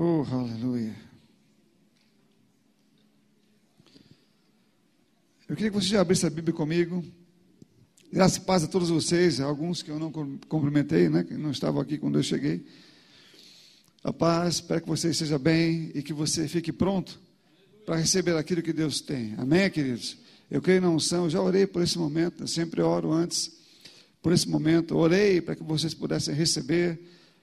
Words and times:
Oh, 0.00 0.24
aleluia. 0.30 0.94
Eu 5.48 5.56
queria 5.56 5.72
que 5.72 5.76
você 5.76 5.88
já 5.88 6.00
abrisse 6.00 6.24
a 6.24 6.30
Bíblia 6.30 6.54
comigo. 6.54 7.04
Graças 8.12 8.36
e 8.36 8.42
paz 8.42 8.62
a 8.62 8.68
todos 8.68 8.90
vocês, 8.90 9.40
alguns 9.40 9.82
que 9.82 9.90
eu 9.90 9.98
não 9.98 10.12
cumprimentei, 10.48 11.08
né, 11.08 11.24
que 11.24 11.34
não 11.34 11.50
estavam 11.50 11.80
aqui 11.80 11.98
quando 11.98 12.16
eu 12.16 12.22
cheguei. 12.22 12.64
A 14.04 14.12
paz, 14.12 14.54
espero 14.54 14.82
que 14.82 14.88
você 14.88 15.10
esteja 15.10 15.36
bem 15.36 15.90
e 15.92 16.00
que 16.00 16.12
você 16.12 16.46
fique 16.46 16.72
pronto 16.72 17.18
para 17.84 17.96
receber 17.96 18.36
aquilo 18.36 18.62
que 18.62 18.72
Deus 18.72 19.00
tem. 19.00 19.34
Amém, 19.36 19.68
queridos? 19.68 20.16
Eu 20.48 20.62
creio 20.62 20.80
na 20.80 20.90
unção, 20.90 21.24
eu 21.24 21.30
já 21.30 21.42
orei 21.42 21.66
por 21.66 21.82
esse 21.82 21.98
momento, 21.98 22.44
eu 22.44 22.46
sempre 22.46 22.80
oro 22.80 23.10
antes 23.10 23.50
por 24.22 24.32
esse 24.32 24.48
momento. 24.48 24.96
Orei 24.96 25.40
para 25.40 25.56
que 25.56 25.64
vocês 25.64 25.92
pudessem 25.92 26.36
receber, 26.36 27.00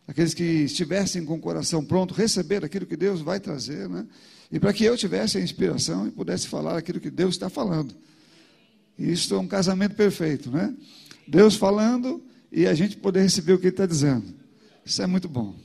aqueles 0.08 0.34
que 0.34 0.44
estivessem 0.44 1.26
com 1.26 1.36
o 1.36 1.40
coração 1.40 1.84
pronto, 1.84 2.14
receber 2.14 2.64
aquilo 2.64 2.86
que 2.86 2.96
Deus 2.96 3.22
vai 3.22 3.40
trazer, 3.40 3.90
né? 3.90 4.06
E 4.52 4.60
para 4.60 4.72
que 4.72 4.84
eu 4.84 4.96
tivesse 4.96 5.38
a 5.38 5.42
inspiração 5.42 6.08
e 6.08 6.12
pudesse 6.12 6.48
falar 6.48 6.78
aquilo 6.78 7.00
que 7.00 7.10
Deus 7.10 7.36
está 7.36 7.50
falando. 7.50 7.96
Isso 8.98 9.34
é 9.34 9.40
um 9.40 9.48
casamento 9.48 9.96
perfeito, 9.96 10.52
né? 10.52 10.74
Deus 11.28 11.56
falando 11.56 12.24
e 12.52 12.68
a 12.68 12.74
gente 12.74 12.98
poder 12.98 13.22
receber 13.22 13.54
o 13.54 13.58
que 13.58 13.66
Ele 13.66 13.74
está 13.74 13.86
dizendo. 13.86 14.34
Isso 14.86 15.02
é 15.02 15.08
muito 15.08 15.28
bom. 15.28 15.56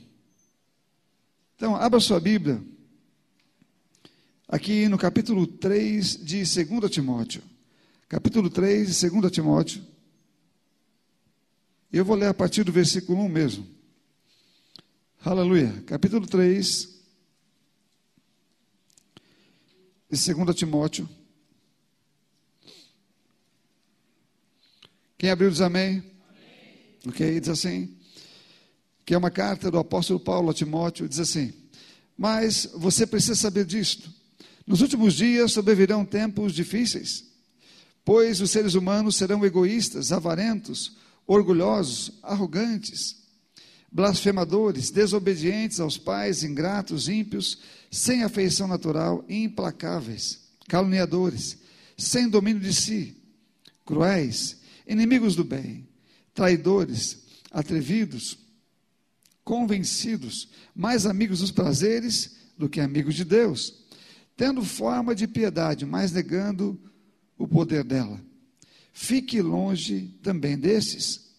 Então, 1.55 1.75
abra 1.75 1.99
sua 1.99 2.19
Bíblia 2.19 2.61
aqui 4.47 4.87
no 4.89 4.97
capítulo 4.97 5.45
3 5.45 6.17
de 6.17 6.37
2 6.43 6.91
Timóteo. 6.91 7.43
Capítulo 8.09 8.49
3 8.49 8.99
de 8.99 9.09
2 9.09 9.31
Timóteo. 9.31 9.81
Eu 11.93 12.03
vou 12.03 12.15
ler 12.15 12.27
a 12.27 12.33
partir 12.33 12.63
do 12.63 12.71
versículo 12.71 13.21
1 13.21 13.29
mesmo. 13.29 13.80
Aleluia. 15.23 15.83
Capítulo 15.85 16.25
3 16.25 16.89
de 20.09 20.33
2 20.33 20.55
Timóteo. 20.55 21.07
Quem 25.19 25.29
abriu 25.29 25.51
diz 25.51 25.61
amém? 25.61 25.99
amém. 26.27 26.97
Ok, 27.07 27.39
diz 27.39 27.49
assim. 27.49 27.95
Que 29.05 29.13
é 29.13 29.17
uma 29.17 29.29
carta 29.29 29.69
do 29.69 29.77
apóstolo 29.77 30.19
Paulo 30.19 30.49
a 30.49 30.55
Timóteo, 30.55 31.07
diz 31.07 31.19
assim: 31.19 31.53
Mas 32.17 32.67
você 32.73 33.05
precisa 33.05 33.35
saber 33.35 33.63
disto 33.63 34.11
nos 34.65 34.81
últimos 34.81 35.13
dias 35.13 35.51
sobrevirão 35.51 36.03
tempos 36.03 36.51
difíceis, 36.51 37.25
pois 38.03 38.41
os 38.41 38.49
seres 38.49 38.73
humanos 38.73 39.17
serão 39.17 39.45
egoístas, 39.45 40.11
avarentos, 40.11 40.97
orgulhosos, 41.27 42.11
arrogantes, 42.23 43.20
blasfemadores, 43.91 44.89
desobedientes 44.89 45.79
aos 45.79 45.97
pais, 45.97 46.43
ingratos, 46.43 47.09
ímpios, 47.09 47.59
sem 47.89 48.23
afeição 48.23 48.67
natural, 48.67 49.25
implacáveis, 49.27 50.39
caluniadores, 50.67 51.57
sem 51.97 52.29
domínio 52.29 52.61
de 52.61 52.73
si, 52.73 53.17
cruéis, 53.85 54.61
inimigos 54.87 55.35
do 55.35 55.43
bem, 55.43 55.87
traidores, 56.33 57.23
atrevidos, 57.51 58.37
convencidos, 59.43 60.49
mais 60.73 61.05
amigos 61.05 61.39
dos 61.39 61.51
prazeres 61.51 62.37
do 62.57 62.69
que 62.69 62.79
amigos 62.79 63.15
de 63.15 63.25
Deus 63.25 63.81
tendo 64.41 64.63
forma 64.63 65.13
de 65.13 65.27
piedade, 65.27 65.85
mas 65.85 66.11
negando 66.11 66.81
o 67.37 67.47
poder 67.47 67.83
dela. 67.83 68.19
Fique 68.91 69.39
longe 69.39 70.17
também 70.23 70.57
desses. 70.57 71.29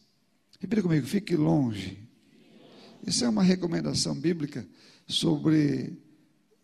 Repita 0.61 0.83
comigo, 0.83 1.05
fique 1.05 1.35
longe. 1.35 1.99
Isso 3.07 3.25
é 3.25 3.29
uma 3.29 3.43
recomendação 3.43 4.15
bíblica 4.15 4.67
sobre 5.07 5.99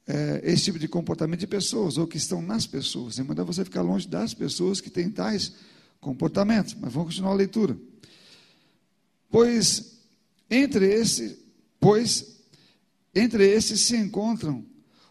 é, 0.06 0.40
esse 0.44 0.64
tipo 0.64 0.78
de 0.78 0.88
comportamento 0.88 1.40
de 1.40 1.46
pessoas, 1.46 1.98
ou 1.98 2.06
que 2.06 2.16
estão 2.16 2.40
nas 2.40 2.66
pessoas. 2.66 3.18
É 3.18 3.22
mandar 3.22 3.44
você 3.44 3.64
ficar 3.64 3.82
longe 3.82 4.08
das 4.08 4.32
pessoas 4.32 4.80
que 4.80 4.90
têm 4.90 5.10
tais 5.10 5.52
comportamentos. 6.00 6.74
Mas 6.74 6.92
vamos 6.92 7.08
continuar 7.10 7.32
a 7.32 7.36
leitura. 7.36 7.76
Pois 9.30 9.98
entre 10.50 10.86
esse, 10.86 11.38
pois 11.78 12.38
entre 13.14 13.46
esses 13.46 13.80
se 13.80 13.96
encontram 13.96 14.64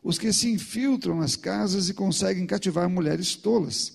os 0.03 0.17
que 0.17 0.31
se 0.31 0.49
infiltram 0.49 1.17
nas 1.17 1.35
casas 1.35 1.89
e 1.89 1.93
conseguem 1.93 2.47
cativar 2.47 2.89
mulheres 2.89 3.35
tolas, 3.35 3.93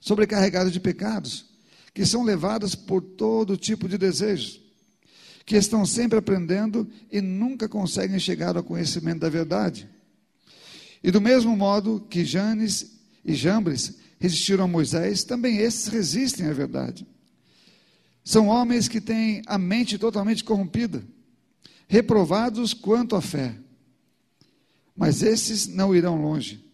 sobrecarregadas 0.00 0.72
de 0.72 0.78
pecados, 0.78 1.46
que 1.92 2.06
são 2.06 2.22
levadas 2.22 2.74
por 2.74 3.02
todo 3.02 3.56
tipo 3.56 3.88
de 3.88 3.98
desejos, 3.98 4.62
que 5.46 5.56
estão 5.56 5.86
sempre 5.86 6.18
aprendendo 6.18 6.86
e 7.10 7.22
nunca 7.22 7.68
conseguem 7.68 8.18
chegar 8.18 8.56
ao 8.56 8.62
conhecimento 8.62 9.20
da 9.20 9.30
verdade. 9.30 9.88
E 11.02 11.10
do 11.10 11.20
mesmo 11.20 11.56
modo 11.56 12.04
que 12.10 12.24
Janes 12.24 12.98
e 13.24 13.32
Jambres 13.32 13.96
resistiram 14.18 14.64
a 14.64 14.68
Moisés, 14.68 15.24
também 15.24 15.56
esses 15.56 15.86
resistem 15.86 16.48
à 16.48 16.52
verdade. 16.52 17.06
São 18.24 18.48
homens 18.48 18.88
que 18.88 19.00
têm 19.00 19.40
a 19.46 19.56
mente 19.56 19.96
totalmente 19.96 20.44
corrompida, 20.44 21.02
reprovados 21.88 22.74
quanto 22.74 23.16
à 23.16 23.22
fé 23.22 23.56
mas 24.96 25.22
esses 25.22 25.66
não 25.66 25.94
irão 25.94 26.20
longe, 26.20 26.64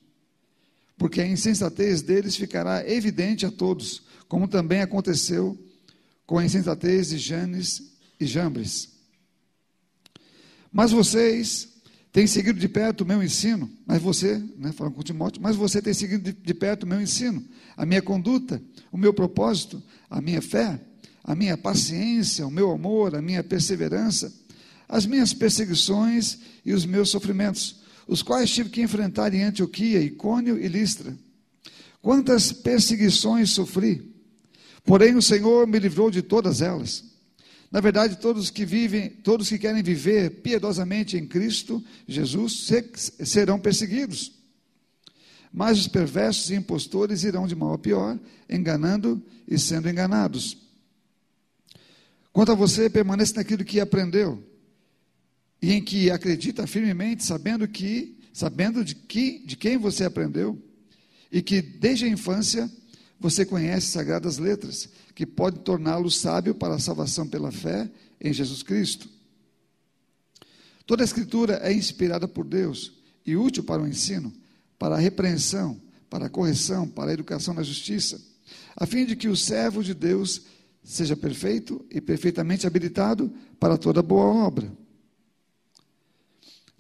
porque 0.97 1.21
a 1.21 1.27
insensatez 1.27 2.01
deles 2.01 2.37
ficará 2.37 2.89
evidente 2.89 3.45
a 3.45 3.51
todos, 3.51 4.05
como 4.29 4.47
também 4.47 4.81
aconteceu 4.81 5.59
com 6.25 6.39
a 6.39 6.45
insensatez 6.45 7.09
de 7.09 7.19
Janes 7.19 7.92
e 8.23 8.27
Jambres. 8.27 8.89
Mas 10.73 10.91
vocês 10.91 11.69
têm 12.13 12.27
seguido 12.27 12.59
de 12.59 12.69
perto 12.69 13.03
o 13.03 13.07
meu 13.07 13.23
ensino, 13.23 13.71
mas 13.87 14.01
você, 14.01 14.43
né, 14.57 14.73
falando 14.73 14.95
com 14.95 15.03
Timóteo, 15.03 15.43
mas 15.43 15.57
você 15.57 15.83
tem 15.83 15.93
seguido 15.93 16.25
de, 16.25 16.33
de 16.33 16.55
perto 16.55 16.85
o 16.85 16.87
meu 16.87 17.01
ensino, 17.01 17.45
a 17.77 17.85
minha 17.85 18.01
conduta, 18.01 18.63
o 18.91 18.97
meu 18.97 19.13
propósito, 19.13 19.83
a 20.09 20.21
minha 20.21 20.41
fé, 20.41 20.81
a 21.23 21.35
minha 21.35 21.57
paciência, 21.57 22.47
o 22.47 22.51
meu 22.51 22.71
amor, 22.71 23.15
a 23.15 23.23
minha 23.23 23.43
perseverança, 23.43 24.33
as 24.89 25.07
minhas 25.07 25.35
perseguições 25.35 26.39
e 26.65 26.73
os 26.73 26.85
meus 26.85 27.11
sofrimentos 27.11 27.83
os 28.07 28.23
quais 28.23 28.51
tive 28.51 28.71
que 28.71 28.83
enfrentar 28.83 29.33
em 29.35 29.43
Antioquia, 29.43 30.01
Icônio 30.01 30.59
e 30.59 30.69
Listra. 30.69 31.17
Quantas 32.01 32.53
perseguições 32.53 33.51
sofri, 33.51 34.13
porém 34.85 35.15
o 35.15 35.23
Senhor 35.23 35.67
me 35.67 35.79
livrou 35.79 36.11
de 36.11 36.21
todas 36.21 36.61
elas. 36.61 37.05
Na 37.73 37.81
verdade, 37.81 38.19
todos 38.19 38.51
que 38.51 38.67
vivem, 38.67 39.09
todos 39.09 39.49
que 39.49 39.59
querem 39.59 39.83
viver 39.83 40.43
piedosamente 40.43 41.17
em 41.17 41.27
Cristo 41.27 41.83
Jesus 42.07 42.69
serão 43.25 43.59
perseguidos. 43.59 44.33
Mas 45.51 45.79
os 45.79 45.89
perversos 45.89 46.51
e 46.51 46.55
impostores 46.55 47.25
irão 47.25 47.47
de 47.47 47.57
mal 47.57 47.73
a 47.73 47.79
pior, 47.79 48.19
enganando 48.49 49.23
e 49.49 49.59
sendo 49.59 49.89
enganados. 49.89 50.59
Quanto 52.31 52.53
a 52.53 52.55
você, 52.55 52.91
permaneça 52.91 53.37
naquilo 53.37 53.65
que 53.65 53.81
aprendeu 53.81 54.43
e 55.61 55.73
em 55.73 55.83
que 55.83 56.11
acredita 56.11 56.67
firmemente, 56.67 57.25
sabendo 57.25 57.67
que, 57.67 58.19
sabendo 58.35 58.85
de 58.85 58.95
que, 58.95 59.39
de 59.47 59.57
quem 59.57 59.79
você 59.79 60.05
aprendeu, 60.05 60.61
e 61.31 61.41
que 61.41 61.63
desde 61.63 62.05
a 62.05 62.09
infância 62.09 62.71
você 63.23 63.47
conhece 63.47 63.87
sagradas 63.87 64.39
letras, 64.39 64.89
que 65.15 65.25
pode 65.25 65.61
torná-lo 65.61 66.11
sábio 66.11 66.55
para 66.55 66.75
a 66.75 66.79
salvação 66.79 67.27
pela 67.27 67.51
fé 67.51 67.91
em 68.21 68.33
Jesus 68.33 68.63
Cristo. 68.63 69.09
Toda 70.85 71.03
a 71.03 71.07
escritura 71.07 71.61
é 71.63 71.73
inspirada 71.73 72.27
por 72.27 72.45
Deus 72.45 72.93
e 73.25 73.37
útil 73.37 73.63
para 73.63 73.83
o 73.83 73.89
ensino, 73.89 74.33
para 74.79 74.97
a 74.97 74.99
repreensão, 74.99 75.81
para 76.11 76.27
a 76.27 76.31
correção, 76.31 76.89
para 76.89 77.11
a 77.11 77.15
educação 77.15 77.55
na 77.55 77.63
justiça, 77.63 78.21
a 78.77 78.85
fim 78.85 79.07
de 79.07 79.17
que 79.17 79.29
o 79.29 79.37
servo 79.37 79.83
de 79.83 79.95
Deus 79.95 80.43
seja 80.83 81.17
perfeito 81.17 81.85
e 81.91 82.01
perfeitamente 82.01 82.67
habilitado 82.67 83.33
para 83.59 83.79
toda 83.79 84.03
boa 84.03 84.25
obra 84.25 84.71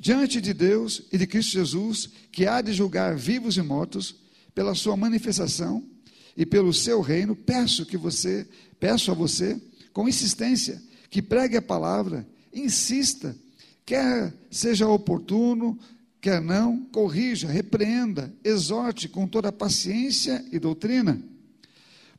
diante 0.03 0.41
de 0.41 0.53
Deus 0.53 1.05
e 1.12 1.17
de 1.17 1.29
Cristo 1.29 1.53
Jesus, 1.53 2.11
que 2.33 2.45
há 2.45 2.61
de 2.61 2.73
julgar 2.73 3.15
vivos 3.15 3.56
e 3.56 3.62
mortos, 3.62 4.17
pela 4.53 4.75
sua 4.75 4.97
manifestação 4.97 5.88
e 6.37 6.46
pelo 6.46 6.73
seu 6.73 7.00
reino, 7.00 7.37
peço 7.37 7.87
que 7.87 7.96
você, 7.96 8.46
peço 8.81 9.11
a 9.11 9.14
você, 9.14 9.61
com 9.93 10.08
insistência, 10.08 10.82
que 11.11 11.20
pregue 11.20 11.56
a 11.56 11.62
palavra, 11.62 12.26
insista, 12.52 13.37
quer 13.84 14.32
seja 14.50 14.88
oportuno, 14.88 15.79
quer 16.20 16.40
não, 16.40 16.84
corrija, 16.87 17.49
repreenda, 17.49 18.32
exorte 18.43 19.08
com 19.08 19.26
toda 19.26 19.52
paciência 19.52 20.44
e 20.50 20.58
doutrina. 20.58 21.23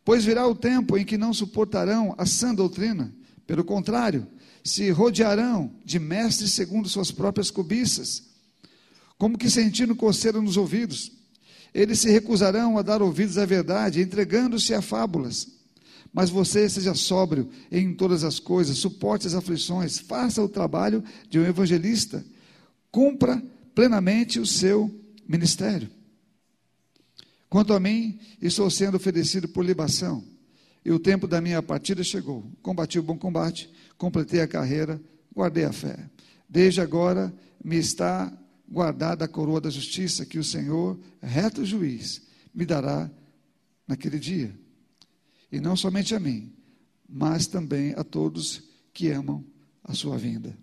Pois 0.05 0.25
virá 0.25 0.45
o 0.47 0.55
tempo 0.55 0.97
em 0.97 1.05
que 1.05 1.17
não 1.17 1.33
suportarão 1.33 2.13
a 2.17 2.25
sã 2.25 2.53
doutrina, 2.53 3.13
pelo 3.47 3.63
contrário, 3.63 4.27
se 4.63 4.89
rodearão 4.91 5.71
de 5.83 5.99
mestres 5.99 6.51
segundo 6.51 6.87
suas 6.87 7.11
próprias 7.11 7.49
cobiças, 7.49 8.23
como 9.17 9.37
que 9.37 9.49
sentindo 9.49 9.95
coceira 9.95 10.41
nos 10.41 10.57
ouvidos. 10.57 11.11
Eles 11.73 11.99
se 11.99 12.09
recusarão 12.09 12.77
a 12.77 12.81
dar 12.81 13.01
ouvidos 13.01 13.37
à 13.37 13.45
verdade, 13.45 14.01
entregando-se 14.01 14.73
a 14.73 14.81
fábulas. 14.81 15.47
Mas 16.13 16.29
você 16.29 16.69
seja 16.69 16.93
sóbrio 16.93 17.49
em 17.71 17.93
todas 17.95 18.23
as 18.23 18.39
coisas, 18.39 18.77
suporte 18.77 19.25
as 19.25 19.33
aflições, 19.33 19.97
faça 19.97 20.43
o 20.43 20.47
trabalho 20.47 21.03
de 21.27 21.39
um 21.39 21.45
evangelista, 21.45 22.23
cumpra 22.91 23.41
plenamente 23.73 24.39
o 24.39 24.45
seu 24.45 24.93
ministério. 25.27 25.89
Quanto 27.49 27.73
a 27.73 27.79
mim, 27.79 28.19
estou 28.41 28.69
sendo 28.69 28.97
oferecido 28.97 29.47
por 29.47 29.65
libação, 29.65 30.23
e 30.85 30.91
o 30.91 30.99
tempo 30.99 31.27
da 31.27 31.41
minha 31.41 31.61
partida 31.63 32.03
chegou. 32.03 32.45
Combati 32.61 32.99
o 32.99 33.03
bom 33.03 33.17
combate, 33.17 33.71
completei 33.97 34.41
a 34.41 34.47
carreira, 34.47 35.01
guardei 35.33 35.63
a 35.63 35.71
fé. 35.71 36.09
Desde 36.47 36.81
agora 36.81 37.33
me 37.63 37.77
está 37.77 38.31
guardada 38.73 39.25
a 39.25 39.27
coroa 39.27 39.61
da 39.61 39.69
justiça 39.69 40.25
que 40.25 40.39
o 40.39 40.43
Senhor, 40.43 40.99
reto 41.21 41.63
juiz, 41.63 42.23
me 42.51 42.65
dará 42.65 43.09
naquele 43.87 44.17
dia. 44.17 44.51
E 45.51 45.59
não 45.59 45.75
somente 45.75 46.15
a 46.15 46.19
mim, 46.19 46.51
mas 47.07 47.45
também 47.45 47.93
a 47.95 48.03
todos 48.03 48.63
que 48.91 49.11
amam 49.11 49.45
a 49.83 49.93
sua 49.93 50.17
vinda. 50.17 50.57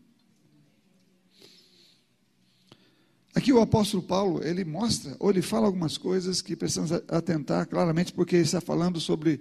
Aqui 3.33 3.53
o 3.53 3.61
apóstolo 3.61 4.03
Paulo, 4.03 4.43
ele 4.43 4.65
mostra, 4.65 5.15
ou 5.21 5.31
ele 5.31 5.41
fala 5.41 5.67
algumas 5.67 5.97
coisas 5.97 6.43
que 6.43 6.57
precisamos 6.57 6.91
atentar 6.91 7.69
claramente, 7.69 8.13
porque 8.13 8.35
ele 8.35 8.43
está 8.43 8.61
falando 8.61 8.99
sobre 8.99 9.41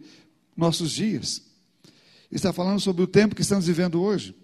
nossos 0.56 0.92
dias. 0.92 1.42
Está 2.32 2.54
falando 2.54 2.80
sobre 2.80 3.02
o 3.02 3.08
tempo 3.08 3.34
que 3.34 3.42
estamos 3.42 3.66
vivendo 3.66 4.00
hoje. 4.00 4.36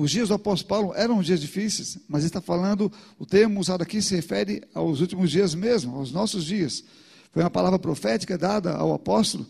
Os 0.00 0.12
dias 0.12 0.28
do 0.28 0.34
apóstolo 0.34 0.68
Paulo 0.68 0.94
eram 0.94 1.20
dias 1.20 1.40
difíceis, 1.40 1.98
mas 2.08 2.20
ele 2.20 2.28
está 2.28 2.40
falando, 2.40 2.90
o 3.18 3.26
termo 3.26 3.58
usado 3.58 3.82
aqui 3.82 4.00
se 4.00 4.14
refere 4.14 4.62
aos 4.72 5.00
últimos 5.00 5.28
dias 5.28 5.56
mesmo, 5.56 5.96
aos 5.96 6.12
nossos 6.12 6.44
dias. 6.44 6.84
Foi 7.32 7.42
uma 7.42 7.50
palavra 7.50 7.80
profética 7.80 8.38
dada 8.38 8.76
ao 8.76 8.94
apóstolo 8.94 9.44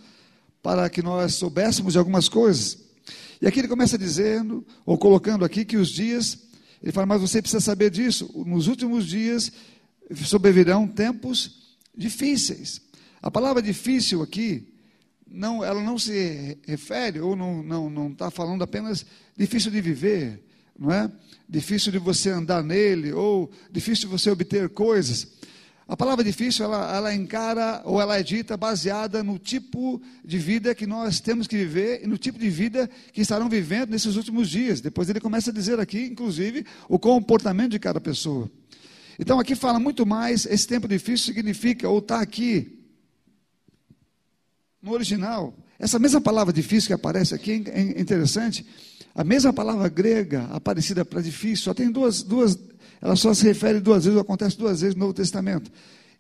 para 0.62 0.88
que 0.88 1.02
nós 1.02 1.34
soubéssemos 1.34 1.92
de 1.92 1.98
algumas 1.98 2.30
coisas. 2.30 2.78
E 3.42 3.46
aqui 3.46 3.58
ele 3.58 3.68
começa 3.68 3.98
dizendo, 3.98 4.66
ou 4.86 4.96
colocando 4.96 5.44
aqui, 5.44 5.66
que 5.66 5.76
os 5.76 5.90
dias, 5.90 6.38
ele 6.82 6.92
fala, 6.92 7.04
mas 7.04 7.20
você 7.20 7.42
precisa 7.42 7.60
saber 7.60 7.90
disso, 7.90 8.32
nos 8.46 8.68
últimos 8.68 9.06
dias 9.06 9.52
sobrevirão 10.24 10.88
tempos 10.88 11.76
difíceis. 11.94 12.80
A 13.20 13.30
palavra 13.30 13.60
difícil 13.60 14.22
aqui, 14.22 14.66
não, 15.30 15.62
ela 15.62 15.82
não 15.82 15.98
se 15.98 16.56
refere, 16.66 17.20
ou 17.20 17.36
não 17.36 17.60
está 17.60 17.68
não, 17.68 17.90
não 17.90 18.30
falando 18.30 18.64
apenas 18.64 19.04
difícil 19.38 19.70
de 19.70 19.80
viver, 19.80 20.44
não 20.76 20.92
é? 20.92 21.10
Difícil 21.48 21.92
de 21.92 21.98
você 21.98 22.30
andar 22.30 22.62
nele, 22.62 23.12
ou 23.12 23.50
difícil 23.70 24.08
de 24.08 24.12
você 24.12 24.30
obter 24.30 24.68
coisas. 24.68 25.38
A 25.86 25.96
palavra 25.96 26.22
difícil, 26.22 26.66
ela, 26.66 26.94
ela 26.94 27.14
encara, 27.14 27.80
ou 27.86 27.98
ela 27.98 28.18
é 28.18 28.22
dita 28.22 28.56
baseada 28.56 29.22
no 29.22 29.38
tipo 29.38 30.02
de 30.22 30.36
vida 30.36 30.74
que 30.74 30.86
nós 30.86 31.20
temos 31.20 31.46
que 31.46 31.56
viver 31.56 32.02
e 32.04 32.06
no 32.06 32.18
tipo 32.18 32.38
de 32.38 32.50
vida 32.50 32.90
que 33.12 33.22
estarão 33.22 33.48
vivendo 33.48 33.90
nesses 33.90 34.16
últimos 34.16 34.50
dias. 34.50 34.82
Depois 34.82 35.08
ele 35.08 35.20
começa 35.20 35.50
a 35.50 35.54
dizer 35.54 35.80
aqui, 35.80 36.04
inclusive, 36.04 36.66
o 36.88 36.98
comportamento 36.98 37.70
de 37.70 37.78
cada 37.78 38.00
pessoa. 38.00 38.50
Então 39.18 39.40
aqui 39.40 39.54
fala 39.54 39.80
muito 39.80 40.04
mais, 40.04 40.44
esse 40.44 40.66
tempo 40.66 40.86
difícil 40.86 41.32
significa, 41.32 41.88
ou 41.88 42.00
está 42.00 42.20
aqui, 42.20 42.78
no 44.82 44.92
original, 44.92 45.56
essa 45.78 45.98
mesma 45.98 46.20
palavra 46.20 46.52
difícil 46.52 46.88
que 46.88 46.92
aparece 46.92 47.34
aqui 47.34 47.64
é 47.66 48.00
interessante. 48.00 48.66
A 49.14 49.24
mesma 49.24 49.52
palavra 49.52 49.88
grega 49.88 50.44
aparecida 50.50 51.04
para 51.04 51.20
difícil, 51.20 51.64
só 51.64 51.74
tem 51.74 51.90
duas, 51.90 52.22
duas, 52.22 52.58
ela 53.00 53.16
só 53.16 53.34
se 53.34 53.44
refere 53.44 53.80
duas 53.80 54.04
vezes, 54.04 54.16
ou 54.16 54.22
acontece 54.22 54.56
duas 54.56 54.80
vezes 54.80 54.94
no 54.94 55.00
Novo 55.00 55.14
Testamento. 55.14 55.70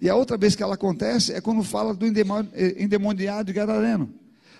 E 0.00 0.08
a 0.08 0.14
outra 0.14 0.36
vez 0.36 0.54
que 0.54 0.62
ela 0.62 0.74
acontece 0.74 1.32
é 1.32 1.40
quando 1.40 1.62
fala 1.62 1.94
do 1.94 2.06
eh, 2.06 2.76
endemoniado 2.78 3.52
Gadareno, 3.52 4.08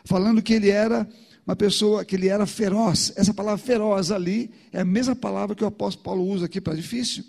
falando 0.05 0.43
que 0.43 0.53
ele 0.53 0.69
era 0.69 1.09
uma 1.47 1.57
pessoa, 1.57 2.05
que 2.05 2.17
ele 2.17 2.29
era 2.29 2.45
feroz. 2.45 3.13
Essa 3.17 3.33
palavra 3.33 3.65
feroz 3.65 4.11
ali 4.11 4.51
é 4.73 4.81
a 4.81 4.85
mesma 4.85 5.17
palavra 5.17 5.57
que 5.57 5.65
o 5.65 5.67
apóstolo 5.67 6.05
Paulo 6.05 6.25
usa 6.25 6.47
aqui 6.47 6.61
para 6.61 6.75
difícil, 6.75 7.25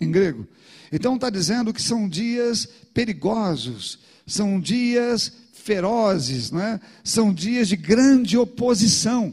em 0.00 0.10
grego. 0.10 0.46
Então 0.92 1.14
está 1.14 1.30
dizendo 1.30 1.72
que 1.72 1.80
são 1.80 2.08
dias 2.08 2.68
perigosos, 2.92 4.00
são 4.26 4.60
dias 4.60 5.32
ferozes, 5.52 6.50
não 6.50 6.60
é? 6.60 6.80
são 7.02 7.32
dias 7.32 7.68
de 7.68 7.76
grande 7.76 8.36
oposição. 8.36 9.32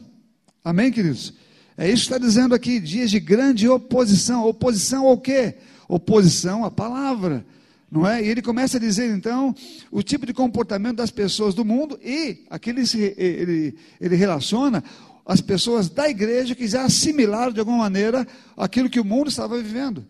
Amém, 0.63 0.91
queridos? 0.91 1.33
É 1.77 1.87
isso 1.87 2.07
que 2.07 2.13
está 2.13 2.17
dizendo 2.17 2.53
aqui, 2.53 2.79
dias 2.79 3.09
de 3.09 3.19
grande 3.19 3.67
oposição. 3.69 4.45
Oposição 4.45 5.07
ao 5.07 5.17
quê? 5.17 5.55
Oposição 5.87 6.65
à 6.65 6.71
palavra. 6.71 7.45
Não 7.89 8.05
é? 8.05 8.23
E 8.23 8.27
ele 8.27 8.41
começa 8.41 8.77
a 8.77 8.79
dizer 8.79 9.09
então 9.09 9.55
o 9.89 10.03
tipo 10.03 10.25
de 10.25 10.33
comportamento 10.33 10.97
das 10.97 11.09
pessoas 11.09 11.55
do 11.55 11.65
mundo 11.65 11.99
e 12.03 12.43
aqui 12.49 12.69
ele, 12.69 12.83
ele, 13.17 13.75
ele 13.99 14.15
relaciona 14.15 14.83
as 15.25 15.41
pessoas 15.41 15.89
da 15.89 16.07
igreja 16.07 16.53
que 16.53 16.67
já 16.67 16.83
assimilaram 16.83 17.51
de 17.51 17.59
alguma 17.59 17.79
maneira 17.79 18.27
aquilo 18.55 18.89
que 18.89 18.99
o 18.99 19.05
mundo 19.05 19.29
estava 19.29 19.59
vivendo, 19.59 20.05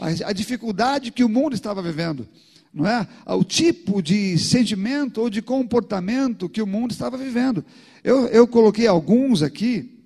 a, 0.00 0.28
a 0.28 0.32
dificuldade 0.32 1.10
que 1.10 1.24
o 1.24 1.28
mundo 1.28 1.54
estava 1.54 1.82
vivendo 1.82 2.26
não 2.78 2.86
é? 2.86 3.06
O 3.26 3.42
tipo 3.42 4.00
de 4.00 4.38
sentimento 4.38 5.20
ou 5.20 5.28
de 5.28 5.42
comportamento 5.42 6.48
que 6.48 6.62
o 6.62 6.66
mundo 6.66 6.92
estava 6.92 7.18
vivendo. 7.18 7.64
Eu, 8.04 8.26
eu 8.28 8.46
coloquei 8.46 8.86
alguns 8.86 9.42
aqui, 9.42 9.98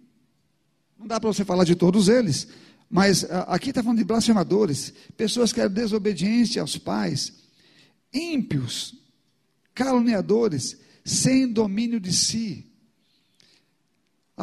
não 0.99 1.07
dá 1.07 1.21
para 1.21 1.33
você 1.33 1.45
falar 1.45 1.65
de 1.65 1.75
todos 1.75 2.09
eles, 2.09 2.49
mas 2.89 3.25
aqui 3.47 3.69
está 3.69 3.83
falando 3.83 3.99
de 3.99 4.05
blasfemadores, 4.05 4.93
pessoas 5.17 5.53
que 5.53 5.61
eram 5.61 5.73
desobedientes 5.73 6.57
aos 6.57 6.79
pais, 6.79 7.35
ímpios, 8.13 8.95
caluniadores, 9.75 10.79
sem 11.05 11.53
domínio 11.53 12.01
de 12.01 12.13
si, 12.13 12.72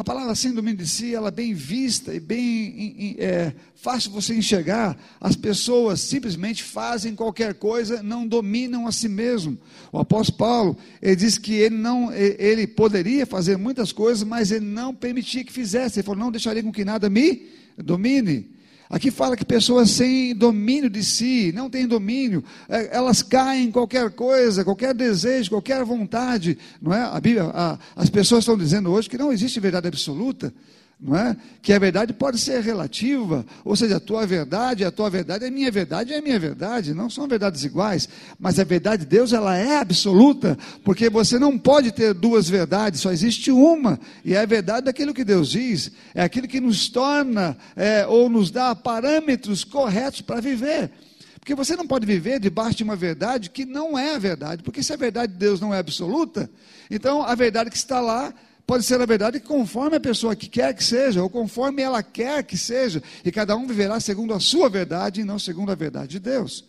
a 0.00 0.04
palavra 0.04 0.32
domínio 0.54 0.78
de 0.78 0.88
si, 0.88 1.14
ela 1.14 1.28
é 1.28 1.30
bem 1.30 1.52
vista 1.52 2.14
e 2.14 2.18
bem 2.18 3.16
é, 3.18 3.52
fácil 3.74 4.10
você 4.10 4.34
enxergar. 4.34 4.96
As 5.20 5.36
pessoas 5.36 6.00
simplesmente 6.00 6.62
fazem 6.62 7.14
qualquer 7.14 7.52
coisa, 7.52 8.02
não 8.02 8.26
dominam 8.26 8.86
a 8.86 8.92
si 8.92 9.10
mesmo. 9.10 9.58
O 9.92 9.98
apóstolo 9.98 10.38
Paulo, 10.38 10.78
ele 11.02 11.16
diz 11.16 11.36
que 11.36 11.52
ele 11.52 11.76
não, 11.76 12.10
ele 12.14 12.66
poderia 12.66 13.26
fazer 13.26 13.58
muitas 13.58 13.92
coisas, 13.92 14.24
mas 14.24 14.50
ele 14.50 14.64
não 14.64 14.94
permitia 14.94 15.44
que 15.44 15.52
fizesse. 15.52 15.98
Ele 15.98 16.06
falou, 16.06 16.18
não 16.18 16.30
deixaria 16.30 16.62
com 16.62 16.72
que 16.72 16.82
nada 16.82 17.10
me 17.10 17.50
domine. 17.76 18.48
Aqui 18.90 19.08
fala 19.12 19.36
que 19.36 19.44
pessoas 19.44 19.88
sem 19.88 20.34
domínio 20.34 20.90
de 20.90 21.04
si, 21.04 21.52
não 21.54 21.70
têm 21.70 21.86
domínio, 21.86 22.42
é, 22.68 22.96
elas 22.96 23.22
caem 23.22 23.68
em 23.68 23.70
qualquer 23.70 24.10
coisa, 24.10 24.64
qualquer 24.64 24.92
desejo, 24.92 25.50
qualquer 25.50 25.84
vontade, 25.84 26.58
não 26.82 26.92
é? 26.92 27.02
A 27.02 27.20
Bíblia, 27.20 27.44
a, 27.54 27.78
as 27.94 28.10
pessoas 28.10 28.40
estão 28.42 28.58
dizendo 28.58 28.90
hoje 28.90 29.08
que 29.08 29.16
não 29.16 29.32
existe 29.32 29.60
verdade 29.60 29.86
absoluta 29.86 30.52
não 31.00 31.16
é? 31.16 31.34
Que 31.62 31.72
a 31.72 31.78
verdade 31.78 32.12
pode 32.12 32.38
ser 32.38 32.60
relativa, 32.62 33.46
ou 33.64 33.74
seja, 33.74 33.96
a 33.96 34.00
tua 34.00 34.26
verdade, 34.26 34.84
a 34.84 34.90
tua 34.90 35.08
verdade 35.08 35.46
é 35.46 35.50
minha 35.50 35.70
verdade, 35.70 36.12
é 36.12 36.20
minha 36.20 36.38
verdade, 36.38 36.92
não 36.92 37.08
são 37.08 37.26
verdades 37.26 37.64
iguais, 37.64 38.08
mas 38.38 38.58
a 38.58 38.64
verdade 38.64 39.04
de 39.04 39.08
Deus 39.08 39.32
ela 39.32 39.56
é 39.56 39.78
absoluta, 39.78 40.58
porque 40.84 41.08
você 41.08 41.38
não 41.38 41.58
pode 41.58 41.90
ter 41.90 42.12
duas 42.12 42.48
verdades, 42.48 43.00
só 43.00 43.10
existe 43.10 43.50
uma, 43.50 43.98
e 44.24 44.34
é 44.34 44.40
a 44.40 44.46
verdade 44.46 44.86
daquilo 44.86 45.14
que 45.14 45.24
Deus 45.24 45.50
diz, 45.50 45.90
é 46.14 46.22
aquilo 46.22 46.46
que 46.46 46.60
nos 46.60 46.88
torna 46.90 47.56
é, 47.74 48.06
ou 48.06 48.28
nos 48.28 48.50
dá 48.50 48.74
parâmetros 48.74 49.64
corretos 49.64 50.20
para 50.20 50.40
viver. 50.40 50.90
Porque 51.38 51.54
você 51.54 51.74
não 51.74 51.86
pode 51.86 52.04
viver 52.04 52.38
debaixo 52.38 52.76
de 52.76 52.84
uma 52.84 52.94
verdade 52.94 53.48
que 53.48 53.64
não 53.64 53.98
é 53.98 54.14
a 54.14 54.18
verdade, 54.18 54.62
porque 54.62 54.82
se 54.82 54.92
a 54.92 54.96
verdade 54.96 55.32
de 55.32 55.38
Deus 55.38 55.58
não 55.58 55.72
é 55.72 55.78
absoluta, 55.78 56.50
então 56.90 57.22
a 57.22 57.34
verdade 57.34 57.70
que 57.70 57.76
está 57.76 57.98
lá 58.00 58.34
pode 58.70 58.84
ser 58.84 59.00
a 59.00 59.04
verdade 59.04 59.40
conforme 59.40 59.96
a 59.96 60.00
pessoa 60.00 60.36
que 60.36 60.48
quer 60.48 60.72
que 60.72 60.84
seja, 60.84 61.20
ou 61.20 61.28
conforme 61.28 61.82
ela 61.82 62.04
quer 62.04 62.44
que 62.44 62.56
seja, 62.56 63.02
e 63.24 63.32
cada 63.32 63.56
um 63.56 63.66
viverá 63.66 63.98
segundo 63.98 64.32
a 64.32 64.38
sua 64.38 64.68
verdade 64.68 65.22
e 65.22 65.24
não 65.24 65.40
segundo 65.40 65.72
a 65.72 65.74
verdade 65.74 66.12
de 66.12 66.20
Deus. 66.20 66.64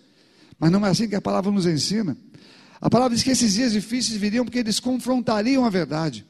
Mas 0.58 0.72
não 0.72 0.84
é 0.84 0.90
assim 0.90 1.08
que 1.08 1.16
a 1.16 1.22
palavra 1.22 1.52
nos 1.52 1.68
ensina. 1.68 2.18
A 2.82 2.90
palavra 2.90 3.14
diz 3.14 3.24
que 3.24 3.30
esses 3.30 3.54
dias 3.54 3.74
difíceis 3.74 4.20
viriam 4.20 4.44
porque 4.44 4.58
eles 4.58 4.80
confrontariam 4.80 5.64
a 5.64 5.70
verdade, 5.70 6.26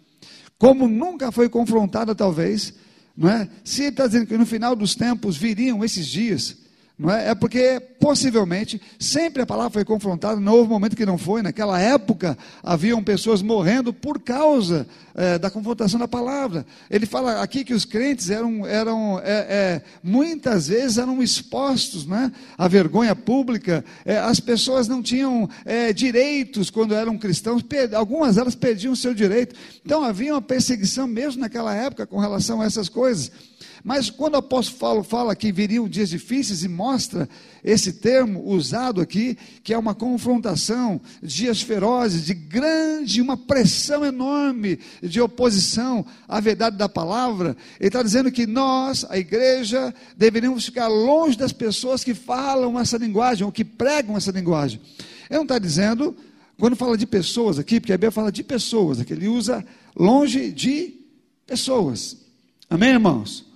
como 0.59 0.89
nunca 0.89 1.31
foi 1.31 1.47
confrontada, 1.47 2.13
talvez, 2.13 2.73
não 3.15 3.29
é? 3.29 3.47
Se 3.63 3.83
ele 3.83 3.91
está 3.91 4.07
dizendo 4.07 4.25
que 4.25 4.37
no 4.37 4.45
final 4.45 4.75
dos 4.75 4.93
tempos 4.93 5.37
viriam 5.37 5.85
esses 5.85 6.05
dias, 6.05 6.57
não 7.01 7.11
é? 7.11 7.29
é 7.29 7.35
porque, 7.35 7.79
possivelmente, 7.99 8.79
sempre 8.99 9.41
a 9.41 9.45
palavra 9.45 9.71
foi 9.71 9.83
confrontada, 9.83 10.39
houve 10.51 10.69
momento 10.69 10.95
que 10.95 11.03
não 11.03 11.17
foi. 11.17 11.41
Naquela 11.41 11.81
época, 11.81 12.37
haviam 12.61 13.03
pessoas 13.03 13.41
morrendo 13.41 13.91
por 13.91 14.19
causa 14.19 14.85
é, 15.15 15.39
da 15.39 15.49
confrontação 15.49 15.99
da 15.99 16.07
palavra. 16.07 16.63
Ele 16.91 17.07
fala 17.07 17.41
aqui 17.41 17.63
que 17.63 17.73
os 17.73 17.85
crentes 17.85 18.29
eram, 18.29 18.67
eram 18.67 19.19
é, 19.23 19.31
é, 19.49 19.81
muitas 20.03 20.67
vezes 20.67 20.99
eram 20.99 21.23
expostos 21.23 22.05
à 22.55 22.67
vergonha 22.67 23.15
pública. 23.15 23.83
É, 24.05 24.19
as 24.19 24.39
pessoas 24.39 24.87
não 24.87 25.01
tinham 25.01 25.49
é, 25.65 25.91
direitos 25.91 26.69
quando 26.69 26.93
eram 26.93 27.17
cristãos, 27.17 27.63
algumas 27.95 28.35
delas 28.35 28.53
perdiam 28.53 28.93
o 28.93 28.95
seu 28.95 29.15
direito. 29.15 29.55
Então, 29.83 30.03
havia 30.03 30.35
uma 30.35 30.41
perseguição 30.41 31.07
mesmo 31.07 31.41
naquela 31.41 31.73
época 31.73 32.05
com 32.05 32.19
relação 32.19 32.61
a 32.61 32.65
essas 32.65 32.87
coisas. 32.87 33.31
Mas 33.83 34.09
quando 34.09 34.35
o 34.35 34.37
apóstolo 34.37 34.79
Paulo 34.79 35.03
fala 35.03 35.35
que 35.35 35.51
viriam 35.51 35.89
dias 35.89 36.09
difíceis 36.09 36.63
e 36.63 36.67
mostra 36.67 37.27
esse 37.63 37.93
termo 37.93 38.47
usado 38.47 39.01
aqui, 39.01 39.37
que 39.63 39.73
é 39.73 39.77
uma 39.77 39.95
confrontação, 39.95 41.01
dias 41.21 41.61
ferozes, 41.61 42.25
de 42.25 42.33
grande, 42.33 43.21
uma 43.21 43.35
pressão 43.35 44.05
enorme 44.05 44.79
de 45.01 45.19
oposição 45.19 46.05
à 46.27 46.39
verdade 46.39 46.77
da 46.77 46.87
palavra, 46.87 47.57
ele 47.79 47.87
está 47.87 48.03
dizendo 48.03 48.31
que 48.31 48.45
nós, 48.45 49.05
a 49.09 49.17
igreja, 49.17 49.93
deveríamos 50.15 50.65
ficar 50.65 50.87
longe 50.87 51.37
das 51.37 51.51
pessoas 51.51 52.03
que 52.03 52.13
falam 52.13 52.79
essa 52.79 52.97
linguagem, 52.97 53.45
ou 53.45 53.51
que 53.51 53.65
pregam 53.65 54.15
essa 54.15 54.31
linguagem. 54.31 54.79
Ele 55.29 55.37
não 55.37 55.43
está 55.43 55.57
dizendo, 55.57 56.15
quando 56.59 56.75
fala 56.75 56.97
de 56.97 57.07
pessoas 57.07 57.57
aqui, 57.57 57.79
porque 57.79 57.93
a 57.93 57.97
Bíblia 57.97 58.11
fala 58.11 58.31
de 58.31 58.43
pessoas, 58.43 58.99
aqui 58.99 59.13
ele 59.13 59.27
usa 59.27 59.65
longe 59.95 60.51
de 60.51 60.93
pessoas. 61.47 62.17
Amém, 62.69 62.91
irmãos? 62.91 63.50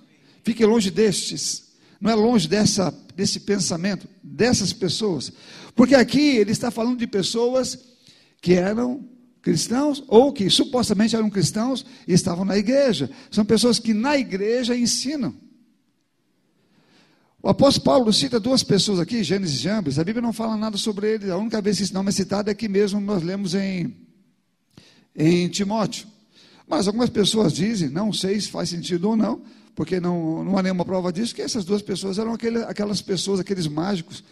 Fique 0.46 0.64
longe 0.64 0.92
destes. 0.92 1.72
Não 2.00 2.08
é 2.08 2.14
longe 2.14 2.46
dessa, 2.46 2.96
desse 3.16 3.40
pensamento, 3.40 4.06
dessas 4.22 4.72
pessoas. 4.72 5.32
Porque 5.74 5.96
aqui 5.96 6.36
ele 6.36 6.52
está 6.52 6.70
falando 6.70 7.00
de 7.00 7.06
pessoas 7.08 7.76
que 8.40 8.52
eram 8.52 9.04
cristãos 9.42 10.04
ou 10.06 10.32
que 10.32 10.48
supostamente 10.48 11.16
eram 11.16 11.28
cristãos 11.28 11.84
e 12.06 12.12
estavam 12.12 12.44
na 12.44 12.56
igreja. 12.56 13.10
São 13.28 13.44
pessoas 13.44 13.80
que 13.80 13.92
na 13.92 14.16
igreja 14.16 14.76
ensinam. 14.76 15.34
O 17.42 17.48
apóstolo 17.48 17.84
Paulo 17.84 18.12
cita 18.12 18.38
duas 18.38 18.62
pessoas 18.62 19.00
aqui, 19.00 19.24
Gênesis 19.24 19.58
e 19.58 19.62
Jambres. 19.64 19.98
A 19.98 20.04
Bíblia 20.04 20.22
não 20.22 20.32
fala 20.32 20.56
nada 20.56 20.78
sobre 20.78 21.14
eles. 21.14 21.28
A 21.28 21.36
única 21.36 21.60
vez 21.60 21.78
que 21.78 21.82
esse 21.82 21.92
nome 21.92 22.10
é 22.10 22.12
citado 22.12 22.50
é 22.50 22.52
aqui 22.52 22.68
mesmo, 22.68 23.00
nós 23.00 23.20
lemos 23.20 23.52
em, 23.52 23.96
em 25.12 25.48
Timóteo. 25.48 26.06
Mas 26.68 26.86
algumas 26.86 27.10
pessoas 27.10 27.52
dizem, 27.52 27.88
não 27.88 28.12
sei 28.12 28.40
se 28.40 28.48
faz 28.48 28.68
sentido 28.68 29.08
ou 29.08 29.16
não, 29.16 29.42
porque 29.76 30.00
não, 30.00 30.42
não 30.42 30.56
há 30.56 30.62
nenhuma 30.62 30.86
prova 30.86 31.12
disso, 31.12 31.34
que 31.34 31.42
essas 31.42 31.62
duas 31.62 31.82
pessoas 31.82 32.18
eram 32.18 32.32
aquele, 32.32 32.62
aquelas 32.64 33.02
pessoas, 33.02 33.38
aqueles 33.38 33.68
mágicos, 33.68 34.24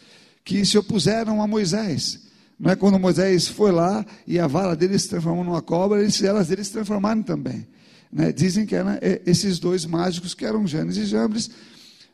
que 0.43 0.65
se 0.65 0.79
opuseram 0.79 1.43
a 1.43 1.47
Moisés. 1.47 2.23
Não 2.59 2.71
é 2.71 2.77
quando 2.77 2.99
Moisés 2.99 3.47
foi 3.47 3.71
lá 3.71 4.07
e 4.27 4.39
a 4.39 4.47
vara 4.47 4.75
dele 4.75 4.99
se 4.99 5.09
transformou 5.09 5.45
numa 5.45 5.61
cobra, 5.61 6.01
eles, 6.01 6.23
elas 6.23 6.49
deles 6.49 6.69
se 6.69 6.73
transformaram 6.73 7.23
também. 7.23 7.67
Né? 8.11 8.33
Dizem 8.33 8.65
que 8.65 8.75
eram 8.75 8.93
esses 9.27 9.59
dois 9.59 9.85
mágicos 9.85 10.33
que 10.33 10.47
eram 10.47 10.67
Janes 10.67 10.97
e 10.97 11.05
Jambres, 11.05 11.51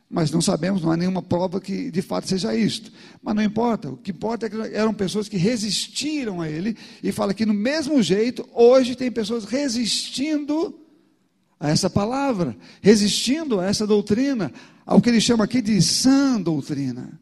mas 0.09 0.29
não 0.29 0.41
sabemos, 0.41 0.81
não 0.81 0.91
há 0.91 0.97
nenhuma 0.97 1.21
prova 1.21 1.61
que 1.61 1.89
de 1.89 2.01
fato 2.01 2.27
seja 2.27 2.53
isto. 2.53 2.91
Mas 3.23 3.33
não 3.33 3.41
importa, 3.41 3.91
o 3.91 3.95
que 3.95 4.11
importa 4.11 4.47
é 4.47 4.49
que 4.49 4.57
eram 4.73 4.93
pessoas 4.93 5.29
que 5.29 5.37
resistiram 5.37 6.41
a 6.41 6.49
ele, 6.49 6.75
e 7.01 7.13
fala 7.13 7.33
que 7.33 7.45
no 7.45 7.53
mesmo 7.53 8.03
jeito, 8.03 8.45
hoje 8.53 8.93
tem 8.93 9.09
pessoas 9.09 9.45
resistindo 9.45 10.80
a 11.61 11.69
essa 11.69 11.91
palavra, 11.91 12.57
resistindo 12.81 13.59
a 13.59 13.67
essa 13.67 13.85
doutrina, 13.85 14.51
ao 14.83 14.99
que 14.99 15.09
ele 15.09 15.21
chama 15.21 15.43
aqui 15.43 15.61
de 15.61 15.79
sã 15.79 16.41
doutrina. 16.41 17.19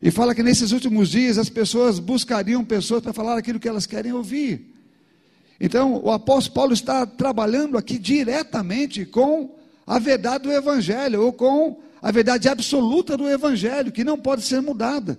E 0.00 0.10
fala 0.10 0.34
que 0.34 0.42
nesses 0.42 0.72
últimos 0.72 1.10
dias 1.10 1.36
as 1.36 1.50
pessoas 1.50 1.98
buscariam 1.98 2.64
pessoas 2.64 3.02
para 3.02 3.12
falar 3.12 3.36
aquilo 3.36 3.60
que 3.60 3.68
elas 3.68 3.84
querem 3.84 4.12
ouvir. 4.12 4.74
Então, 5.60 6.00
o 6.02 6.10
apóstolo 6.10 6.54
Paulo 6.54 6.72
está 6.72 7.04
trabalhando 7.04 7.76
aqui 7.76 7.98
diretamente 7.98 9.04
com 9.04 9.54
a 9.86 9.98
verdade 9.98 10.44
do 10.44 10.52
Evangelho, 10.52 11.22
ou 11.22 11.32
com 11.34 11.80
a 12.00 12.10
verdade 12.10 12.48
absoluta 12.48 13.14
do 13.16 13.28
Evangelho, 13.28 13.92
que 13.92 14.02
não 14.02 14.18
pode 14.18 14.42
ser 14.42 14.62
mudada. 14.62 15.18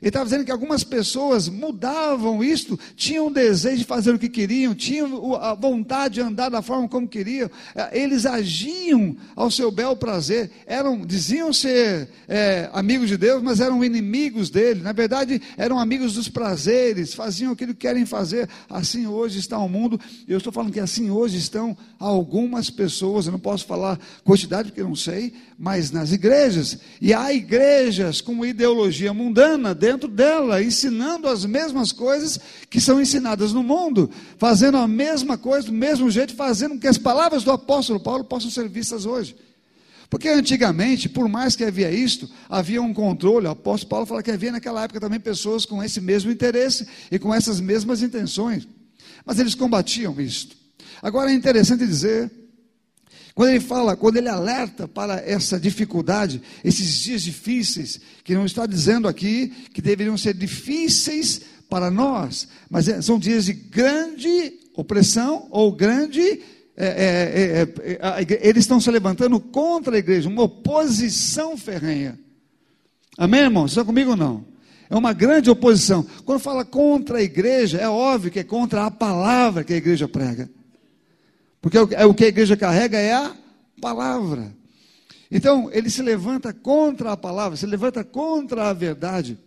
Ele 0.00 0.08
estava 0.08 0.24
dizendo 0.24 0.44
que 0.44 0.52
algumas 0.52 0.84
pessoas 0.84 1.48
mudavam 1.48 2.42
isto, 2.42 2.78
tinham 2.94 3.26
o 3.26 3.32
desejo 3.32 3.78
de 3.78 3.84
fazer 3.84 4.14
o 4.14 4.18
que 4.18 4.28
queriam, 4.28 4.74
tinham 4.74 5.34
a 5.34 5.54
vontade 5.54 6.14
de 6.14 6.20
andar 6.20 6.48
da 6.48 6.62
forma 6.62 6.88
como 6.88 7.08
queriam, 7.08 7.50
é, 7.74 8.00
eles 8.00 8.24
agiam 8.24 9.16
ao 9.34 9.50
seu 9.50 9.70
bel 9.70 9.96
prazer, 9.96 10.50
eram, 10.66 11.04
diziam 11.04 11.52
ser 11.52 12.08
é, 12.28 12.70
amigos 12.72 13.08
de 13.08 13.16
Deus, 13.16 13.42
mas 13.42 13.60
eram 13.60 13.84
inimigos 13.84 14.50
dele, 14.50 14.80
na 14.80 14.92
verdade 14.92 15.42
eram 15.56 15.78
amigos 15.78 16.14
dos 16.14 16.28
prazeres, 16.28 17.14
faziam 17.14 17.52
aquilo 17.52 17.74
que 17.74 17.80
querem 17.80 18.06
fazer. 18.06 18.48
Assim 18.68 19.06
hoje 19.06 19.38
está 19.38 19.58
o 19.58 19.68
mundo, 19.68 20.00
eu 20.26 20.38
estou 20.38 20.52
falando 20.52 20.72
que 20.72 20.80
assim 20.80 21.10
hoje 21.10 21.38
estão 21.38 21.76
algumas 21.98 22.70
pessoas, 22.70 23.26
eu 23.26 23.32
não 23.32 23.38
posso 23.38 23.66
falar 23.66 23.98
quantidade 24.24 24.68
porque 24.68 24.80
eu 24.80 24.88
não 24.88 24.96
sei, 24.96 25.32
mas 25.58 25.90
nas 25.90 26.12
igrejas, 26.12 26.78
e 27.00 27.12
há 27.12 27.32
igrejas 27.32 28.20
com 28.20 28.46
ideologia 28.46 29.12
mundana, 29.12 29.74
dentro 29.88 30.08
dela, 30.08 30.62
ensinando 30.62 31.26
as 31.28 31.46
mesmas 31.46 31.92
coisas 31.92 32.38
que 32.68 32.78
são 32.78 33.00
ensinadas 33.00 33.54
no 33.54 33.62
mundo, 33.62 34.10
fazendo 34.36 34.76
a 34.76 34.86
mesma 34.86 35.38
coisa, 35.38 35.68
do 35.68 35.72
mesmo 35.72 36.10
jeito, 36.10 36.34
fazendo 36.34 36.72
com 36.72 36.80
que 36.80 36.86
as 36.86 36.98
palavras 36.98 37.42
do 37.42 37.50
apóstolo 37.50 37.98
Paulo 37.98 38.22
possam 38.22 38.50
ser 38.50 38.68
vistas 38.68 39.06
hoje. 39.06 39.34
Porque 40.10 40.28
antigamente, 40.28 41.08
por 41.08 41.26
mais 41.26 41.56
que 41.56 41.64
havia 41.64 41.90
isto, 41.90 42.28
havia 42.48 42.82
um 42.82 42.92
controle. 42.92 43.46
O 43.46 43.50
apóstolo 43.50 43.90
Paulo 43.90 44.06
fala 44.06 44.22
que 44.22 44.30
havia 44.30 44.52
naquela 44.52 44.84
época 44.84 45.00
também 45.00 45.20
pessoas 45.20 45.64
com 45.64 45.82
esse 45.82 46.00
mesmo 46.00 46.30
interesse 46.30 46.86
e 47.10 47.18
com 47.18 47.34
essas 47.34 47.58
mesmas 47.60 48.02
intenções. 48.02 48.68
Mas 49.24 49.38
eles 49.38 49.54
combatiam 49.54 50.18
isto. 50.20 50.56
Agora 51.02 51.30
é 51.30 51.34
interessante 51.34 51.86
dizer 51.86 52.30
quando 53.38 53.50
ele 53.50 53.60
fala, 53.60 53.96
quando 53.96 54.16
ele 54.16 54.28
alerta 54.28 54.88
para 54.88 55.22
essa 55.24 55.60
dificuldade, 55.60 56.42
esses 56.64 56.92
dias 56.98 57.22
difíceis, 57.22 58.00
que 58.24 58.34
não 58.34 58.44
está 58.44 58.66
dizendo 58.66 59.06
aqui 59.06 59.52
que 59.72 59.80
deveriam 59.80 60.18
ser 60.18 60.34
difíceis 60.34 61.42
para 61.70 61.88
nós, 61.88 62.48
mas 62.68 62.88
é, 62.88 63.00
são 63.00 63.16
dias 63.16 63.44
de 63.44 63.52
grande 63.52 64.54
opressão 64.74 65.46
ou 65.52 65.70
grande. 65.70 66.20
É, 66.76 67.62
é, 67.86 67.92
é, 67.92 68.22
é 68.22 68.48
eles 68.48 68.64
estão 68.64 68.80
se 68.80 68.90
levantando 68.90 69.38
contra 69.38 69.94
a 69.94 70.00
igreja, 70.00 70.28
uma 70.28 70.42
oposição 70.42 71.56
ferrenha. 71.56 72.18
Amém, 73.16 73.42
irmão? 73.42 73.66
Estão 73.66 73.84
comigo 73.84 74.10
ou 74.10 74.16
não? 74.16 74.44
É 74.90 74.96
uma 74.96 75.12
grande 75.12 75.48
oposição. 75.48 76.04
Quando 76.24 76.40
fala 76.40 76.64
contra 76.64 77.18
a 77.18 77.22
igreja, 77.22 77.78
é 77.78 77.88
óbvio 77.88 78.32
que 78.32 78.40
é 78.40 78.44
contra 78.44 78.84
a 78.84 78.90
palavra 78.90 79.62
que 79.62 79.74
a 79.74 79.76
igreja 79.76 80.08
prega. 80.08 80.50
Porque 81.60 81.78
é 81.78 82.06
o 82.06 82.14
que 82.14 82.24
a 82.24 82.28
igreja 82.28 82.56
carrega 82.56 82.98
é 82.98 83.12
a 83.12 83.34
palavra. 83.80 84.56
Então, 85.30 85.68
ele 85.72 85.90
se 85.90 86.02
levanta 86.02 86.52
contra 86.52 87.12
a 87.12 87.16
palavra, 87.16 87.56
se 87.56 87.66
levanta 87.66 88.02
contra 88.02 88.68
a 88.68 88.72
verdade. 88.72 89.38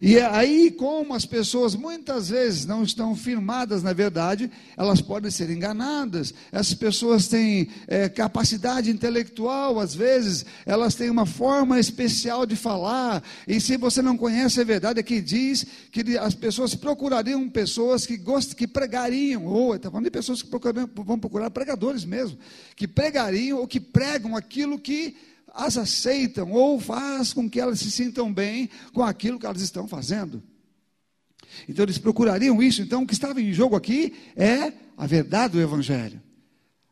E 0.00 0.16
é 0.16 0.24
aí, 0.24 0.70
como 0.70 1.12
as 1.12 1.26
pessoas 1.26 1.74
muitas 1.74 2.28
vezes 2.28 2.64
não 2.64 2.84
estão 2.84 3.16
firmadas 3.16 3.82
na 3.82 3.92
verdade, 3.92 4.48
elas 4.76 5.00
podem 5.00 5.28
ser 5.28 5.50
enganadas. 5.50 6.32
Essas 6.52 6.74
pessoas 6.74 7.26
têm 7.26 7.68
é, 7.88 8.08
capacidade 8.08 8.92
intelectual, 8.92 9.80
às 9.80 9.96
vezes, 9.96 10.46
elas 10.64 10.94
têm 10.94 11.10
uma 11.10 11.26
forma 11.26 11.80
especial 11.80 12.46
de 12.46 12.54
falar. 12.54 13.24
E 13.46 13.60
se 13.60 13.76
você 13.76 14.00
não 14.00 14.16
conhece 14.16 14.60
a 14.60 14.64
verdade, 14.64 15.00
aqui 15.00 15.20
diz 15.20 15.66
que 15.90 16.16
as 16.16 16.34
pessoas 16.34 16.76
procurariam 16.76 17.48
pessoas 17.48 18.06
que, 18.06 18.20
que 18.56 18.68
pregariam, 18.68 19.46
ou 19.46 19.74
está 19.74 19.90
falando 19.90 20.04
de 20.04 20.12
pessoas 20.12 20.42
que 20.42 20.48
vão 20.94 21.18
procurar 21.18 21.50
pregadores 21.50 22.04
mesmo, 22.04 22.38
que 22.76 22.86
pregariam 22.86 23.58
ou 23.58 23.66
que 23.66 23.80
pregam 23.80 24.36
aquilo 24.36 24.78
que 24.78 25.16
as 25.58 25.76
aceitam 25.76 26.52
ou 26.52 26.78
faz 26.78 27.32
com 27.32 27.50
que 27.50 27.60
elas 27.60 27.80
se 27.80 27.90
sintam 27.90 28.32
bem 28.32 28.70
com 28.92 29.02
aquilo 29.02 29.40
que 29.40 29.44
elas 29.44 29.60
estão 29.60 29.88
fazendo. 29.88 30.40
Então 31.68 31.84
eles 31.84 31.98
procurariam 31.98 32.62
isso. 32.62 32.80
Então 32.80 33.02
o 33.02 33.06
que 33.06 33.12
estava 33.12 33.40
em 33.40 33.52
jogo 33.52 33.74
aqui 33.74 34.14
é 34.36 34.72
a 34.96 35.04
verdade 35.04 35.54
do 35.54 35.60
Evangelho. 35.60 36.22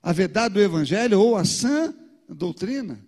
A 0.02 0.12
verdade 0.12 0.54
do 0.54 0.60
Evangelho 0.60 1.20
ou 1.20 1.36
a 1.36 1.44
sã 1.44 1.94
doutrina. 2.28 2.98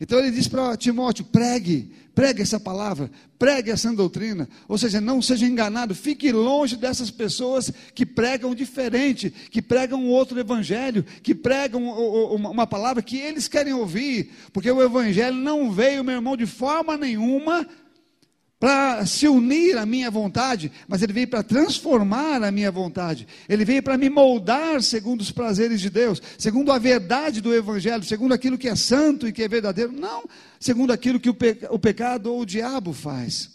Então 0.00 0.18
ele 0.18 0.30
diz 0.30 0.48
para 0.48 0.76
Timóteo: 0.76 1.24
pregue, 1.24 1.92
pregue 2.14 2.42
essa 2.42 2.58
palavra, 2.58 3.10
pregue 3.38 3.70
essa 3.70 3.92
doutrina. 3.92 4.48
Ou 4.68 4.76
seja, 4.76 5.00
não 5.00 5.22
seja 5.22 5.46
enganado, 5.46 5.94
fique 5.94 6.32
longe 6.32 6.76
dessas 6.76 7.10
pessoas 7.10 7.72
que 7.94 8.04
pregam 8.04 8.54
diferente, 8.54 9.30
que 9.30 9.62
pregam 9.62 10.06
outro 10.06 10.38
evangelho, 10.38 11.04
que 11.22 11.34
pregam 11.34 11.82
uma 12.34 12.66
palavra 12.66 13.02
que 13.02 13.18
eles 13.18 13.48
querem 13.48 13.72
ouvir, 13.72 14.32
porque 14.52 14.70
o 14.70 14.82
evangelho 14.82 15.36
não 15.36 15.70
veio, 15.70 16.04
meu 16.04 16.16
irmão, 16.16 16.36
de 16.36 16.46
forma 16.46 16.96
nenhuma 16.96 17.66
para 18.64 19.04
se 19.04 19.28
unir 19.28 19.76
à 19.76 19.84
minha 19.84 20.10
vontade, 20.10 20.72
mas 20.88 21.02
ele 21.02 21.12
veio 21.12 21.28
para 21.28 21.42
transformar 21.42 22.42
a 22.42 22.50
minha 22.50 22.72
vontade. 22.72 23.28
Ele 23.46 23.62
veio 23.62 23.82
para 23.82 23.98
me 23.98 24.08
moldar 24.08 24.82
segundo 24.82 25.20
os 25.20 25.30
prazeres 25.30 25.82
de 25.82 25.90
Deus, 25.90 26.22
segundo 26.38 26.72
a 26.72 26.78
verdade 26.78 27.42
do 27.42 27.54
Evangelho, 27.54 28.02
segundo 28.04 28.32
aquilo 28.32 28.56
que 28.56 28.66
é 28.66 28.74
santo 28.74 29.28
e 29.28 29.34
que 29.34 29.42
é 29.42 29.48
verdadeiro, 29.48 29.92
não 29.92 30.24
segundo 30.58 30.94
aquilo 30.94 31.20
que 31.20 31.28
o, 31.28 31.36
o 31.68 31.78
pecado 31.78 32.32
ou 32.32 32.40
o 32.40 32.46
diabo 32.46 32.94
faz. 32.94 33.50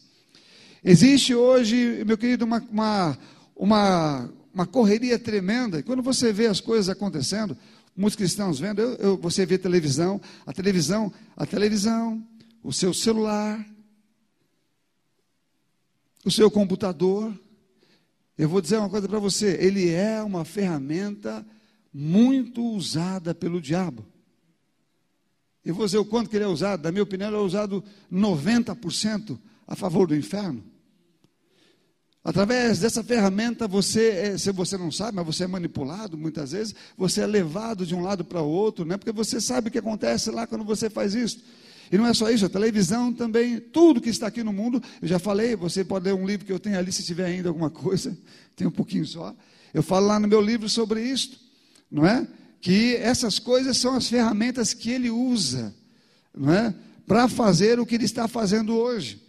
Existe 0.86 1.34
hoje, 1.34 2.04
meu 2.06 2.16
querido, 2.16 2.46
uma, 2.46 2.64
uma, 2.72 3.18
uma, 3.56 4.30
uma 4.54 4.68
correria 4.68 5.18
tremenda. 5.18 5.80
E 5.80 5.84
quando 5.84 6.04
você 6.04 6.32
vê 6.32 6.46
as 6.46 6.62
coisas 6.62 6.88
acontecendo, 6.88 7.58
muitos 7.98 8.16
cristãos 8.16 8.60
vendo, 8.60 8.80
eu, 8.80 8.94
eu, 8.98 9.18
você 9.18 9.44
vê 9.44 9.58
televisão, 9.58 10.22
a 10.46 10.54
televisão, 10.54 11.12
a 11.36 11.48
televisão, 11.48 12.24
o 12.64 12.72
seu 12.72 12.94
celular, 12.94 13.60
o 16.30 16.32
seu 16.32 16.50
computador. 16.50 17.34
Eu 18.38 18.48
vou 18.48 18.62
dizer 18.62 18.78
uma 18.78 18.90
coisa 18.90 19.10
para 19.10 19.20
você: 19.20 19.58
ele 19.60 19.90
é 19.90 20.24
uma 20.24 20.46
ferramenta 20.46 21.46
muito 21.94 22.64
usada 22.64 23.36
pelo 23.36 23.60
diabo. 23.60 24.06
Eu 25.66 25.76
vou 25.76 25.86
dizer 25.86 25.98
o 25.98 26.06
quanto 26.06 26.30
que 26.30 26.38
ele 26.38 26.46
é 26.46 26.48
usado. 26.48 26.84
Na 26.84 26.92
minha 26.92 27.04
opinião, 27.04 27.30
ele 27.30 27.38
é 27.38 27.42
usado 27.42 27.84
90% 28.12 29.38
a 29.68 29.76
favor 29.76 30.08
do 30.08 30.16
inferno. 30.16 30.64
Através 32.24 32.80
dessa 32.80 33.04
ferramenta, 33.04 33.68
você, 33.68 34.10
é, 34.10 34.38
se 34.38 34.52
você 34.52 34.78
não 34.78 34.92
sabe, 34.92 35.16
mas 35.16 35.26
você 35.26 35.46
é 35.46 35.48
manipulado 35.48 36.18
muitas 36.18 36.52
vezes, 36.52 36.76
você 36.98 37.22
é 37.22 37.28
levado 37.28 37.86
de 37.86 37.96
um 37.96 38.02
lado 38.02 38.24
para 38.24 38.42
o 38.42 38.48
outro, 38.48 38.86
né? 38.86 38.98
porque 38.98 39.12
você 39.12 39.42
sabe 39.42 39.70
o 39.70 39.72
que 39.72 39.80
acontece 39.80 40.30
lá 40.30 40.46
quando 40.46 40.64
você 40.64 40.90
faz 40.90 41.16
isso. 41.16 41.40
E 41.92 41.98
não 41.98 42.06
é 42.06 42.14
só 42.14 42.30
isso, 42.30 42.46
a 42.46 42.50
televisão 42.50 43.12
também, 43.12 43.60
tudo 43.60 44.00
que 44.00 44.10
está 44.10 44.28
aqui 44.28 44.44
no 44.44 44.54
mundo, 44.54 44.82
eu 45.02 45.08
já 45.08 45.18
falei, 45.18 45.56
você 45.56 45.84
pode 45.84 46.06
ler 46.06 46.14
um 46.14 46.26
livro 46.26 46.46
que 46.46 46.52
eu 46.54 46.60
tenho 46.60 46.78
ali, 46.78 46.92
se 46.92 47.04
tiver 47.04 47.26
ainda 47.26 47.50
alguma 47.50 47.70
coisa, 47.70 48.18
tem 48.56 48.68
um 48.68 48.72
pouquinho 48.72 49.06
só. 49.06 49.36
Eu 49.74 49.82
falo 49.82 50.08
lá 50.08 50.20
no 50.20 50.28
meu 50.28 50.42
livro 50.42 50.70
sobre 50.70 51.02
isso, 51.04 51.40
não 51.90 52.06
é? 52.06 52.28
Que 52.62 52.96
essas 52.96 53.40
coisas 53.40 53.78
são 53.78 53.96
as 53.96 54.08
ferramentas 54.08 54.74
que 54.74 54.92
ele 54.92 55.10
usa, 55.10 55.74
não 56.36 56.54
é? 56.54 56.74
Para 57.08 57.28
fazer 57.28 57.80
o 57.80 57.86
que 57.86 57.96
ele 57.96 58.06
está 58.06 58.28
fazendo 58.28 58.76
hoje. 58.76 59.29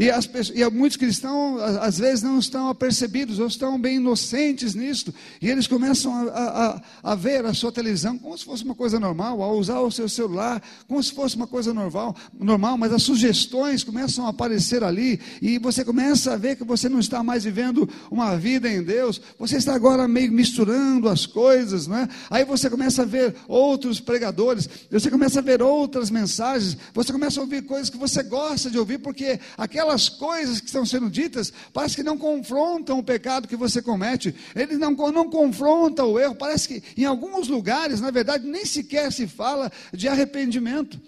E, 0.00 0.10
as, 0.10 0.26
e 0.54 0.70
muitos 0.70 0.96
cristãos, 0.96 1.60
às 1.60 1.98
vezes, 1.98 2.22
não 2.22 2.38
estão 2.38 2.70
apercebidos, 2.70 3.38
ou 3.38 3.46
estão 3.46 3.78
bem 3.78 3.96
inocentes 3.96 4.74
nisso, 4.74 5.12
e 5.42 5.50
eles 5.50 5.66
começam 5.66 6.26
a, 6.30 6.80
a, 7.02 7.12
a, 7.12 7.14
ver 7.14 7.44
a 7.44 7.52
sua 7.52 7.70
televisão 7.70 8.16
como 8.16 8.36
se 8.36 8.42
fosse 8.42 8.64
uma 8.64 8.74
coisa 8.74 8.98
normal, 8.98 9.42
a 9.42 9.52
usar 9.52 9.78
o 9.80 9.90
seu 9.90 10.08
celular 10.08 10.62
como 10.88 11.02
se 11.02 11.12
fosse 11.12 11.36
uma 11.36 11.46
coisa 11.46 11.74
normal, 11.74 12.16
normal, 12.32 12.78
mas 12.78 12.94
as 12.94 13.02
sugestões 13.02 13.84
começam 13.84 14.24
a 14.24 14.30
aparecer 14.30 14.82
ali, 14.82 15.20
e 15.42 15.58
você 15.58 15.84
começa 15.84 16.32
a 16.32 16.36
ver 16.36 16.56
que 16.56 16.64
você 16.64 16.88
não 16.88 16.98
está 16.98 17.22
mais 17.22 17.44
vivendo 17.44 17.86
uma 18.10 18.38
vida 18.38 18.70
em 18.70 18.82
Deus, 18.82 19.20
você 19.38 19.58
está 19.58 19.74
agora 19.74 20.08
meio 20.08 20.32
misturando 20.32 21.10
as 21.10 21.26
coisas, 21.26 21.86
não 21.86 21.98
é? 21.98 22.08
Aí 22.30 22.42
você 22.46 22.70
começa 22.70 23.02
a 23.02 23.04
ver 23.04 23.34
outros 23.46 24.00
pregadores, 24.00 24.66
você 24.90 25.10
começa 25.10 25.40
a 25.40 25.42
ver 25.42 25.60
outras 25.60 26.08
mensagens, 26.08 26.74
você 26.94 27.12
começa 27.12 27.38
a 27.38 27.42
ouvir 27.42 27.62
coisas 27.62 27.90
que 27.90 27.98
você 27.98 28.22
gosta 28.22 28.70
de 28.70 28.78
ouvir, 28.78 28.96
porque 28.96 29.38
aquela 29.58 29.89
aquelas 29.90 30.08
coisas 30.08 30.60
que 30.60 30.66
estão 30.66 30.86
sendo 30.86 31.10
ditas, 31.10 31.52
parece 31.72 31.96
que 31.96 32.02
não 32.02 32.16
confrontam 32.16 32.98
o 32.98 33.02
pecado 33.02 33.48
que 33.48 33.56
você 33.56 33.82
comete, 33.82 34.34
ele 34.54 34.76
não, 34.76 34.92
não 34.92 35.28
confronta 35.28 36.04
o 36.04 36.18
erro, 36.18 36.34
parece 36.34 36.68
que 36.68 36.82
em 36.96 37.04
alguns 37.04 37.48
lugares, 37.48 38.00
na 38.00 38.10
verdade, 38.10 38.46
nem 38.46 38.64
sequer 38.64 39.12
se 39.12 39.26
fala 39.26 39.70
de 39.92 40.08
arrependimento. 40.08 41.00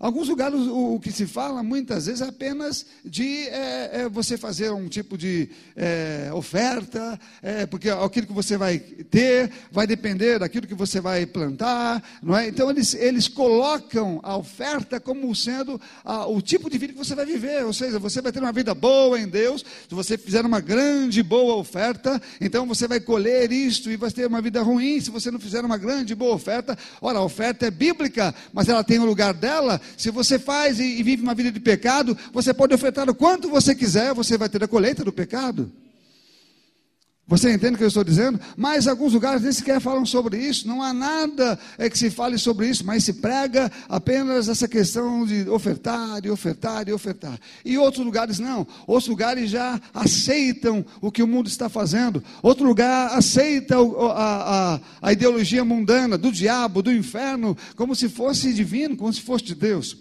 Alguns 0.00 0.30
lugares 0.30 0.58
o, 0.58 0.94
o, 0.94 1.00
que 1.00 1.12
se 1.12 1.26
fala 1.26 1.62
muitas 1.62 2.06
vezes 2.06 2.22
é 2.22 2.28
apenas 2.28 2.86
de 3.04 3.46
é, 3.48 3.90
é 4.00 4.08
você 4.08 4.38
fazer 4.38 4.70
um 4.70 4.88
tipo 4.88 5.18
de 5.18 5.50
é, 5.76 6.30
oferta, 6.32 7.20
é, 7.42 7.66
porque 7.66 7.90
aquilo 7.90 8.26
que 8.26 8.32
você 8.32 8.56
vai 8.56 8.78
ter 8.78 9.52
vai 9.70 9.86
depender 9.86 10.38
daquilo 10.38 10.66
que 10.66 10.74
você 10.74 11.02
vai 11.02 11.26
plantar, 11.26 12.02
não 12.22 12.34
é? 12.34 12.48
Então 12.48 12.70
eles, 12.70 12.94
eles 12.94 13.28
colocam 13.28 14.20
a 14.22 14.38
oferta 14.38 14.98
como 14.98 15.34
sendo 15.34 15.78
a, 16.02 16.26
o 16.26 16.40
tipo 16.40 16.70
de 16.70 16.78
vida 16.78 16.94
que 16.94 16.98
você 16.98 17.14
vai 17.14 17.26
viver, 17.26 17.66
ou 17.66 17.72
seja, 17.74 17.98
você 17.98 18.22
vai 18.22 18.32
ter 18.32 18.40
uma 18.40 18.52
vida 18.52 18.74
boa 18.74 19.20
em 19.20 19.28
Deus, 19.28 19.62
se 19.86 19.94
você 19.94 20.16
fizer 20.16 20.46
uma 20.46 20.60
grande 20.60 21.22
boa 21.22 21.56
oferta, 21.56 22.18
então 22.40 22.66
você 22.66 22.88
vai 22.88 23.00
colher 23.00 23.52
isto 23.52 23.90
e 23.90 23.98
vai 23.98 24.10
ter 24.10 24.26
uma 24.26 24.40
vida 24.40 24.62
ruim 24.62 24.98
se 24.98 25.10
você 25.10 25.30
não 25.30 25.38
fizer 25.38 25.62
uma 25.62 25.76
grande 25.76 26.14
boa 26.14 26.34
oferta. 26.34 26.78
Ora, 27.02 27.18
a 27.18 27.22
oferta 27.22 27.66
é 27.66 27.70
bíblica, 27.70 28.34
mas 28.50 28.66
ela 28.66 28.82
tem 28.82 28.98
o 28.98 29.04
lugar 29.04 29.34
dela 29.34 29.78
se 29.96 30.10
você 30.10 30.38
faz 30.38 30.78
e, 30.80 31.02
vive 31.02 31.22
uma 31.22 31.34
vida 31.34 31.50
de 31.50 31.60
pecado, 31.60 32.16
você 32.32 32.52
pode 32.52 32.74
ofertar 32.74 33.08
o 33.08 33.14
quanto 33.14 33.48
você 33.48 33.74
quiser, 33.74 34.14
você 34.14 34.36
vai 34.36 34.48
ter 34.48 34.62
a 34.62 34.68
colheita 34.68 35.04
do 35.04 35.12
pecado. 35.12 35.70
Você 37.30 37.52
entende 37.52 37.74
o 37.74 37.78
que 37.78 37.84
eu 37.84 37.88
estou 37.88 38.02
dizendo? 38.02 38.40
Mas 38.56 38.88
alguns 38.88 39.12
lugares 39.12 39.40
nem 39.40 39.52
sequer 39.52 39.80
falam 39.80 40.04
sobre 40.04 40.36
isso, 40.36 40.66
não 40.66 40.82
há 40.82 40.92
nada 40.92 41.56
é 41.78 41.88
que 41.88 41.96
se 41.96 42.10
fale 42.10 42.36
sobre 42.36 42.68
isso, 42.68 42.84
mas 42.84 43.04
se 43.04 43.12
prega 43.12 43.70
apenas 43.88 44.48
essa 44.48 44.66
questão 44.66 45.24
de 45.24 45.48
ofertar, 45.48 46.26
e 46.26 46.28
ofertar, 46.28 46.88
e 46.88 46.92
ofertar. 46.92 47.38
E 47.64 47.78
outros 47.78 48.04
lugares 48.04 48.40
não, 48.40 48.66
outros 48.84 49.06
lugares 49.06 49.48
já 49.48 49.80
aceitam 49.94 50.84
o 51.00 51.12
que 51.12 51.22
o 51.22 51.26
mundo 51.28 51.46
está 51.46 51.68
fazendo, 51.68 52.20
outro 52.42 52.66
lugar 52.66 53.16
aceita 53.16 53.76
a, 53.76 54.74
a, 54.74 54.80
a 55.00 55.12
ideologia 55.12 55.64
mundana 55.64 56.18
do 56.18 56.32
diabo, 56.32 56.82
do 56.82 56.92
inferno, 56.92 57.56
como 57.76 57.94
se 57.94 58.08
fosse 58.08 58.52
divino, 58.52 58.96
como 58.96 59.12
se 59.12 59.20
fosse 59.20 59.44
de 59.44 59.54
Deus. 59.54 59.96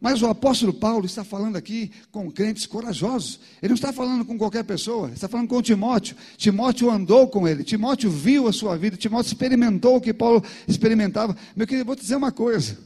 Mas 0.00 0.22
o 0.22 0.26
apóstolo 0.26 0.72
Paulo 0.72 1.04
está 1.04 1.22
falando 1.22 1.56
aqui 1.56 1.92
com 2.10 2.30
crentes 2.30 2.64
corajosos. 2.64 3.38
Ele 3.60 3.68
não 3.68 3.74
está 3.74 3.92
falando 3.92 4.24
com 4.24 4.38
qualquer 4.38 4.64
pessoa, 4.64 5.08
ele 5.08 5.14
está 5.14 5.28
falando 5.28 5.48
com 5.48 5.60
Timóteo. 5.60 6.16
Timóteo 6.38 6.90
andou 6.90 7.28
com 7.28 7.46
ele, 7.46 7.62
Timóteo 7.62 8.10
viu 8.10 8.48
a 8.48 8.52
sua 8.52 8.78
vida, 8.78 8.96
Timóteo 8.96 9.28
experimentou 9.28 9.96
o 9.96 10.00
que 10.00 10.14
Paulo 10.14 10.42
experimentava. 10.66 11.36
Meu 11.54 11.66
querido, 11.66 11.84
vou 11.84 11.94
te 11.94 12.00
dizer 12.00 12.16
uma 12.16 12.32
coisa. 12.32 12.78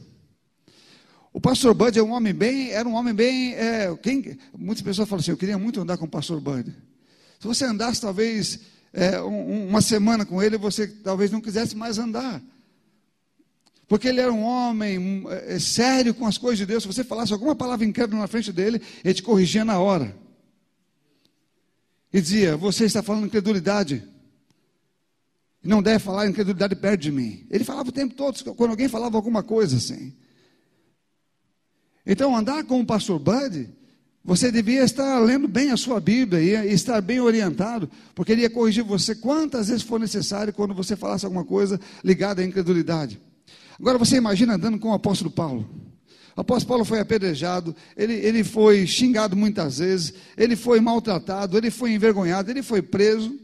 O 1.31 1.39
pastor 1.39 1.73
Bud 1.73 1.97
é 1.97 2.03
um 2.03 2.11
homem 2.11 2.33
bem, 2.33 2.71
era 2.71 2.87
um 2.87 2.93
homem 2.93 3.13
bem. 3.13 3.53
É, 3.55 3.95
quem, 4.01 4.37
muitas 4.57 4.81
pessoas 4.81 5.07
falam 5.07 5.21
assim: 5.21 5.31
eu 5.31 5.37
queria 5.37 5.57
muito 5.57 5.79
andar 5.79 5.97
com 5.97 6.05
o 6.05 6.09
pastor 6.09 6.41
Bud. 6.41 6.73
Se 7.39 7.47
você 7.47 7.65
andasse 7.65 8.01
talvez 8.01 8.59
é, 8.91 9.21
um, 9.21 9.69
uma 9.69 9.81
semana 9.81 10.25
com 10.25 10.41
ele, 10.41 10.57
você 10.57 10.87
talvez 10.87 11.31
não 11.31 11.41
quisesse 11.41 11.75
mais 11.75 11.97
andar. 11.97 12.41
Porque 13.87 14.07
ele 14.07 14.19
era 14.19 14.31
um 14.31 14.43
homem 14.43 15.25
é, 15.29 15.59
sério 15.59 16.13
com 16.13 16.25
as 16.25 16.37
coisas 16.37 16.57
de 16.57 16.65
Deus. 16.65 16.83
Se 16.83 16.87
você 16.87 17.03
falasse 17.03 17.31
alguma 17.31 17.55
palavra 17.55 17.85
incrédula 17.85 18.21
na 18.21 18.27
frente 18.27 18.51
dele, 18.51 18.81
ele 19.03 19.13
te 19.13 19.21
corrigia 19.21 19.63
na 19.63 19.79
hora. 19.79 20.15
E 22.11 22.19
dizia: 22.19 22.57
Você 22.57 22.85
está 22.85 23.03
falando 23.03 23.27
incredulidade. 23.27 24.03
Não 25.63 25.81
deve 25.81 25.99
falar 25.99 26.27
incredulidade 26.27 26.75
perto 26.75 27.01
de 27.01 27.11
mim. 27.11 27.45
Ele 27.49 27.63
falava 27.63 27.89
o 27.89 27.91
tempo 27.91 28.13
todo, 28.13 28.55
quando 28.55 28.71
alguém 28.71 28.87
falava 28.87 29.17
alguma 29.17 29.41
coisa 29.41 29.77
assim. 29.77 30.13
Então, 32.05 32.35
andar 32.35 32.63
com 32.65 32.79
o 32.79 32.85
pastor 32.85 33.17
Bud, 33.17 33.67
você 34.23 34.51
devia 34.51 34.83
estar 34.83 35.19
lendo 35.19 35.47
bem 35.47 35.71
a 35.71 35.77
sua 35.77 35.99
Bíblia 35.99 36.63
e 36.63 36.71
estar 36.71 37.01
bem 37.01 37.19
orientado, 37.19 37.89
porque 38.13 38.31
ele 38.31 38.41
ia 38.41 38.49
corrigir 38.49 38.83
você 38.83 39.15
quantas 39.15 39.67
vezes 39.67 39.83
for 39.83 39.99
necessário 39.99 40.53
quando 40.53 40.73
você 40.73 40.95
falasse 40.95 41.25
alguma 41.25 41.43
coisa 41.43 41.79
ligada 42.03 42.41
à 42.41 42.45
incredulidade. 42.45 43.19
Agora 43.79 43.97
você 43.97 44.17
imagina 44.17 44.55
andando 44.55 44.79
com 44.79 44.89
o 44.89 44.93
apóstolo 44.93 45.29
Paulo. 45.29 45.69
O 46.35 46.41
apóstolo 46.41 46.67
Paulo 46.67 46.85
foi 46.85 46.99
apedrejado, 46.99 47.73
ele, 47.95 48.13
ele 48.13 48.43
foi 48.43 48.85
xingado 48.85 49.35
muitas 49.35 49.77
vezes, 49.77 50.13
ele 50.35 50.55
foi 50.55 50.81
maltratado, 50.81 51.57
ele 51.57 51.71
foi 51.71 51.93
envergonhado, 51.93 52.51
ele 52.51 52.61
foi 52.61 52.81
preso. 52.81 53.39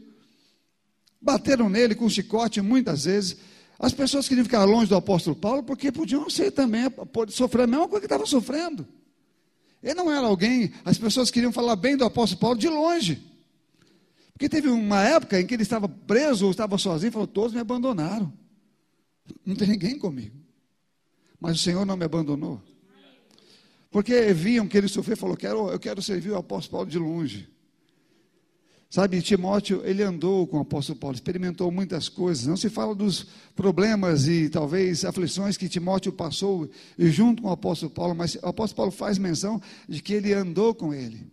Bateram 1.20 1.70
nele 1.70 1.94
com 1.94 2.08
chicote 2.08 2.60
muitas 2.60 3.04
vezes. 3.04 3.36
As 3.78 3.92
pessoas 3.92 4.28
queriam 4.28 4.44
ficar 4.44 4.64
longe 4.64 4.88
do 4.88 4.96
apóstolo 4.96 5.34
Paulo 5.34 5.62
porque 5.62 5.90
podiam 5.90 6.28
ser 6.28 6.50
também, 6.50 6.82
sofrer 7.28 7.62
a 7.62 7.66
mesma 7.66 7.88
coisa 7.88 8.00
que 8.00 8.06
estava 8.06 8.26
sofrendo. 8.26 8.86
Ele 9.82 9.94
não 9.94 10.12
era 10.12 10.26
alguém, 10.26 10.72
as 10.84 10.98
pessoas 10.98 11.30
queriam 11.30 11.50
falar 11.50 11.76
bem 11.76 11.96
do 11.96 12.04
apóstolo 12.04 12.40
Paulo 12.40 12.58
de 12.58 12.68
longe. 12.68 13.22
Porque 14.32 14.48
teve 14.48 14.68
uma 14.68 15.02
época 15.02 15.40
em 15.40 15.46
que 15.46 15.54
ele 15.54 15.62
estava 15.62 15.88
preso 15.88 16.44
ou 16.44 16.50
estava 16.50 16.76
sozinho 16.76 17.08
e 17.08 17.12
falou: 17.12 17.26
Todos 17.26 17.52
me 17.52 17.60
abandonaram. 17.60 18.32
Não 19.44 19.54
tem 19.54 19.68
ninguém 19.68 19.98
comigo. 19.98 20.36
Mas 21.40 21.56
o 21.56 21.58
Senhor 21.58 21.84
não 21.84 21.96
me 21.96 22.04
abandonou. 22.04 22.62
Porque 23.90 24.32
viam 24.32 24.66
que 24.66 24.76
ele 24.76 24.88
sofreu 24.88 25.14
e 25.14 25.18
falou: 25.18 25.36
quero, 25.36 25.68
Eu 25.68 25.78
quero 25.78 26.00
servir 26.00 26.30
o 26.30 26.36
apóstolo 26.36 26.78
Paulo 26.78 26.90
de 26.90 26.98
longe. 26.98 27.48
Sabe, 28.92 29.22
Timóteo, 29.22 29.80
ele 29.86 30.02
andou 30.02 30.46
com 30.46 30.58
o 30.58 30.60
apóstolo 30.60 30.98
Paulo, 30.98 31.14
experimentou 31.14 31.70
muitas 31.70 32.10
coisas. 32.10 32.46
Não 32.46 32.58
se 32.58 32.68
fala 32.68 32.94
dos 32.94 33.26
problemas 33.56 34.28
e 34.28 34.50
talvez 34.50 35.02
aflições 35.02 35.56
que 35.56 35.66
Timóteo 35.66 36.12
passou 36.12 36.68
junto 36.98 37.42
com 37.42 37.48
o 37.48 37.52
apóstolo 37.52 37.90
Paulo, 37.90 38.14
mas 38.14 38.34
o 38.34 38.46
apóstolo 38.46 38.76
Paulo 38.76 38.92
faz 38.92 39.16
menção 39.16 39.62
de 39.88 40.02
que 40.02 40.12
ele 40.12 40.34
andou 40.34 40.74
com 40.74 40.92
ele, 40.92 41.26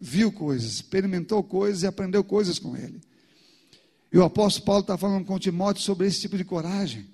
viu 0.00 0.32
coisas, 0.32 0.72
experimentou 0.72 1.44
coisas 1.44 1.84
e 1.84 1.86
aprendeu 1.86 2.24
coisas 2.24 2.58
com 2.58 2.76
ele. 2.76 3.00
E 4.12 4.18
o 4.18 4.24
apóstolo 4.24 4.66
Paulo 4.66 4.80
está 4.80 4.98
falando 4.98 5.24
com 5.24 5.38
Timóteo 5.38 5.84
sobre 5.84 6.08
esse 6.08 6.20
tipo 6.20 6.36
de 6.36 6.44
coragem. 6.44 7.06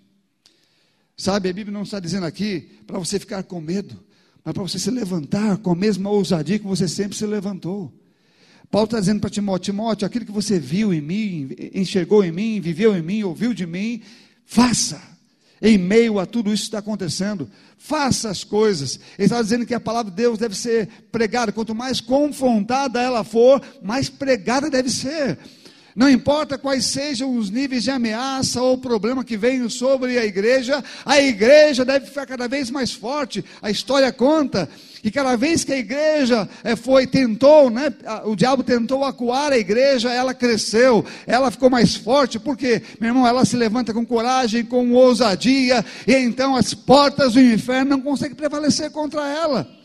Sabe, 1.16 1.48
a 1.48 1.52
Bíblia 1.52 1.72
não 1.72 1.82
está 1.82 2.00
dizendo 2.00 2.26
aqui 2.26 2.80
para 2.86 2.98
você 2.98 3.18
ficar 3.18 3.42
com 3.42 3.60
medo, 3.60 4.02
mas 4.44 4.54
para 4.54 4.62
você 4.62 4.78
se 4.78 4.90
levantar 4.90 5.58
com 5.58 5.70
a 5.70 5.76
mesma 5.76 6.10
ousadia 6.10 6.58
que 6.58 6.66
você 6.66 6.88
sempre 6.88 7.16
se 7.16 7.26
levantou. 7.26 7.92
Paulo 8.70 8.86
está 8.86 8.98
dizendo 8.98 9.20
para 9.20 9.28
Timóteo: 9.28 9.72
Timóteo, 9.72 10.06
aquilo 10.06 10.24
que 10.24 10.32
você 10.32 10.58
viu 10.58 10.94
em 10.94 11.00
mim, 11.00 11.50
enxergou 11.74 12.24
em 12.24 12.32
mim, 12.32 12.60
viveu 12.60 12.96
em 12.96 13.02
mim, 13.02 13.22
ouviu 13.22 13.52
de 13.52 13.66
mim, 13.66 14.02
faça. 14.46 15.12
Em 15.64 15.78
meio 15.78 16.18
a 16.18 16.26
tudo 16.26 16.52
isso 16.52 16.64
que 16.64 16.68
está 16.68 16.78
acontecendo, 16.78 17.48
faça 17.78 18.28
as 18.28 18.42
coisas. 18.42 18.98
Ele 19.16 19.26
está 19.26 19.40
dizendo 19.40 19.64
que 19.64 19.74
a 19.74 19.78
palavra 19.78 20.10
de 20.10 20.16
Deus 20.16 20.36
deve 20.36 20.56
ser 20.56 20.88
pregada. 21.12 21.52
Quanto 21.52 21.72
mais 21.72 22.00
confrontada 22.00 23.00
ela 23.00 23.22
for, 23.22 23.62
mais 23.80 24.08
pregada 24.08 24.68
deve 24.68 24.90
ser. 24.90 25.38
Não 25.94 26.08
importa 26.08 26.56
quais 26.56 26.86
sejam 26.86 27.36
os 27.36 27.50
níveis 27.50 27.84
de 27.84 27.90
ameaça 27.90 28.62
ou 28.62 28.78
problema 28.78 29.22
que 29.22 29.36
venham 29.36 29.68
sobre 29.68 30.18
a 30.18 30.24
igreja, 30.24 30.82
a 31.04 31.20
igreja 31.20 31.84
deve 31.84 32.06
ficar 32.06 32.26
cada 32.26 32.48
vez 32.48 32.70
mais 32.70 32.92
forte. 32.92 33.44
A 33.60 33.70
história 33.70 34.10
conta 34.10 34.68
que 35.02 35.10
cada 35.10 35.36
vez 35.36 35.64
que 35.64 35.72
a 35.72 35.78
igreja 35.78 36.48
eh, 36.62 36.76
foi, 36.76 37.06
tentou, 37.06 37.68
né, 37.68 37.92
o 38.24 38.36
diabo 38.36 38.62
tentou 38.62 39.04
acuar 39.04 39.52
a 39.52 39.58
igreja, 39.58 40.10
ela 40.10 40.32
cresceu, 40.32 41.04
ela 41.26 41.50
ficou 41.50 41.68
mais 41.68 41.96
forte, 41.96 42.38
porque, 42.38 42.80
meu 43.00 43.10
irmão, 43.10 43.26
ela 43.26 43.44
se 43.44 43.56
levanta 43.56 43.92
com 43.92 44.06
coragem, 44.06 44.64
com 44.64 44.92
ousadia, 44.92 45.84
e 46.06 46.14
então 46.14 46.54
as 46.54 46.72
portas 46.72 47.32
do 47.34 47.40
inferno 47.40 47.90
não 47.90 48.00
conseguem 48.00 48.36
prevalecer 48.36 48.90
contra 48.92 49.28
ela. 49.28 49.81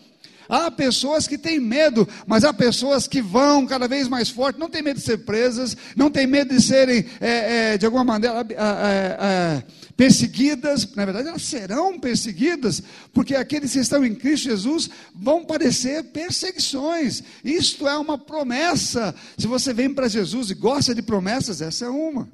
Há 0.50 0.72
pessoas 0.72 1.28
que 1.28 1.38
têm 1.38 1.60
medo, 1.60 2.08
mas 2.26 2.44
há 2.44 2.54
pessoas 2.54 3.08
que 3.08 3.22
vão 3.22 3.66
cada 3.66 3.88
vez 3.88 4.08
mais 4.08 4.30
forte, 4.30 4.60
não 4.60 4.70
tem 4.70 4.82
medo 4.82 4.98
de 4.98 5.06
ser 5.06 5.20
presas, 5.20 5.76
não 5.96 6.10
tem 6.10 6.28
medo 6.28 6.56
de 6.56 6.62
serem, 6.62 7.06
é, 7.20 7.74
é, 7.74 7.78
de 7.78 7.86
alguma 7.86 8.04
maneira, 8.04 8.46
é, 8.52 9.64
perseguidas. 9.96 10.94
Na 10.96 11.06
verdade, 11.06 11.28
elas 11.28 11.42
serão 11.42 12.00
perseguidas, 12.00 12.82
porque 13.14 13.36
aqueles 13.36 13.74
que 13.74 13.80
estão 13.80 14.06
em 14.06 14.16
Cristo 14.16 14.50
Jesus 14.50 14.90
vão 15.14 15.44
padecer 15.44 16.04
perseguições. 16.06 17.24
Isto 17.44 17.88
é 17.88 17.98
uma 17.98 18.18
promessa. 18.18 19.14
Se 19.38 19.48
você 19.48 19.74
vem 19.74 19.94
para 19.94 20.08
Jesus 20.08 20.50
e 20.50 20.54
gosta 20.54 20.94
de 20.94 21.02
promessas, 21.02 21.62
essa 21.62 21.86
é 21.86 21.90
uma. 21.90 22.30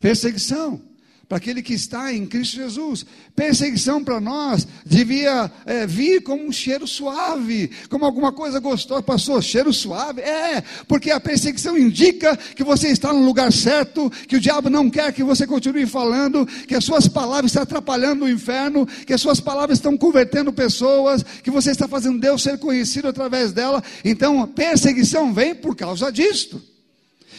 Perseguição 0.00 0.87
para 1.28 1.36
aquele 1.36 1.60
que 1.60 1.74
está 1.74 2.12
em 2.12 2.26
Cristo 2.26 2.56
Jesus. 2.56 3.04
Perseguição 3.36 4.02
para 4.02 4.18
nós 4.18 4.66
devia 4.84 5.50
é, 5.66 5.86
vir 5.86 6.22
como 6.22 6.42
um 6.42 6.50
cheiro 6.50 6.86
suave, 6.86 7.70
como 7.90 8.06
alguma 8.06 8.32
coisa 8.32 8.58
gostosa. 8.58 9.02
Passou, 9.02 9.40
cheiro 9.42 9.72
suave? 9.72 10.22
É, 10.22 10.62
porque 10.86 11.10
a 11.10 11.20
perseguição 11.20 11.76
indica 11.76 12.34
que 12.36 12.64
você 12.64 12.88
está 12.88 13.12
no 13.12 13.24
lugar 13.24 13.52
certo, 13.52 14.10
que 14.26 14.36
o 14.36 14.40
diabo 14.40 14.70
não 14.70 14.88
quer 14.88 15.12
que 15.12 15.22
você 15.22 15.46
continue 15.46 15.84
falando, 15.84 16.46
que 16.46 16.74
as 16.74 16.84
suas 16.84 17.06
palavras 17.06 17.50
estão 17.50 17.62
atrapalhando 17.62 18.24
o 18.24 18.30
inferno, 18.30 18.86
que 18.86 19.12
as 19.12 19.20
suas 19.20 19.38
palavras 19.38 19.78
estão 19.78 19.98
convertendo 19.98 20.50
pessoas, 20.50 21.22
que 21.42 21.50
você 21.50 21.72
está 21.72 21.86
fazendo 21.86 22.18
Deus 22.18 22.42
ser 22.42 22.58
conhecido 22.58 23.06
através 23.06 23.52
dela. 23.52 23.84
Então, 24.02 24.42
a 24.42 24.46
perseguição 24.46 25.34
vem 25.34 25.54
por 25.54 25.76
causa 25.76 26.10
disto. 26.10 26.77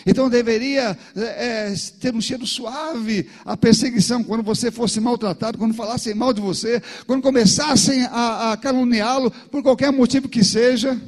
Então 0.05 0.29
deveria 0.29 0.97
é, 1.15 1.73
ter 1.99 2.13
um 2.13 2.21
cheiro 2.21 2.45
suave 2.45 3.29
a 3.45 3.57
perseguição 3.57 4.23
quando 4.23 4.43
você 4.43 4.71
fosse 4.71 4.99
maltratado, 4.99 5.57
quando 5.57 5.73
falassem 5.73 6.13
mal 6.13 6.33
de 6.33 6.41
você, 6.41 6.81
quando 7.05 7.21
começassem 7.21 8.03
a, 8.05 8.51
a 8.51 8.57
caluniá-lo 8.57 9.31
por 9.51 9.61
qualquer 9.61 9.91
motivo 9.91 10.29
que 10.29 10.43
seja. 10.43 10.99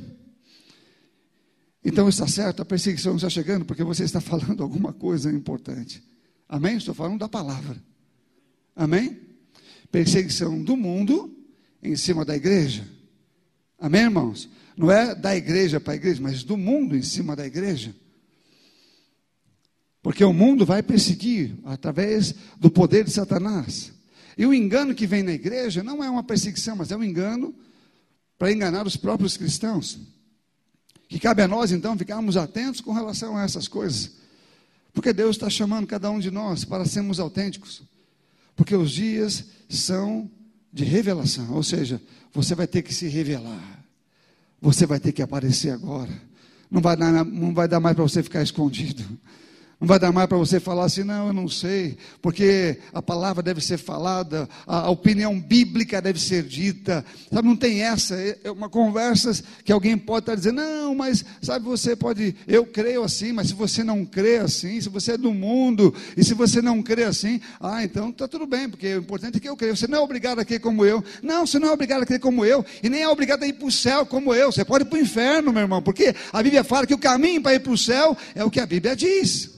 Então 1.83 2.07
está 2.07 2.27
certo, 2.27 2.61
a 2.61 2.65
perseguição 2.65 3.15
está 3.15 3.29
chegando 3.29 3.65
porque 3.65 3.83
você 3.83 4.03
está 4.03 4.21
falando 4.21 4.61
alguma 4.63 4.93
coisa 4.93 5.31
importante. 5.31 6.03
Amém? 6.47 6.77
Estou 6.77 6.93
falando 6.93 7.19
da 7.19 7.29
palavra. 7.29 7.81
Amém? 8.75 9.19
Perseguição 9.91 10.61
do 10.61 10.77
mundo 10.77 11.35
em 11.81 11.95
cima 11.95 12.23
da 12.23 12.35
igreja. 12.35 12.87
Amém, 13.79 14.01
irmãos? 14.01 14.47
Não 14.77 14.91
é 14.91 15.15
da 15.15 15.35
igreja 15.35 15.79
para 15.79 15.93
a 15.93 15.95
igreja, 15.95 16.21
mas 16.21 16.43
do 16.43 16.55
mundo 16.55 16.95
em 16.95 17.01
cima 17.01 17.35
da 17.35 17.45
igreja. 17.45 17.95
Porque 20.01 20.23
o 20.23 20.33
mundo 20.33 20.65
vai 20.65 20.81
perseguir 20.81 21.55
através 21.63 22.33
do 22.57 22.71
poder 22.71 23.03
de 23.03 23.11
Satanás. 23.11 23.91
E 24.37 24.45
o 24.45 24.53
engano 24.53 24.95
que 24.95 25.05
vem 25.05 25.21
na 25.21 25.33
igreja 25.33 25.83
não 25.83 26.03
é 26.03 26.09
uma 26.09 26.23
perseguição, 26.23 26.75
mas 26.75 26.91
é 26.91 26.97
um 26.97 27.03
engano 27.03 27.53
para 28.37 28.51
enganar 28.51 28.87
os 28.87 28.97
próprios 28.97 29.37
cristãos. 29.37 29.99
Que 31.07 31.19
cabe 31.19 31.41
a 31.41 31.47
nós 31.47 31.71
então 31.71 31.97
ficarmos 31.97 32.37
atentos 32.37 32.81
com 32.81 32.93
relação 32.93 33.37
a 33.37 33.43
essas 33.43 33.67
coisas. 33.67 34.13
Porque 34.93 35.13
Deus 35.13 35.35
está 35.35 35.49
chamando 35.49 35.85
cada 35.85 36.09
um 36.09 36.19
de 36.19 36.31
nós 36.31 36.65
para 36.65 36.85
sermos 36.85 37.19
autênticos. 37.19 37.83
Porque 38.55 38.75
os 38.75 38.91
dias 38.91 39.45
são 39.69 40.29
de 40.73 40.83
revelação, 40.83 41.53
ou 41.53 41.63
seja, 41.63 42.01
você 42.33 42.55
vai 42.55 42.65
ter 42.65 42.81
que 42.81 42.93
se 42.93 43.07
revelar. 43.07 43.85
Você 44.61 44.85
vai 44.85 44.99
ter 44.99 45.11
que 45.11 45.21
aparecer 45.21 45.71
agora. 45.71 46.11
Não 46.69 46.81
vai 46.81 46.95
dar, 46.95 47.25
não 47.25 47.53
vai 47.53 47.67
dar 47.67 47.79
mais 47.79 47.95
para 47.95 48.03
você 48.03 48.23
ficar 48.23 48.41
escondido. 48.41 49.03
Não 49.81 49.87
vai 49.87 49.97
dar 49.97 50.11
mais 50.11 50.27
para 50.27 50.37
você 50.37 50.59
falar 50.59 50.85
assim, 50.85 51.03
não, 51.03 51.25
eu 51.25 51.33
não 51.33 51.49
sei, 51.49 51.97
porque 52.21 52.77
a 52.93 53.01
palavra 53.01 53.41
deve 53.41 53.61
ser 53.61 53.79
falada, 53.79 54.47
a, 54.67 54.81
a 54.81 54.89
opinião 54.91 55.39
bíblica 55.39 55.99
deve 55.99 56.21
ser 56.21 56.43
dita. 56.43 57.03
Sabe, 57.33 57.47
não 57.47 57.55
tem 57.55 57.81
essa, 57.81 58.15
é, 58.15 58.37
é 58.43 58.51
uma 58.51 58.69
conversa 58.69 59.43
que 59.65 59.71
alguém 59.71 59.97
pode 59.97 60.19
estar 60.19 60.35
dizendo, 60.35 60.61
não, 60.61 60.93
mas 60.93 61.25
sabe, 61.41 61.65
você 61.65 61.95
pode, 61.95 62.35
eu 62.47 62.63
creio 62.63 63.03
assim, 63.03 63.31
mas 63.31 63.47
se 63.47 63.55
você 63.55 63.83
não 63.83 64.05
crê 64.05 64.37
assim, 64.37 64.79
se 64.79 64.87
você 64.87 65.13
é 65.13 65.17
do 65.17 65.33
mundo, 65.33 65.95
e 66.15 66.23
se 66.23 66.35
você 66.35 66.61
não 66.61 66.83
crê 66.83 67.05
assim, 67.05 67.41
ah, 67.59 67.83
então 67.83 68.11
está 68.11 68.27
tudo 68.27 68.45
bem, 68.45 68.69
porque 68.69 68.93
o 68.93 68.99
importante 68.99 69.37
é 69.37 69.39
que 69.39 69.49
eu 69.49 69.57
creio. 69.57 69.75
Você 69.75 69.87
não 69.87 69.97
é 69.97 70.01
obrigado 70.01 70.37
a 70.37 70.45
crer 70.45 70.59
como 70.59 70.85
eu. 70.85 71.03
Não, 71.23 71.47
você 71.47 71.57
não 71.57 71.69
é 71.69 71.71
obrigado 71.71 72.03
a 72.03 72.05
crer 72.05 72.19
como 72.19 72.45
eu, 72.45 72.63
e 72.83 72.87
nem 72.87 73.01
é 73.01 73.09
obrigado 73.09 73.41
a 73.41 73.47
ir 73.47 73.53
para 73.53 73.67
o 73.67 73.71
céu 73.71 74.05
como 74.05 74.31
eu. 74.31 74.51
Você 74.51 74.63
pode 74.63 74.83
ir 74.83 74.87
para 74.87 74.99
o 74.99 75.01
inferno, 75.01 75.51
meu 75.51 75.63
irmão, 75.63 75.81
porque 75.81 76.13
a 76.31 76.43
Bíblia 76.43 76.63
fala 76.63 76.85
que 76.85 76.93
o 76.93 76.99
caminho 76.99 77.41
para 77.41 77.55
ir 77.55 77.61
para 77.61 77.71
o 77.73 77.77
céu 77.79 78.15
é 78.35 78.43
o 78.45 78.51
que 78.51 78.59
a 78.59 78.65
Bíblia 78.67 78.95
diz. 78.95 79.49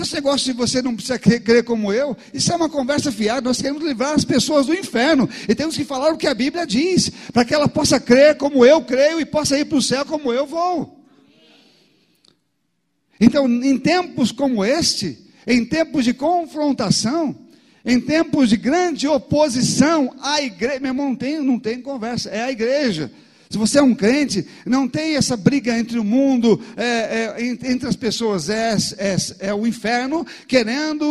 Esse 0.00 0.14
negócio 0.14 0.50
de 0.50 0.58
você 0.58 0.80
não 0.80 0.94
precisa 0.94 1.18
crer, 1.18 1.62
como 1.64 1.92
eu, 1.92 2.16
isso 2.32 2.50
é 2.50 2.56
uma 2.56 2.68
conversa 2.68 3.12
fiada. 3.12 3.42
Nós 3.42 3.58
queremos 3.58 3.82
livrar 3.82 4.14
as 4.14 4.24
pessoas 4.24 4.64
do 4.64 4.74
inferno. 4.74 5.28
E 5.46 5.54
temos 5.54 5.76
que 5.76 5.84
falar 5.84 6.10
o 6.12 6.16
que 6.16 6.26
a 6.26 6.32
Bíblia 6.32 6.66
diz, 6.66 7.10
para 7.30 7.44
que 7.44 7.52
ela 7.52 7.68
possa 7.68 8.00
crer 8.00 8.38
como 8.38 8.64
eu 8.64 8.80
creio 8.82 9.20
e 9.20 9.26
possa 9.26 9.58
ir 9.58 9.66
para 9.66 9.76
o 9.76 9.82
céu 9.82 10.06
como 10.06 10.32
eu 10.32 10.46
vou. 10.46 11.04
Então, 13.20 13.46
em 13.46 13.78
tempos 13.78 14.32
como 14.32 14.64
este, 14.64 15.18
em 15.46 15.62
tempos 15.62 16.06
de 16.06 16.14
confrontação, 16.14 17.36
em 17.84 18.00
tempos 18.00 18.48
de 18.48 18.56
grande 18.56 19.06
oposição 19.06 20.14
à 20.22 20.40
igreja, 20.40 20.80
meu 20.80 20.90
irmão, 20.90 21.10
não 21.10 21.16
tem, 21.16 21.38
não 21.42 21.58
tem 21.58 21.82
conversa, 21.82 22.30
é 22.30 22.42
a 22.42 22.50
igreja. 22.50 23.12
Se 23.52 23.58
você 23.58 23.80
é 23.80 23.82
um 23.82 23.94
crente, 23.94 24.46
não 24.64 24.88
tem 24.88 25.14
essa 25.14 25.36
briga 25.36 25.78
entre 25.78 25.98
o 25.98 26.04
mundo, 26.04 26.58
é, 26.74 27.36
é, 27.36 27.44
entre 27.70 27.86
as 27.86 27.94
pessoas, 27.94 28.48
é, 28.48 28.74
é, 28.96 29.16
é, 29.40 29.54
o 29.54 29.66
inferno 29.66 30.26
querendo 30.48 31.04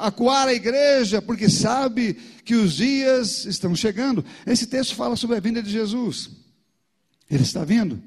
acuar 0.00 0.48
a 0.48 0.52
igreja, 0.52 1.22
porque 1.22 1.48
sabe 1.48 2.14
que 2.44 2.56
os 2.56 2.74
dias 2.74 3.44
estão 3.44 3.72
chegando. 3.76 4.24
Esse 4.44 4.66
texto 4.66 4.96
fala 4.96 5.14
sobre 5.14 5.36
a 5.36 5.40
vinda 5.40 5.62
de 5.62 5.70
Jesus. 5.70 6.30
Ele 7.30 7.44
está 7.44 7.64
vindo. 7.64 8.02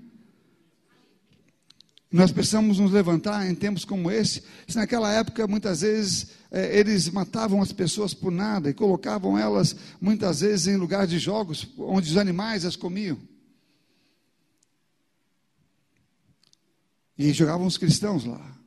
Nós 2.11 2.33
precisamos 2.33 2.79
nos 2.79 2.91
levantar 2.91 3.49
em 3.49 3.55
tempos 3.55 3.85
como 3.85 4.11
esse. 4.11 4.43
Se 4.67 4.75
naquela 4.75 5.09
época, 5.09 5.47
muitas 5.47 5.79
vezes, 5.79 6.27
é, 6.51 6.77
eles 6.77 7.07
matavam 7.07 7.61
as 7.61 7.71
pessoas 7.71 8.13
por 8.13 8.29
nada 8.29 8.69
e 8.69 8.73
colocavam 8.73 9.39
elas, 9.39 9.73
muitas 10.01 10.41
vezes, 10.41 10.67
em 10.67 10.75
lugares 10.75 11.09
de 11.09 11.17
jogos 11.17 11.65
onde 11.77 12.09
os 12.09 12.17
animais 12.17 12.65
as 12.65 12.75
comiam. 12.75 13.17
E 17.17 17.31
jogavam 17.31 17.67
os 17.67 17.77
cristãos 17.77 18.25
lá. 18.25 18.59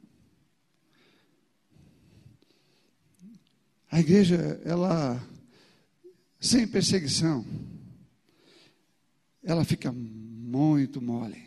A 3.91 4.01
igreja, 4.01 4.61
ela, 4.65 5.23
sem 6.41 6.67
perseguição, 6.67 7.45
ela 9.43 9.65
fica 9.65 9.93
muito 9.93 11.01
mole. 11.01 11.47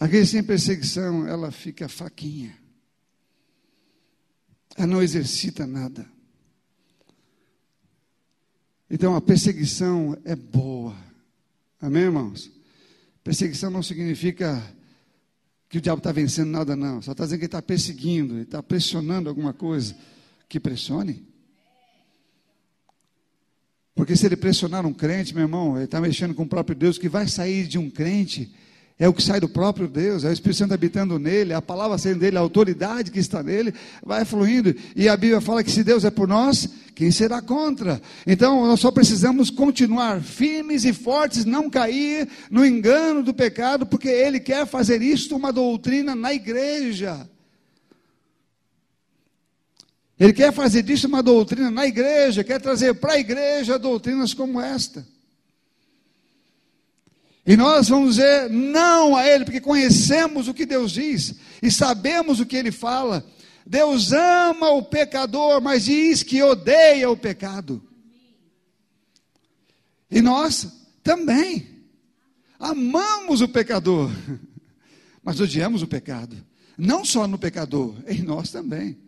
A 0.00 0.06
igreja 0.06 0.32
sem 0.32 0.44
perseguição, 0.44 1.26
ela 1.26 1.50
fica 1.50 1.88
fraquinha. 1.88 2.56
Ela 4.76 4.86
não 4.86 5.02
exercita 5.02 5.66
nada. 5.66 6.08
Então 8.90 9.14
a 9.14 9.20
perseguição 9.20 10.16
é 10.24 10.34
boa. 10.34 10.96
Amém, 11.80 12.04
irmãos? 12.04 12.50
Perseguição 13.22 13.70
não 13.70 13.82
significa 13.82 14.62
que 15.68 15.78
o 15.78 15.80
diabo 15.80 15.98
está 15.98 16.12
vencendo 16.12 16.48
nada, 16.48 16.74
não. 16.74 17.02
Só 17.02 17.12
está 17.12 17.24
dizendo 17.24 17.38
que 17.40 17.44
ele 17.44 17.48
está 17.48 17.62
perseguindo, 17.62 18.34
ele 18.34 18.42
está 18.42 18.62
pressionando 18.62 19.28
alguma 19.28 19.52
coisa. 19.52 19.94
Que 20.48 20.58
pressione. 20.58 21.26
Porque 23.94 24.16
se 24.16 24.24
ele 24.26 24.36
pressionar 24.36 24.86
um 24.86 24.94
crente, 24.94 25.34
meu 25.34 25.42
irmão, 25.42 25.76
ele 25.76 25.84
está 25.84 26.00
mexendo 26.00 26.34
com 26.34 26.44
o 26.44 26.48
próprio 26.48 26.76
Deus, 26.76 26.96
que 26.96 27.08
vai 27.08 27.26
sair 27.28 27.66
de 27.66 27.78
um 27.78 27.90
crente 27.90 28.54
é 28.98 29.08
o 29.08 29.12
que 29.12 29.22
sai 29.22 29.38
do 29.38 29.48
próprio 29.48 29.86
Deus, 29.86 30.24
é 30.24 30.28
o 30.28 30.32
Espírito 30.32 30.58
Santo 30.58 30.74
habitando 30.74 31.20
nele, 31.20 31.54
a 31.54 31.62
palavra 31.62 31.96
saindo 31.98 32.18
dele, 32.18 32.36
a 32.36 32.40
autoridade 32.40 33.12
que 33.12 33.20
está 33.20 33.44
nele, 33.44 33.72
vai 34.04 34.24
fluindo. 34.24 34.74
E 34.96 35.08
a 35.08 35.16
Bíblia 35.16 35.40
fala 35.40 35.62
que 35.62 35.70
se 35.70 35.84
Deus 35.84 36.04
é 36.04 36.10
por 36.10 36.26
nós, 36.26 36.68
quem 36.96 37.12
será 37.12 37.40
contra? 37.40 38.02
Então 38.26 38.66
nós 38.66 38.80
só 38.80 38.90
precisamos 38.90 39.50
continuar 39.50 40.20
firmes 40.20 40.84
e 40.84 40.92
fortes, 40.92 41.44
não 41.44 41.70
cair 41.70 42.28
no 42.50 42.66
engano 42.66 43.22
do 43.22 43.32
pecado, 43.32 43.86
porque 43.86 44.08
ele 44.08 44.40
quer 44.40 44.66
fazer 44.66 45.00
isto 45.00 45.36
uma 45.36 45.52
doutrina 45.52 46.16
na 46.16 46.34
igreja. 46.34 47.28
Ele 50.18 50.32
quer 50.32 50.52
fazer 50.52 50.82
disso 50.82 51.06
uma 51.06 51.22
doutrina 51.22 51.70
na 51.70 51.86
igreja, 51.86 52.42
quer 52.42 52.60
trazer 52.60 52.94
para 52.94 53.12
a 53.12 53.20
igreja 53.20 53.78
doutrinas 53.78 54.34
como 54.34 54.60
esta. 54.60 55.06
E 57.48 57.56
nós 57.56 57.88
vamos 57.88 58.16
dizer 58.16 58.50
não 58.50 59.16
a 59.16 59.26
Ele, 59.26 59.42
porque 59.42 59.58
conhecemos 59.58 60.48
o 60.48 60.54
que 60.54 60.66
Deus 60.66 60.92
diz 60.92 61.34
e 61.62 61.70
sabemos 61.70 62.40
o 62.40 62.44
que 62.44 62.54
Ele 62.54 62.70
fala. 62.70 63.24
Deus 63.64 64.12
ama 64.12 64.68
o 64.72 64.82
pecador, 64.82 65.58
mas 65.58 65.86
diz 65.86 66.22
que 66.22 66.42
odeia 66.42 67.08
o 67.08 67.16
pecado. 67.16 67.82
E 70.10 70.20
nós 70.20 70.70
também 71.02 71.86
amamos 72.60 73.40
o 73.40 73.48
pecador, 73.48 74.10
mas 75.24 75.40
odiamos 75.40 75.80
o 75.80 75.86
pecado. 75.86 76.36
Não 76.76 77.02
só 77.02 77.26
no 77.26 77.38
pecador, 77.38 77.94
em 78.06 78.20
nós 78.20 78.50
também. 78.50 78.98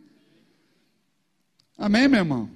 Amém, 1.76 2.08
meu 2.08 2.20
irmão? 2.20 2.50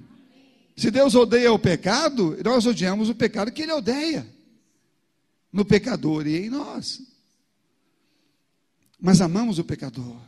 Se 0.75 0.89
Deus 0.89 1.13
odeia 1.13 1.53
o 1.53 1.59
pecado, 1.59 2.35
nós 2.43 2.65
odiamos 2.65 3.07
o 3.07 3.13
pecado 3.13 3.51
que 3.51 3.61
Ele 3.61 3.71
odeia 3.71 4.34
no 5.55 5.63
pecador 5.63 6.27
e 6.27 6.35
em 6.35 6.49
nós. 6.49 7.01
Mas 8.99 9.21
amamos 9.21 9.57
o 9.57 9.63
pecador, 9.63 10.19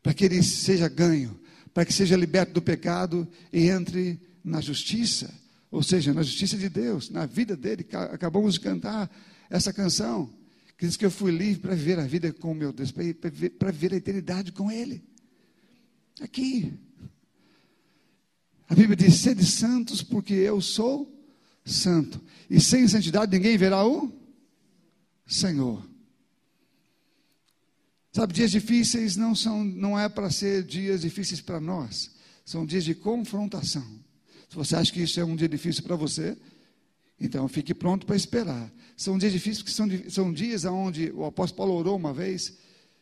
para 0.00 0.14
que 0.14 0.24
ele 0.24 0.40
seja 0.44 0.88
ganho, 0.88 1.40
para 1.72 1.84
que 1.84 1.92
seja 1.92 2.16
liberto 2.16 2.52
do 2.52 2.62
pecado 2.62 3.26
e 3.52 3.68
entre 3.68 4.20
na 4.44 4.60
justiça, 4.60 5.34
ou 5.72 5.82
seja, 5.82 6.14
na 6.14 6.22
justiça 6.22 6.56
de 6.56 6.68
Deus, 6.68 7.10
na 7.10 7.26
vida 7.26 7.56
dele. 7.56 7.84
Acabamos 8.12 8.54
de 8.54 8.60
cantar 8.60 9.10
essa 9.50 9.72
canção, 9.72 10.32
que 10.78 10.86
diz 10.86 10.96
que 10.96 11.04
eu 11.04 11.10
fui 11.10 11.32
livre 11.32 11.60
para 11.60 11.74
viver 11.74 11.98
a 11.98 12.06
vida 12.06 12.32
com 12.32 12.52
o 12.52 12.54
meu 12.54 12.72
Deus, 12.72 12.92
para 12.92 13.02
viver, 13.02 13.50
para 13.50 13.70
a 13.70 13.96
eternidade 13.96 14.52
com 14.52 14.70
Ele. 14.70 15.02
Aqui. 16.20 16.72
A 18.68 18.74
Bíblia 18.76 18.94
diz: 18.94 19.16
sede 19.16 19.44
santos, 19.44 20.00
porque 20.00 20.34
eu 20.34 20.60
sou 20.60 21.12
santo. 21.64 22.22
E 22.48 22.60
sem 22.60 22.86
santidade 22.86 23.36
ninguém 23.36 23.58
verá 23.58 23.84
o 23.84 24.22
Senhor. 25.26 25.88
Sabe, 28.12 28.32
dias 28.32 28.52
difíceis 28.52 29.16
não 29.16 29.34
são, 29.34 29.64
não 29.64 29.98
é 29.98 30.08
para 30.08 30.30
ser 30.30 30.62
dias 30.62 31.00
difíceis 31.00 31.40
para 31.40 31.60
nós, 31.60 32.12
são 32.44 32.64
dias 32.64 32.84
de 32.84 32.94
confrontação. 32.94 33.84
Se 34.48 34.54
você 34.54 34.76
acha 34.76 34.92
que 34.92 35.02
isso 35.02 35.18
é 35.18 35.24
um 35.24 35.34
dia 35.34 35.48
difícil 35.48 35.82
para 35.82 35.96
você, 35.96 36.36
então 37.20 37.48
fique 37.48 37.74
pronto 37.74 38.06
para 38.06 38.14
esperar. 38.14 38.72
São 38.96 39.18
dias 39.18 39.32
difíceis, 39.32 39.62
porque 39.62 39.72
são, 39.72 39.88
são 40.10 40.32
dias 40.32 40.64
onde 40.64 41.10
o 41.10 41.24
apóstolo 41.24 41.56
Paulo 41.56 41.72
orou 41.80 41.96
uma 41.96 42.12
vez, 42.12 42.56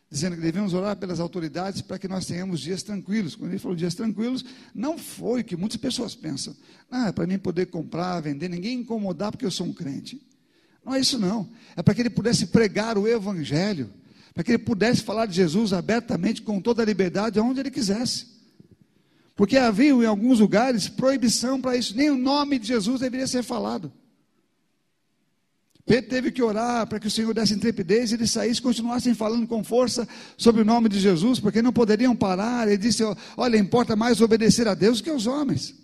dizendo 0.09 0.35
que 0.35 0.41
devemos 0.41 0.73
orar 0.73 0.95
pelas 0.95 1.19
autoridades 1.19 1.81
para 1.81 1.99
que 1.99 2.07
nós 2.07 2.25
tenhamos 2.25 2.59
dias 2.59 2.81
tranquilos. 2.81 3.35
Quando 3.35 3.51
ele 3.51 3.59
falou 3.59 3.75
dias 3.75 3.93
tranquilos, 3.93 4.43
não 4.73 4.97
foi 4.97 5.41
o 5.41 5.43
que 5.43 5.55
muitas 5.55 5.77
pessoas 5.77 6.15
pensam. 6.15 6.55
Ah, 6.89 7.09
é 7.09 7.11
para 7.11 7.27
mim 7.27 7.37
poder 7.37 7.67
comprar, 7.67 8.19
vender, 8.21 8.49
ninguém 8.49 8.79
incomodar 8.79 9.31
porque 9.31 9.45
eu 9.45 9.51
sou 9.51 9.67
um 9.67 9.73
crente. 9.73 10.19
Não 10.85 10.93
é 10.93 10.99
isso 10.99 11.17
não. 11.17 11.49
É 11.75 11.81
para 11.81 11.93
que 11.93 12.01
ele 12.01 12.09
pudesse 12.09 12.47
pregar 12.47 12.97
o 12.97 13.07
evangelho, 13.07 13.89
para 14.33 14.43
que 14.43 14.51
ele 14.51 14.57
pudesse 14.59 15.01
falar 15.01 15.25
de 15.25 15.35
Jesus 15.35 15.73
abertamente, 15.73 16.41
com 16.41 16.59
toda 16.59 16.81
a 16.81 16.85
liberdade, 16.85 17.39
aonde 17.39 17.59
ele 17.59 17.71
quisesse. 17.71 18.27
Porque 19.35 19.57
havia 19.57 19.89
em 19.89 20.05
alguns 20.05 20.39
lugares 20.39 20.87
proibição 20.87 21.59
para 21.59 21.75
isso, 21.75 21.95
nem 21.95 22.09
o 22.09 22.17
nome 22.17 22.59
de 22.59 22.67
Jesus 22.67 22.99
deveria 22.99 23.27
ser 23.27 23.43
falado. 23.43 23.91
Pedro 25.85 26.09
teve 26.09 26.31
que 26.31 26.41
orar 26.41 26.87
para 26.87 26.99
que 26.99 27.07
o 27.07 27.11
Senhor 27.11 27.33
desse 27.33 27.53
intrepidez 27.53 28.11
e 28.11 28.15
eles 28.15 28.31
saíssem 28.31 28.63
continuassem 28.63 29.13
falando 29.13 29.45
com 29.45 29.63
força 29.63 30.07
sobre 30.37 30.61
o 30.61 30.65
nome 30.65 30.87
de 30.87 30.97
Jesus, 30.97 31.39
porque 31.41 31.61
não 31.61 31.73
poderiam 31.73 32.15
parar. 32.15 32.67
Ele 32.67 32.77
disse: 32.77 33.03
Olha, 33.35 33.57
importa 33.57 33.95
mais 33.95 34.21
obedecer 34.21 34.65
a 34.67 34.73
Deus 34.73 35.01
que 35.01 35.09
aos 35.09 35.27
homens. 35.27 35.82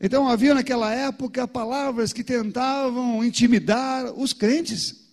Então 0.00 0.28
havia 0.28 0.54
naquela 0.54 0.92
época 0.92 1.48
palavras 1.48 2.12
que 2.12 2.22
tentavam 2.22 3.24
intimidar 3.24 4.12
os 4.12 4.32
crentes 4.32 5.07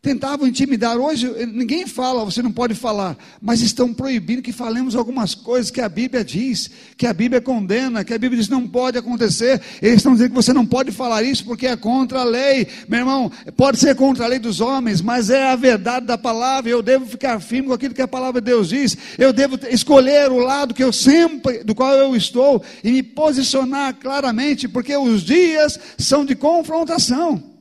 tentavam 0.00 0.46
intimidar. 0.46 0.96
Hoje 0.96 1.28
ninguém 1.46 1.86
fala, 1.86 2.24
você 2.24 2.42
não 2.42 2.52
pode 2.52 2.74
falar, 2.74 3.16
mas 3.40 3.60
estão 3.60 3.92
proibindo 3.92 4.42
que 4.42 4.52
falemos 4.52 4.94
algumas 4.94 5.34
coisas 5.34 5.70
que 5.70 5.80
a 5.80 5.88
Bíblia 5.88 6.24
diz, 6.24 6.70
que 6.96 7.06
a 7.06 7.12
Bíblia 7.12 7.40
condena, 7.40 8.04
que 8.04 8.14
a 8.14 8.18
Bíblia 8.18 8.40
diz 8.40 8.48
não 8.48 8.66
pode 8.66 8.98
acontecer. 8.98 9.60
Eles 9.82 9.96
estão 9.96 10.12
dizendo 10.12 10.30
que 10.30 10.36
você 10.36 10.52
não 10.52 10.64
pode 10.64 10.92
falar 10.92 11.22
isso 11.22 11.44
porque 11.44 11.66
é 11.66 11.76
contra 11.76 12.20
a 12.20 12.24
lei. 12.24 12.66
Meu 12.88 13.00
irmão, 13.00 13.30
pode 13.56 13.78
ser 13.78 13.94
contra 13.94 14.24
a 14.24 14.28
lei 14.28 14.38
dos 14.38 14.60
homens, 14.60 15.00
mas 15.00 15.30
é 15.30 15.50
a 15.50 15.56
verdade 15.56 16.06
da 16.06 16.16
palavra. 16.16 16.70
Eu 16.70 16.82
devo 16.82 17.06
ficar 17.06 17.40
firme 17.40 17.68
com 17.68 17.74
aquilo 17.74 17.94
que 17.94 18.02
a 18.02 18.08
palavra 18.08 18.40
de 18.40 18.46
Deus 18.46 18.68
diz. 18.68 18.96
Eu 19.18 19.32
devo 19.32 19.58
escolher 19.68 20.30
o 20.30 20.38
lado 20.38 20.74
que 20.74 20.84
eu 20.84 20.92
sempre, 20.92 21.64
do 21.64 21.74
qual 21.74 21.94
eu 21.94 22.14
estou 22.14 22.62
e 22.84 22.90
me 22.92 23.02
posicionar 23.02 23.94
claramente, 23.94 24.68
porque 24.68 24.96
os 24.96 25.22
dias 25.22 25.78
são 25.98 26.24
de 26.24 26.34
confrontação. 26.34 27.57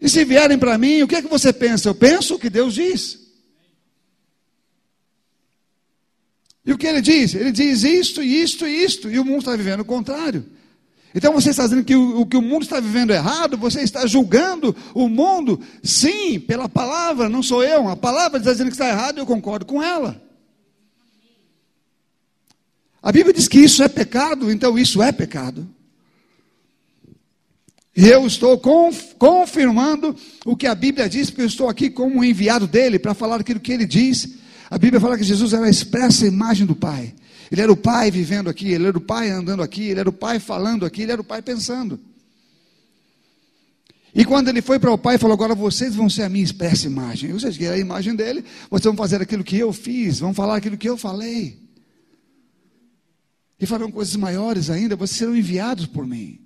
E 0.00 0.08
se 0.08 0.24
vierem 0.24 0.58
para 0.58 0.76
mim, 0.76 1.02
o 1.02 1.08
que 1.08 1.16
é 1.16 1.22
que 1.22 1.28
você 1.28 1.52
pensa? 1.52 1.88
Eu 1.88 1.94
penso 1.94 2.34
o 2.34 2.38
que 2.38 2.50
Deus 2.50 2.74
diz. 2.74 3.26
E 6.64 6.72
o 6.72 6.78
que 6.78 6.86
ele 6.86 7.00
diz? 7.00 7.34
Ele 7.34 7.52
diz 7.52 7.84
isto, 7.84 8.22
isto 8.22 8.66
isto, 8.66 9.10
e 9.10 9.18
o 9.18 9.24
mundo 9.24 9.38
está 9.38 9.54
vivendo 9.56 9.80
o 9.80 9.84
contrário. 9.84 10.44
Então 11.14 11.32
você 11.32 11.50
está 11.50 11.62
dizendo 11.62 11.84
que 11.84 11.96
o, 11.96 12.20
o, 12.20 12.26
que 12.26 12.36
o 12.36 12.42
mundo 12.42 12.64
está 12.64 12.78
vivendo 12.78 13.12
errado, 13.12 13.56
você 13.56 13.80
está 13.80 14.06
julgando 14.06 14.76
o 14.92 15.08
mundo, 15.08 15.58
sim, 15.82 16.38
pela 16.38 16.68
palavra, 16.68 17.28
não 17.28 17.42
sou 17.42 17.64
eu. 17.64 17.88
A 17.88 17.96
palavra 17.96 18.38
está 18.38 18.52
dizendo 18.52 18.66
que 18.66 18.74
está 18.74 18.88
errado 18.88 19.18
eu 19.18 19.24
concordo 19.24 19.64
com 19.64 19.82
ela. 19.82 20.20
A 23.00 23.12
Bíblia 23.12 23.32
diz 23.32 23.46
que 23.48 23.60
isso 23.60 23.82
é 23.82 23.88
pecado, 23.88 24.50
então 24.50 24.76
isso 24.76 25.00
é 25.00 25.12
pecado. 25.12 25.66
E 27.96 28.06
eu 28.08 28.26
estou 28.26 28.60
confirmando 29.18 30.14
o 30.44 30.54
que 30.54 30.66
a 30.66 30.74
Bíblia 30.74 31.08
diz, 31.08 31.30
porque 31.30 31.40
eu 31.40 31.46
estou 31.46 31.66
aqui 31.66 31.88
como 31.88 32.22
enviado 32.22 32.66
dele 32.66 32.98
para 32.98 33.14
falar 33.14 33.40
aquilo 33.40 33.58
que 33.58 33.72
ele 33.72 33.86
diz. 33.86 34.34
A 34.70 34.76
Bíblia 34.76 35.00
fala 35.00 35.16
que 35.16 35.24
Jesus 35.24 35.54
era 35.54 35.64
a 35.64 35.70
expressa 35.70 36.26
imagem 36.26 36.66
do 36.66 36.76
Pai. 36.76 37.14
Ele 37.50 37.62
era 37.62 37.72
o 37.72 37.76
Pai 37.76 38.10
vivendo 38.10 38.50
aqui, 38.50 38.70
ele 38.70 38.86
era 38.86 38.98
o 38.98 39.00
Pai 39.00 39.30
andando 39.30 39.62
aqui, 39.62 39.84
ele 39.84 40.00
era 40.00 40.10
o 40.10 40.12
Pai 40.12 40.38
falando 40.38 40.84
aqui, 40.84 41.02
ele 41.02 41.12
era 41.12 41.20
o 41.22 41.24
Pai 41.24 41.40
pensando. 41.40 41.98
E 44.14 44.26
quando 44.26 44.48
ele 44.48 44.60
foi 44.60 44.78
para 44.78 44.92
o 44.92 44.98
Pai 44.98 45.14
e 45.14 45.18
falou: 45.18 45.32
Agora 45.32 45.54
vocês 45.54 45.94
vão 45.94 46.10
ser 46.10 46.24
a 46.24 46.28
minha 46.28 46.44
expressa 46.44 46.86
imagem. 46.86 47.32
Vocês 47.32 47.56
querem 47.56 47.76
a 47.76 47.78
imagem 47.78 48.14
dele, 48.14 48.44
vocês 48.70 48.84
vão 48.84 48.96
fazer 48.96 49.22
aquilo 49.22 49.42
que 49.42 49.56
eu 49.56 49.72
fiz, 49.72 50.18
vão 50.18 50.34
falar 50.34 50.56
aquilo 50.56 50.76
que 50.76 50.88
eu 50.88 50.98
falei. 50.98 51.58
E 53.58 53.64
farão 53.64 53.90
coisas 53.90 54.16
maiores 54.16 54.68
ainda, 54.68 54.96
vocês 54.96 55.16
serão 55.16 55.34
enviados 55.34 55.86
por 55.86 56.06
mim. 56.06 56.45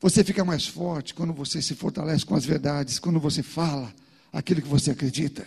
Você 0.00 0.22
fica 0.22 0.44
mais 0.44 0.66
forte 0.66 1.12
quando 1.12 1.32
você 1.32 1.60
se 1.60 1.74
fortalece 1.74 2.24
com 2.24 2.34
as 2.34 2.44
verdades, 2.44 2.98
quando 2.98 3.18
você 3.18 3.42
fala 3.42 3.92
aquilo 4.32 4.62
que 4.62 4.68
você 4.68 4.92
acredita, 4.92 5.46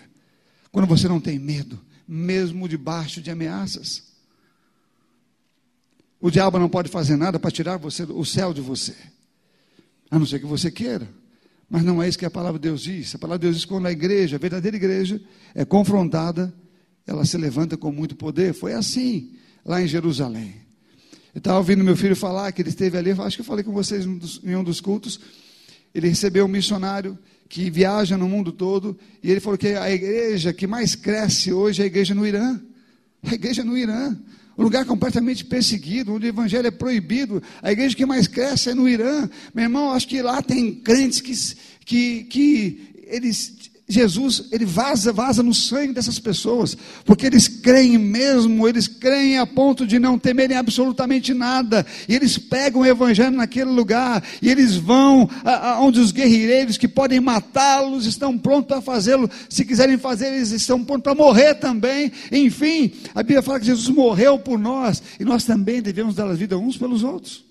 quando 0.72 0.88
você 0.88 1.08
não 1.08 1.22
tem 1.22 1.40
medo, 1.40 1.80
mesmo 2.08 2.68
debaixo 2.68 3.22
de 3.22 3.32
ameaças. 3.32 4.04
O 6.20 6.30
diabo 6.30 6.60
não 6.60 6.70
pode 6.70 6.90
fazer 6.90 7.16
nada 7.16 7.40
para 7.40 7.50
tirar 7.50 7.78
você, 7.78 8.04
o 8.04 8.26
céu 8.26 8.54
de 8.54 8.62
você, 8.62 8.96
a 10.10 10.20
não 10.20 10.26
ser 10.26 10.40
que 10.40 10.46
você 10.46 10.70
queira. 10.70 11.08
Mas 11.70 11.84
não 11.84 12.04
é 12.04 12.10
isso 12.10 12.20
que 12.20 12.26
a 12.26 12.30
palavra 12.30 12.60
de 12.60 12.68
Deus 12.68 12.82
diz. 12.82 13.16
A 13.16 13.18
palavra 13.18 13.40
de 13.40 13.44
Deus 13.44 13.56
diz 13.56 13.64
que 13.64 13.72
quando 13.72 13.86
a 13.86 13.92
igreja, 13.94 14.36
a 14.36 14.40
verdadeira 14.40 14.76
igreja, 14.76 15.22
é 15.56 15.64
confrontada, 15.64 16.54
ela 17.08 17.24
se 17.24 17.38
levanta 17.38 17.78
com 17.78 17.94
muito 17.94 18.14
poder. 18.14 18.54
Foi 18.54 18.74
assim 18.74 19.34
lá 19.64 19.82
em 19.82 19.88
Jerusalém. 19.88 20.54
Eu 21.34 21.39
estava 21.39 21.58
ouvindo 21.58 21.84
meu 21.84 21.96
filho 21.96 22.15
falar 22.15 22.52
que 22.52 22.62
ele 22.62 22.70
esteve 22.70 22.98
ali, 22.98 23.12
acho 23.12 23.38
que 23.38 23.41
eu 23.41 23.46
falei 23.46 23.63
com 23.63 23.72
vocês 23.72 24.06
em 24.06 24.56
um 24.56 24.63
dos 24.63 24.82
cultos. 24.82 25.20
Ele 25.96 26.10
recebeu 26.10 26.46
um 26.46 26.50
missionário 26.50 27.17
que 27.48 27.70
viaja 27.70 28.17
no 28.17 28.28
mundo 28.28 28.52
todo, 28.52 28.98
e 29.24 29.32
ele 29.32 29.39
falou 29.39 29.58
que 29.58 29.70
a 29.70 29.89
igreja 29.91 30.54
que 30.54 30.67
mais 30.67 30.96
cresce 30.96 31.52
hoje 31.52 31.82
é 31.82 31.84
a 31.84 31.88
igreja 31.88 32.13
no 32.13 32.26
Irã. 32.26 32.60
A 33.24 33.34
igreja 33.34 33.63
no 33.63 33.78
Irã, 33.78 34.17
um 34.58 34.63
lugar 34.63 34.86
completamente 34.86 35.46
perseguido, 35.46 36.13
onde 36.13 36.26
o 36.26 36.30
evangelho 36.30 36.67
é 36.67 36.72
proibido. 36.72 37.41
A 37.62 37.72
igreja 37.72 37.96
que 37.96 38.06
mais 38.06 38.28
cresce 38.28 38.70
é 38.70 38.74
no 38.74 38.88
Irã. 38.88 39.30
Meu 39.54 39.63
irmão, 39.63 39.91
acho 39.91 40.08
que 40.08 40.22
lá 40.22 40.41
tem 40.41 40.76
crentes 40.76 41.22
que, 41.22 41.36
que, 41.86 42.24
que 42.26 43.06
eles 43.08 43.71
Jesus, 43.92 44.44
ele 44.52 44.66
vaza, 44.66 45.12
vaza 45.12 45.44
no 45.44 45.54
sangue 45.54 45.94
dessas 45.94 46.20
pessoas, 46.20 46.78
porque 47.06 47.26
eles 47.26 47.48
creem 47.48 47.98
mesmo, 47.98 48.68
eles 48.68 48.88
creem 48.88 49.38
a 49.38 49.46
ponto 49.46 49.86
de 49.86 50.00
não 50.00 50.18
temerem 50.18 50.58
absolutamente 50.58 51.34
nada, 51.34 51.86
e 52.08 52.16
eles 52.16 52.38
pegam 52.38 52.82
o 52.82 52.86
evangelho 52.86 53.36
naquele 53.36 53.70
lugar, 53.70 54.24
e 54.42 54.50
eles 54.50 54.76
vão 54.76 55.30
a, 55.44 55.72
a, 55.72 55.82
onde 55.82 56.00
os 56.00 56.12
guerreiros 56.12 56.78
que 56.78 56.88
podem 56.88 57.20
matá-los 57.20 58.06
estão 58.06 58.38
prontos 58.38 58.68
para 58.68 58.82
fazê-lo, 58.82 59.30
se 59.50 59.66
quiserem 59.66 59.98
fazer, 59.98 60.34
eles 60.34 60.52
estão 60.52 60.84
prontos 60.84 61.04
para 61.04 61.16
morrer 61.16 61.56
também. 61.56 62.12
Enfim, 62.32 62.92
a 63.14 63.22
Bíblia 63.22 63.42
fala 63.42 63.60
que 63.60 63.66
Jesus 63.66 63.90
morreu 63.90 64.40
por 64.40 64.58
nós, 64.58 65.02
e 65.20 65.26
nós 65.26 65.44
também 65.44 65.82
devemos 65.82 66.16
dar 66.16 66.28
a 66.28 66.34
vida 66.34 66.58
uns 66.58 66.78
pelos 66.78 67.04
outros. 67.04 67.44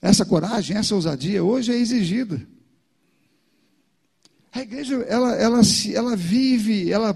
Essa 0.00 0.24
coragem, 0.24 0.76
essa 0.76 0.94
ousadia 0.94 1.42
hoje 1.42 1.72
é 1.72 1.76
exigida. 1.76 2.53
A 4.54 4.62
igreja, 4.62 4.94
ela, 5.08 5.34
ela, 5.34 5.60
ela 5.92 6.16
vive, 6.16 6.90
ela 6.90 7.12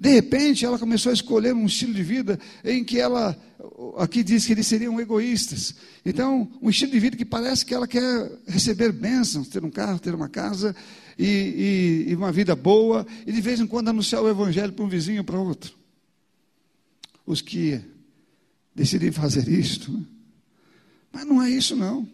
De 0.00 0.10
repente, 0.10 0.64
ela 0.64 0.78
começou 0.78 1.10
a 1.10 1.12
escolher 1.12 1.52
um 1.52 1.66
estilo 1.66 1.92
de 1.92 2.02
vida 2.02 2.38
em 2.64 2.82
que 2.82 2.98
ela, 2.98 3.36
aqui 3.98 4.22
diz 4.22 4.46
que 4.46 4.52
eles 4.52 4.66
seriam 4.66 4.98
egoístas. 4.98 5.74
Então, 6.04 6.50
um 6.62 6.70
estilo 6.70 6.92
de 6.92 7.00
vida 7.00 7.16
que 7.16 7.24
parece 7.24 7.66
que 7.66 7.74
ela 7.74 7.86
quer 7.86 8.30
receber 8.46 8.90
bênçãos, 8.92 9.48
ter 9.48 9.64
um 9.64 9.70
carro, 9.70 9.98
ter 9.98 10.14
uma 10.14 10.28
casa 10.28 10.74
e, 11.18 12.04
e, 12.06 12.10
e 12.10 12.14
uma 12.14 12.32
vida 12.32 12.56
boa, 12.56 13.06
e 13.26 13.32
de 13.32 13.40
vez 13.40 13.60
em 13.60 13.66
quando 13.66 13.88
anunciar 13.88 14.22
o 14.22 14.28
evangelho 14.28 14.72
para 14.72 14.84
um 14.84 14.88
vizinho 14.88 15.24
para 15.24 15.38
outro. 15.38 15.74
Os 17.26 17.42
que 17.42 17.80
decidem 18.74 19.12
fazer 19.12 19.46
isto. 19.48 19.92
Né? 19.92 20.04
Mas 21.12 21.26
não 21.26 21.42
é 21.42 21.50
isso, 21.50 21.76
não. 21.76 22.08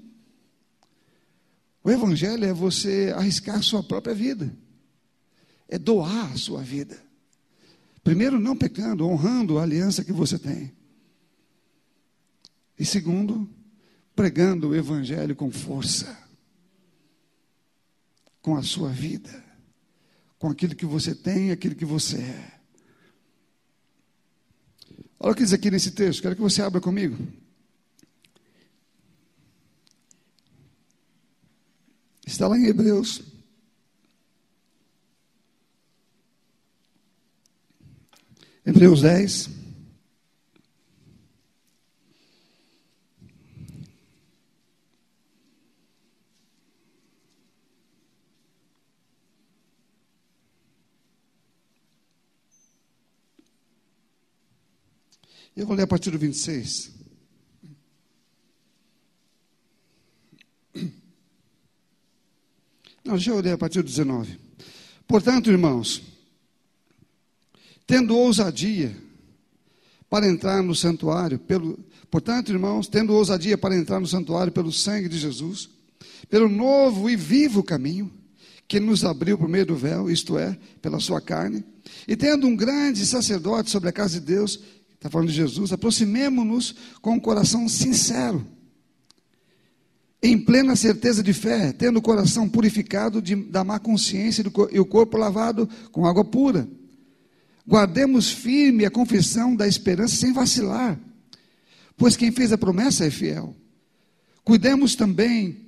O 1.84 1.90
evangelho 1.90 2.44
é 2.44 2.52
você 2.52 3.12
arriscar 3.14 3.62
sua 3.62 3.82
própria 3.82 4.14
vida, 4.14 4.50
é 5.68 5.78
doar 5.78 6.32
a 6.32 6.36
sua 6.36 6.62
vida. 6.62 6.98
Primeiro, 8.02 8.38
não 8.38 8.56
pecando, 8.56 9.06
honrando 9.06 9.58
a 9.58 9.62
aliança 9.62 10.04
que 10.04 10.12
você 10.12 10.38
tem. 10.38 10.72
E 12.78 12.84
segundo, 12.84 13.48
pregando 14.14 14.68
o 14.68 14.74
Evangelho 14.74 15.34
com 15.34 15.50
força, 15.50 16.16
com 18.42 18.56
a 18.56 18.62
sua 18.62 18.90
vida, 18.90 19.42
com 20.38 20.48
aquilo 20.48 20.74
que 20.74 20.84
você 20.84 21.14
tem 21.14 21.50
aquilo 21.50 21.74
que 21.74 21.84
você 21.84 22.18
é. 22.18 22.60
Olha 25.18 25.32
o 25.32 25.34
que 25.34 25.42
diz 25.42 25.54
aqui 25.54 25.70
nesse 25.70 25.92
texto, 25.92 26.20
quero 26.20 26.36
que 26.36 26.42
você 26.42 26.60
abra 26.60 26.80
comigo. 26.80 27.16
Está 32.26 32.48
lá 32.48 32.58
em 32.58 32.66
Hebreus 32.66 33.33
Hebreus 38.66 39.02
10. 39.02 39.50
Eu 55.56 55.66
vou 55.66 55.76
ler 55.76 55.82
a 55.82 55.86
partir 55.86 56.10
do 56.10 56.18
26. 56.18 56.92
Não, 63.04 63.18
já 63.18 63.34
ler 63.34 63.52
a 63.52 63.58
partir 63.58 63.82
do 63.82 63.88
19. 63.88 64.40
Portanto, 65.06 65.50
irmãos, 65.50 66.02
tendo 67.86 68.16
ousadia 68.16 68.96
para 70.08 70.28
entrar 70.28 70.62
no 70.62 70.74
santuário, 70.74 71.38
pelo, 71.38 71.78
portanto, 72.10 72.52
irmãos, 72.52 72.86
tendo 72.86 73.12
ousadia 73.12 73.58
para 73.58 73.76
entrar 73.76 74.00
no 74.00 74.06
santuário 74.06 74.52
pelo 74.52 74.72
sangue 74.72 75.08
de 75.08 75.18
Jesus, 75.18 75.68
pelo 76.28 76.48
novo 76.48 77.10
e 77.10 77.16
vivo 77.16 77.62
caminho 77.62 78.10
que 78.66 78.80
nos 78.80 79.04
abriu 79.04 79.36
por 79.36 79.48
meio 79.48 79.66
do 79.66 79.76
véu, 79.76 80.10
isto 80.10 80.38
é, 80.38 80.56
pela 80.80 80.98
sua 80.98 81.20
carne, 81.20 81.64
e 82.08 82.16
tendo 82.16 82.46
um 82.46 82.56
grande 82.56 83.04
sacerdote 83.04 83.70
sobre 83.70 83.88
a 83.88 83.92
casa 83.92 84.18
de 84.18 84.26
Deus, 84.26 84.60
está 84.94 85.10
falando 85.10 85.28
de 85.28 85.34
Jesus, 85.34 85.72
aproximemo-nos 85.72 86.74
com 87.02 87.12
um 87.12 87.20
coração 87.20 87.68
sincero, 87.68 88.46
em 90.22 90.38
plena 90.38 90.74
certeza 90.74 91.22
de 91.22 91.34
fé, 91.34 91.72
tendo 91.72 91.98
o 91.98 92.02
coração 92.02 92.48
purificado 92.48 93.20
de, 93.20 93.36
da 93.36 93.62
má 93.62 93.78
consciência 93.78 94.42
e 94.72 94.80
o 94.80 94.86
corpo 94.86 95.18
lavado 95.18 95.68
com 95.92 96.06
água 96.06 96.24
pura. 96.24 96.66
Guardemos 97.66 98.30
firme 98.30 98.84
a 98.84 98.90
confissão 98.90 99.56
da 99.56 99.66
esperança 99.66 100.16
sem 100.16 100.32
vacilar, 100.32 100.98
pois 101.96 102.16
quem 102.16 102.30
fez 102.30 102.52
a 102.52 102.58
promessa 102.58 103.06
é 103.06 103.10
fiel. 103.10 103.56
Cuidemos 104.44 104.94
também 104.94 105.64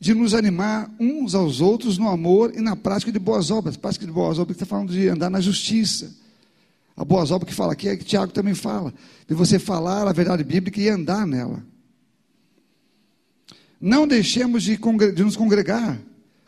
de 0.00 0.14
nos 0.14 0.32
animar 0.32 0.90
uns 0.98 1.34
aos 1.34 1.60
outros 1.60 1.98
no 1.98 2.08
amor 2.08 2.54
e 2.54 2.60
na 2.60 2.74
prática 2.74 3.12
de 3.12 3.18
boas 3.18 3.50
obras. 3.50 3.76
Prática 3.76 4.06
de 4.06 4.12
boas 4.12 4.38
obras 4.38 4.56
está 4.56 4.64
falando 4.64 4.90
de 4.90 5.08
andar 5.08 5.28
na 5.28 5.40
justiça. 5.40 6.16
A 6.96 7.04
boas 7.04 7.30
obras 7.30 7.50
que 7.50 7.54
fala 7.54 7.74
aqui 7.74 7.88
é 7.88 7.96
que 7.96 8.04
Tiago 8.04 8.32
também 8.32 8.54
fala, 8.54 8.92
de 9.28 9.34
você 9.34 9.58
falar 9.58 10.08
a 10.08 10.12
verdade 10.12 10.42
bíblica 10.42 10.80
e 10.80 10.88
andar 10.88 11.26
nela. 11.26 11.62
Não 13.80 14.06
deixemos 14.06 14.62
de, 14.62 14.76
de 15.14 15.22
nos 15.22 15.36
congregar, 15.36 16.00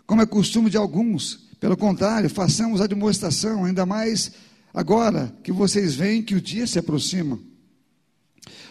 como 0.07 0.22
é 0.22 0.26
costume 0.26 0.70
de 0.70 0.76
alguns 0.76 1.49
pelo 1.61 1.77
contrário, 1.77 2.31
façamos 2.31 2.81
a 2.81 2.87
demonstração, 2.87 3.66
ainda 3.66 3.85
mais 3.85 4.33
agora 4.73 5.31
que 5.44 5.53
vocês 5.53 5.94
veem 5.94 6.23
que 6.23 6.35
o 6.35 6.40
dia 6.40 6.66
se 6.66 6.79
aproxima. 6.79 7.38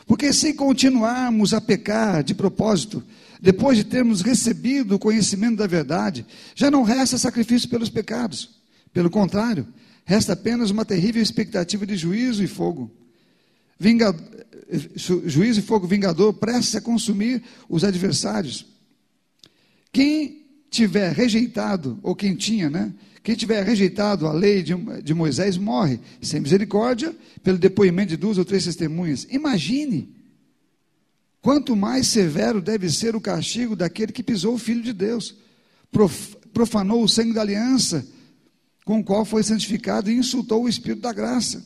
Porque 0.08 0.34
se 0.34 0.56
continuarmos 0.56 1.54
a 1.54 1.62
pecar 1.62 2.24
de 2.24 2.34
propósito, 2.34 3.04
depois 3.40 3.78
de 3.78 3.84
termos 3.84 4.22
recebido 4.22 4.96
o 4.96 5.00
conhecimento 5.00 5.58
da 5.58 5.68
verdade, 5.68 6.26
já 6.56 6.72
não 6.72 6.82
resta 6.82 7.20
sacrifício 7.20 7.70
pelos 7.70 7.90
pecados. 7.90 8.58
Pelo 8.92 9.12
contrário, 9.12 9.68
resta 10.04 10.34
apenas 10.34 10.72
uma 10.72 10.84
terrível 10.84 11.22
expectativa 11.22 11.86
de 11.86 11.96
juízo 11.96 12.44
e 12.44 12.48
fogo. 12.48 12.90
Vingado, 13.80 14.20
juízo 15.26 15.60
e 15.60 15.64
fogo 15.64 15.86
vingador 15.86 16.34
prestes 16.34 16.76
a 16.76 16.82
consumir 16.82 17.44
os 17.70 17.84
adversários. 17.84 18.66
Quem 19.94 20.39
tiver 20.70 21.12
rejeitado, 21.12 22.00
ou 22.04 22.16
quem 22.16 22.36
tinha, 22.36 22.70
né? 22.70 22.94
Quem 23.24 23.36
tiver 23.36 23.64
rejeitado 23.64 24.28
a 24.28 24.32
lei 24.32 24.64
de, 24.64 24.74
de 25.04 25.14
Moisés 25.14 25.58
morre, 25.58 26.00
sem 26.22 26.40
misericórdia, 26.40 27.16
pelo 27.44 27.58
depoimento 27.58 28.10
de 28.10 28.18
duas 28.18 28.38
ou 28.38 28.46
três 28.46 28.64
testemunhas. 28.64 29.28
Imagine 29.30 30.16
quanto 31.42 31.76
mais 31.76 32.08
severo 32.08 32.62
deve 32.62 32.90
ser 32.90 33.16
o 33.16 33.22
castigo 33.22 33.76
daquele 33.76 34.12
que 34.12 34.24
pisou 34.24 34.56
o 34.56 34.60
Filho 34.60 34.82
de 34.82 34.94
Deus, 34.94 35.36
profanou 36.54 37.04
o 37.04 37.10
sangue 37.10 37.34
da 37.34 37.42
aliança, 37.42 38.08
com 38.86 39.00
o 39.00 39.04
qual 39.04 39.26
foi 39.26 39.44
santificado 39.44 40.10
e 40.10 40.16
insultou 40.16 40.64
o 40.64 40.70
Espírito 40.70 41.02
da 41.02 41.14
graça. 41.14 41.66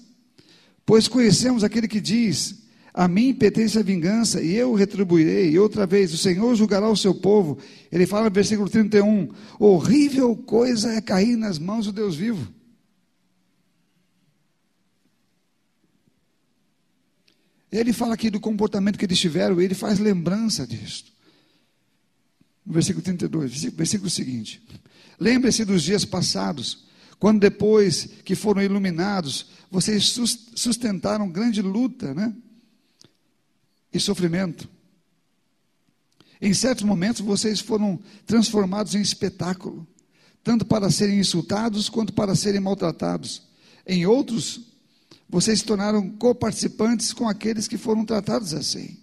Pois 0.85 1.07
conhecemos 1.07 1.63
aquele 1.63 1.87
que 1.87 2.01
diz: 2.01 2.62
a 2.93 3.07
mim 3.07 3.33
pertence 3.33 3.79
a 3.79 3.81
vingança 3.81 4.39
e 4.41 4.53
eu 4.53 4.73
retribuirei. 4.75 5.49
E 5.49 5.57
outra 5.57 5.87
vez, 5.87 6.13
o 6.13 6.17
Senhor 6.17 6.55
julgará 6.55 6.87
o 6.87 6.95
seu 6.95 7.15
povo. 7.15 7.57
Ele 7.91 8.05
fala 8.05 8.25
no 8.25 8.31
versículo 8.31 8.69
31: 8.69 9.29
Horrível 9.57 10.35
coisa 10.35 10.93
é 10.93 11.01
cair 11.01 11.35
nas 11.35 11.57
mãos 11.57 11.87
do 11.87 11.91
Deus 11.91 12.15
vivo. 12.15 12.53
Ele 17.71 17.91
fala 17.91 18.13
aqui 18.13 18.29
do 18.29 18.39
comportamento 18.39 18.99
que 18.99 19.05
eles 19.05 19.19
tiveram, 19.19 19.59
ele 19.59 19.73
faz 19.73 19.97
lembrança 19.97 20.67
disso. 20.67 21.05
No 22.63 22.73
versículo 22.73 23.03
32, 23.03 23.63
versículo 23.73 24.11
seguinte: 24.11 24.61
Lembre-se 25.19 25.65
dos 25.65 25.81
dias 25.81 26.05
passados, 26.05 26.85
quando 27.17 27.39
depois 27.39 28.07
que 28.23 28.35
foram 28.35 28.61
iluminados, 28.61 29.47
vocês 29.71 30.15
sustentaram 30.53 31.27
grande 31.27 31.63
luta, 31.63 32.13
né? 32.13 32.31
E 33.93 33.99
sofrimento. 33.99 34.67
Em 36.41 36.53
certos 36.53 36.83
momentos 36.83 37.21
vocês 37.21 37.59
foram 37.59 37.99
transformados 38.25 38.95
em 38.95 39.01
espetáculo, 39.01 39.87
tanto 40.43 40.65
para 40.65 40.91
serem 40.91 41.19
insultados 41.19 41.87
quanto 41.87 42.11
para 42.11 42.35
serem 42.35 42.59
maltratados. 42.59 43.43
Em 43.87 44.05
outros, 44.05 44.61
vocês 45.29 45.59
se 45.59 45.65
tornaram 45.65 46.09
coparticipantes 46.09 47.13
com 47.13 47.29
aqueles 47.29 47.67
que 47.67 47.77
foram 47.77 48.03
tratados 48.03 48.53
assim. 48.53 48.97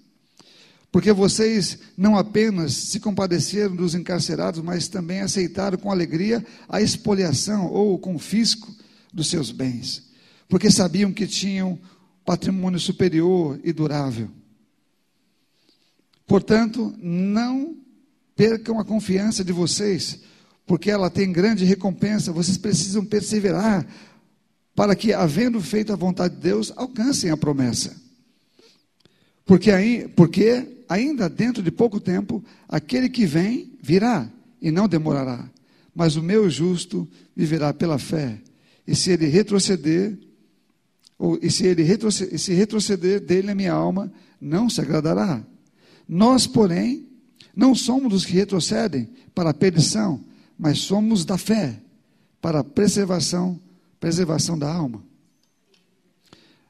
Porque 0.92 1.12
vocês 1.12 1.78
não 1.96 2.16
apenas 2.16 2.72
se 2.72 2.98
compadeceram 2.98 3.76
dos 3.76 3.94
encarcerados, 3.94 4.60
mas 4.60 4.88
também 4.88 5.20
aceitaram 5.20 5.78
com 5.78 5.90
alegria 5.90 6.44
a 6.68 6.82
expoliação 6.82 7.66
ou 7.66 7.94
o 7.94 7.98
confisco 7.98 8.74
dos 9.12 9.28
seus 9.28 9.50
bens, 9.50 10.02
porque 10.48 10.70
sabiam 10.70 11.12
que 11.12 11.26
tinham 11.26 11.78
patrimônio 12.24 12.78
superior 12.78 13.58
e 13.64 13.72
durável. 13.72 14.30
Portanto, 16.30 16.94
não 17.02 17.74
percam 18.36 18.78
a 18.78 18.84
confiança 18.84 19.42
de 19.42 19.52
vocês, 19.52 20.20
porque 20.64 20.88
ela 20.88 21.10
tem 21.10 21.32
grande 21.32 21.64
recompensa. 21.64 22.30
Vocês 22.30 22.56
precisam 22.56 23.04
perseverar 23.04 23.84
para 24.72 24.94
que, 24.94 25.12
havendo 25.12 25.60
feito 25.60 25.92
a 25.92 25.96
vontade 25.96 26.36
de 26.36 26.40
Deus, 26.40 26.72
alcancem 26.76 27.32
a 27.32 27.36
promessa. 27.36 28.00
Porque, 29.44 29.72
aí, 29.72 30.06
porque 30.14 30.84
ainda 30.88 31.28
dentro 31.28 31.64
de 31.64 31.70
pouco 31.72 31.98
tempo, 31.98 32.44
aquele 32.68 33.08
que 33.08 33.26
vem 33.26 33.76
virá 33.82 34.30
e 34.62 34.70
não 34.70 34.86
demorará. 34.86 35.50
Mas 35.92 36.14
o 36.14 36.22
meu 36.22 36.48
justo 36.48 37.08
viverá 37.34 37.74
pela 37.74 37.98
fé. 37.98 38.38
E 38.86 38.94
se 38.94 39.10
ele 39.10 39.26
retroceder, 39.26 40.16
ou 41.18 41.36
e 41.42 41.50
se 41.50 41.66
ele 41.66 41.82
retroceder, 41.82 42.38
se 42.38 42.54
retroceder 42.54 43.18
dele 43.18 43.50
a 43.50 43.54
minha 43.56 43.72
alma, 43.72 44.12
não 44.40 44.70
se 44.70 44.80
agradará. 44.80 45.44
Nós, 46.12 46.44
porém, 46.44 47.06
não 47.54 47.72
somos 47.72 48.10
dos 48.10 48.24
que 48.24 48.32
retrocedem 48.32 49.08
para 49.32 49.50
a 49.50 49.54
perdição, 49.54 50.20
mas 50.58 50.80
somos 50.80 51.24
da 51.24 51.38
fé 51.38 51.80
para 52.40 52.58
a 52.58 52.64
preservação, 52.64 53.60
preservação 54.00 54.58
da 54.58 54.68
alma. 54.68 55.04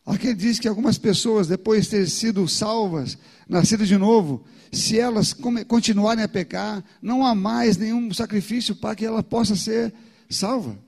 Aqui 0.04 0.34
diz 0.34 0.58
que 0.58 0.68
algumas 0.68 0.98
pessoas, 0.98 1.46
depois 1.46 1.84
de 1.84 1.90
ter 1.92 2.10
sido 2.10 2.46
salvas, 2.46 3.16
nascidas 3.48 3.88
de 3.88 3.96
novo, 3.96 4.44
se 4.70 4.98
elas 4.98 5.34
continuarem 5.66 6.22
a 6.22 6.28
pecar, 6.28 6.84
não 7.00 7.24
há 7.24 7.34
mais 7.34 7.78
nenhum 7.78 8.12
sacrifício 8.12 8.76
para 8.76 8.94
que 8.94 9.06
ela 9.06 9.22
possa 9.22 9.56
ser 9.56 9.90
salva. 10.28 10.78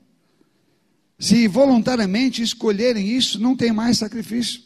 Se 1.17 1.47
voluntariamente 1.47 2.43
escolherem 2.43 3.07
isso, 3.07 3.39
não 3.39 3.55
tem 3.55 3.71
mais 3.71 3.97
sacrifício. 3.97 4.61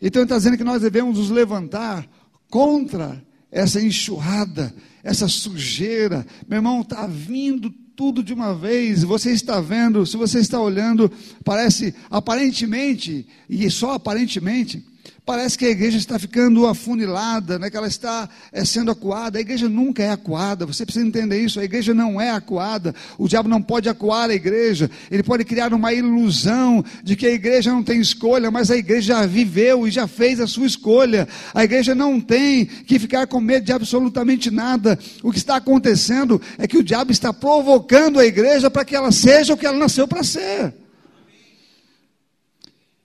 Então 0.00 0.22
está 0.22 0.38
dizendo 0.38 0.56
que 0.56 0.64
nós 0.64 0.80
devemos 0.80 1.18
nos 1.18 1.28
levantar 1.28 2.08
contra 2.54 3.20
essa 3.50 3.82
enxurrada, 3.82 4.72
essa 5.02 5.26
sujeira. 5.26 6.24
Meu 6.48 6.58
irmão, 6.58 6.82
está 6.82 7.04
vindo 7.04 7.68
tudo 7.68 8.22
de 8.22 8.32
uma 8.32 8.54
vez. 8.54 9.02
Você 9.02 9.32
está 9.32 9.60
vendo, 9.60 10.06
se 10.06 10.16
você 10.16 10.38
está 10.38 10.60
olhando, 10.60 11.10
parece 11.44 11.92
aparentemente, 12.08 13.26
e 13.50 13.68
só 13.72 13.94
aparentemente, 13.94 14.86
Parece 15.26 15.56
que 15.56 15.64
a 15.64 15.70
igreja 15.70 15.96
está 15.96 16.18
ficando 16.18 16.66
afunilada, 16.66 17.58
né, 17.58 17.70
que 17.70 17.76
ela 17.78 17.86
está 17.86 18.28
é, 18.52 18.62
sendo 18.62 18.90
acuada. 18.90 19.38
A 19.38 19.40
igreja 19.40 19.70
nunca 19.70 20.02
é 20.02 20.10
acuada, 20.10 20.66
você 20.66 20.84
precisa 20.84 21.06
entender 21.06 21.40
isso. 21.40 21.58
A 21.58 21.64
igreja 21.64 21.94
não 21.94 22.20
é 22.20 22.28
acuada. 22.30 22.94
O 23.16 23.26
diabo 23.26 23.48
não 23.48 23.62
pode 23.62 23.88
acuar 23.88 24.28
a 24.28 24.34
igreja. 24.34 24.90
Ele 25.10 25.22
pode 25.22 25.44
criar 25.44 25.72
uma 25.72 25.94
ilusão 25.94 26.84
de 27.02 27.16
que 27.16 27.26
a 27.26 27.30
igreja 27.30 27.72
não 27.72 27.82
tem 27.82 28.00
escolha, 28.00 28.50
mas 28.50 28.70
a 28.70 28.76
igreja 28.76 29.14
já 29.14 29.26
viveu 29.26 29.88
e 29.88 29.90
já 29.90 30.06
fez 30.06 30.40
a 30.40 30.46
sua 30.46 30.66
escolha. 30.66 31.26
A 31.54 31.64
igreja 31.64 31.94
não 31.94 32.20
tem 32.20 32.66
que 32.66 32.98
ficar 32.98 33.26
com 33.26 33.40
medo 33.40 33.64
de 33.64 33.72
absolutamente 33.72 34.50
nada. 34.50 34.98
O 35.22 35.32
que 35.32 35.38
está 35.38 35.56
acontecendo 35.56 36.38
é 36.58 36.66
que 36.66 36.76
o 36.76 36.84
diabo 36.84 37.10
está 37.10 37.32
provocando 37.32 38.20
a 38.20 38.26
igreja 38.26 38.70
para 38.70 38.84
que 38.84 38.94
ela 38.94 39.10
seja 39.10 39.54
o 39.54 39.56
que 39.56 39.64
ela 39.64 39.78
nasceu 39.78 40.06
para 40.06 40.22
ser. 40.22 40.83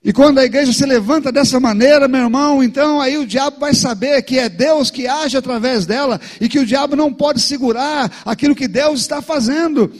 E 0.02 0.14
quando 0.14 0.38
a 0.38 0.44
igreja 0.44 0.72
se 0.72 0.86
levanta 0.86 1.30
dessa 1.30 1.60
maneira, 1.60 2.08
meu 2.08 2.22
irmão, 2.22 2.64
então 2.64 3.00
aí 3.02 3.18
o 3.18 3.26
diabo 3.26 3.60
vai 3.60 3.74
saber 3.74 4.22
que 4.22 4.38
é 4.38 4.48
Deus 4.48 4.90
que 4.90 5.06
age 5.06 5.36
através 5.36 5.84
dela 5.84 6.18
e 6.40 6.48
que 6.48 6.58
o 6.58 6.64
diabo 6.64 6.96
não 6.96 7.12
pode 7.12 7.40
segurar 7.40 8.10
aquilo 8.24 8.54
que 8.54 8.66
Deus 8.66 9.00
está 9.00 9.20
fazendo. 9.20 9.92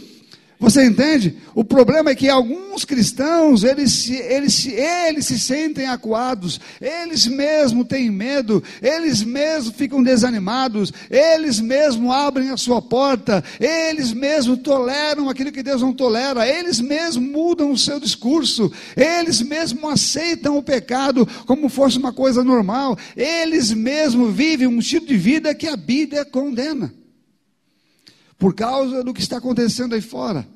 Você 0.60 0.84
entende? 0.84 1.38
O 1.54 1.64
problema 1.64 2.10
é 2.10 2.14
que 2.14 2.28
alguns 2.28 2.84
cristãos, 2.84 3.64
eles, 3.64 4.10
eles, 4.10 4.66
eles 4.66 5.24
se 5.24 5.38
sentem 5.38 5.86
acuados, 5.86 6.60
eles 6.78 7.26
mesmos 7.26 7.86
têm 7.86 8.10
medo, 8.10 8.62
eles 8.82 9.22
mesmos 9.22 9.74
ficam 9.74 10.02
desanimados, 10.02 10.92
eles 11.10 11.60
mesmos 11.60 12.14
abrem 12.14 12.50
a 12.50 12.58
sua 12.58 12.82
porta, 12.82 13.42
eles 13.58 14.12
mesmos 14.12 14.58
toleram 14.58 15.30
aquilo 15.30 15.50
que 15.50 15.62
Deus 15.62 15.80
não 15.80 15.94
tolera, 15.94 16.46
eles 16.46 16.78
mesmos 16.78 17.26
mudam 17.26 17.72
o 17.72 17.78
seu 17.78 17.98
discurso, 17.98 18.70
eles 18.94 19.40
mesmos 19.40 19.82
aceitam 19.90 20.58
o 20.58 20.62
pecado 20.62 21.26
como 21.46 21.70
fosse 21.70 21.96
uma 21.96 22.12
coisa 22.12 22.44
normal, 22.44 22.98
eles 23.16 23.72
mesmos 23.72 24.36
vivem 24.36 24.66
um 24.66 24.78
estilo 24.78 25.06
de 25.06 25.16
vida 25.16 25.54
que 25.54 25.66
a 25.66 25.76
Bíblia 25.76 26.22
condena 26.22 26.99
por 28.40 28.54
causa 28.54 29.04
do 29.04 29.12
que 29.12 29.20
está 29.20 29.36
acontecendo 29.36 29.94
aí 29.94 30.00
fora, 30.00 30.48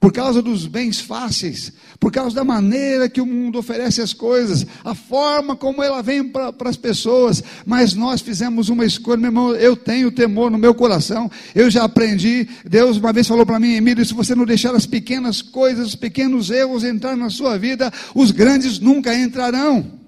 por 0.00 0.10
causa 0.10 0.40
dos 0.40 0.66
bens 0.66 0.98
fáceis, 0.98 1.70
por 2.00 2.10
causa 2.10 2.34
da 2.34 2.42
maneira 2.42 3.10
que 3.10 3.20
o 3.20 3.26
mundo 3.26 3.58
oferece 3.58 4.00
as 4.00 4.14
coisas, 4.14 4.66
a 4.82 4.94
forma 4.94 5.54
como 5.54 5.82
ela 5.82 6.02
vem 6.02 6.24
para 6.24 6.54
as 6.64 6.78
pessoas, 6.78 7.44
mas 7.66 7.92
nós 7.92 8.22
fizemos 8.22 8.70
uma 8.70 8.86
escolha, 8.86 9.18
meu 9.18 9.28
irmão, 9.28 9.54
eu 9.54 9.76
tenho 9.76 10.10
temor 10.10 10.50
no 10.50 10.56
meu 10.56 10.74
coração, 10.74 11.30
eu 11.54 11.70
já 11.70 11.84
aprendi, 11.84 12.48
Deus 12.64 12.96
uma 12.96 13.12
vez 13.12 13.28
falou 13.28 13.44
para 13.44 13.60
mim, 13.60 13.74
Emílio, 13.74 14.04
se 14.06 14.14
você 14.14 14.34
não 14.34 14.46
deixar 14.46 14.74
as 14.74 14.86
pequenas 14.86 15.42
coisas, 15.42 15.88
os 15.88 15.94
pequenos 15.94 16.50
erros 16.50 16.84
entrar 16.84 17.14
na 17.14 17.28
sua 17.28 17.58
vida, 17.58 17.92
os 18.14 18.30
grandes 18.30 18.78
nunca 18.78 19.14
entrarão. 19.14 19.99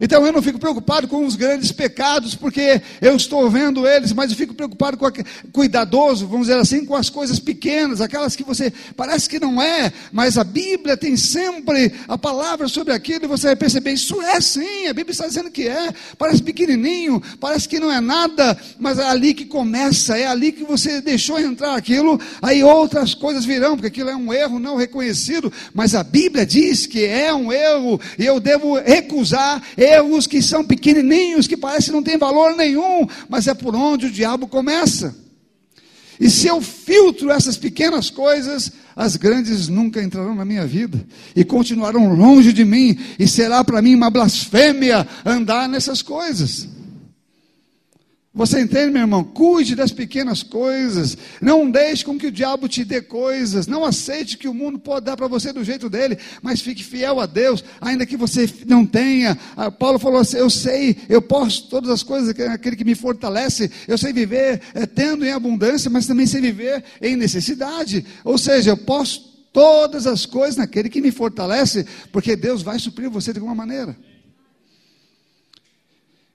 Então 0.00 0.24
eu 0.24 0.32
não 0.32 0.42
fico 0.42 0.58
preocupado 0.58 1.06
com 1.08 1.24
os 1.24 1.36
grandes 1.36 1.72
pecados, 1.72 2.34
porque 2.34 2.80
eu 3.00 3.16
estou 3.16 3.48
vendo 3.50 3.86
eles, 3.86 4.12
mas 4.12 4.30
eu 4.30 4.36
fico 4.36 4.54
preocupado 4.54 4.96
com 4.96 5.06
a, 5.06 5.12
cuidadoso, 5.52 6.26
vamos 6.26 6.48
dizer 6.48 6.58
assim, 6.58 6.84
com 6.84 6.96
as 6.96 7.08
coisas 7.10 7.38
pequenas, 7.38 8.00
aquelas 8.00 8.36
que 8.36 8.42
você 8.42 8.72
parece 8.96 9.28
que 9.28 9.38
não 9.38 9.60
é, 9.60 9.92
mas 10.12 10.36
a 10.38 10.44
Bíblia 10.44 10.96
tem 10.96 11.16
sempre 11.16 11.92
a 12.08 12.18
palavra 12.18 12.68
sobre 12.68 12.92
aquilo 12.92 13.24
e 13.24 13.28
você 13.28 13.48
vai 13.48 13.56
perceber, 13.56 13.92
isso 13.92 14.20
é 14.20 14.40
sim, 14.40 14.86
a 14.86 14.94
Bíblia 14.94 15.12
está 15.12 15.26
dizendo 15.26 15.50
que 15.50 15.68
é, 15.68 15.92
parece 16.18 16.42
pequenininho, 16.42 17.22
parece 17.40 17.68
que 17.68 17.80
não 17.80 17.90
é 17.90 18.00
nada, 18.00 18.56
mas 18.78 18.98
é 18.98 19.06
ali 19.06 19.34
que 19.34 19.44
começa, 19.44 20.16
é 20.16 20.26
ali 20.26 20.52
que 20.52 20.64
você 20.64 21.00
deixou 21.00 21.38
entrar 21.38 21.74
aquilo, 21.74 22.20
aí 22.42 22.62
outras 22.62 23.14
coisas 23.14 23.44
virão, 23.44 23.76
porque 23.76 23.88
aquilo 23.88 24.10
é 24.10 24.16
um 24.16 24.32
erro 24.32 24.58
não 24.58 24.76
reconhecido, 24.76 25.52
mas 25.72 25.94
a 25.94 26.02
Bíblia 26.02 26.44
diz 26.44 26.86
que 26.86 27.04
é 27.04 27.32
um 27.32 27.52
erro 27.52 28.00
e 28.18 28.24
eu 28.24 28.40
devo 28.40 28.78
recusar 28.78 29.62
erros 29.84 30.26
que 30.26 30.40
são 30.40 30.64
pequenininhos, 30.64 31.46
que 31.46 31.56
parecem 31.56 31.92
não 31.92 32.02
ter 32.02 32.18
valor 32.18 32.56
nenhum, 32.56 33.06
mas 33.28 33.46
é 33.46 33.54
por 33.54 33.74
onde 33.74 34.06
o 34.06 34.10
diabo 34.10 34.46
começa. 34.46 35.14
E 36.18 36.30
se 36.30 36.46
eu 36.46 36.60
filtro 36.60 37.30
essas 37.30 37.56
pequenas 37.56 38.08
coisas, 38.08 38.72
as 38.94 39.16
grandes 39.16 39.68
nunca 39.68 40.02
entrarão 40.02 40.34
na 40.34 40.44
minha 40.44 40.66
vida 40.66 41.04
e 41.34 41.44
continuarão 41.44 42.14
longe 42.14 42.52
de 42.52 42.64
mim, 42.64 42.98
e 43.18 43.26
será 43.26 43.64
para 43.64 43.82
mim 43.82 43.94
uma 43.94 44.10
blasfêmia 44.10 45.06
andar 45.24 45.68
nessas 45.68 46.02
coisas. 46.02 46.68
Você 48.36 48.60
entende, 48.60 48.90
meu 48.90 49.02
irmão? 49.02 49.22
Cuide 49.22 49.76
das 49.76 49.92
pequenas 49.92 50.42
coisas. 50.42 51.16
Não 51.40 51.70
deixe 51.70 52.04
com 52.04 52.18
que 52.18 52.26
o 52.26 52.32
diabo 52.32 52.68
te 52.68 52.84
dê 52.84 53.00
coisas. 53.00 53.68
Não 53.68 53.84
aceite 53.84 54.36
que 54.36 54.48
o 54.48 54.54
mundo 54.54 54.76
pode 54.76 55.06
dar 55.06 55.16
para 55.16 55.28
você 55.28 55.52
do 55.52 55.62
jeito 55.62 55.88
dele, 55.88 56.18
mas 56.42 56.60
fique 56.60 56.82
fiel 56.82 57.20
a 57.20 57.26
Deus, 57.26 57.62
ainda 57.80 58.04
que 58.04 58.16
você 58.16 58.52
não 58.66 58.84
tenha. 58.84 59.38
Ah, 59.56 59.70
Paulo 59.70 60.00
falou 60.00 60.18
assim: 60.18 60.38
Eu 60.38 60.50
sei, 60.50 60.96
eu 61.08 61.22
posso 61.22 61.68
todas 61.68 61.88
as 61.88 62.02
coisas, 62.02 62.28
aquele 62.50 62.74
que 62.74 62.84
me 62.84 62.96
fortalece. 62.96 63.70
Eu 63.86 63.96
sei 63.96 64.12
viver 64.12 64.60
é, 64.74 64.84
tendo 64.84 65.24
em 65.24 65.30
abundância, 65.30 65.88
mas 65.88 66.04
também 66.04 66.26
sei 66.26 66.40
viver 66.40 66.82
em 67.00 67.14
necessidade. 67.14 68.04
Ou 68.24 68.36
seja, 68.36 68.70
eu 68.70 68.76
posso 68.76 69.32
todas 69.52 70.08
as 70.08 70.26
coisas 70.26 70.56
naquele 70.56 70.88
que 70.88 71.00
me 71.00 71.12
fortalece, 71.12 71.86
porque 72.10 72.34
Deus 72.34 72.62
vai 72.62 72.80
suprir 72.80 73.08
você 73.08 73.32
de 73.32 73.38
alguma 73.38 73.54
maneira. 73.54 73.96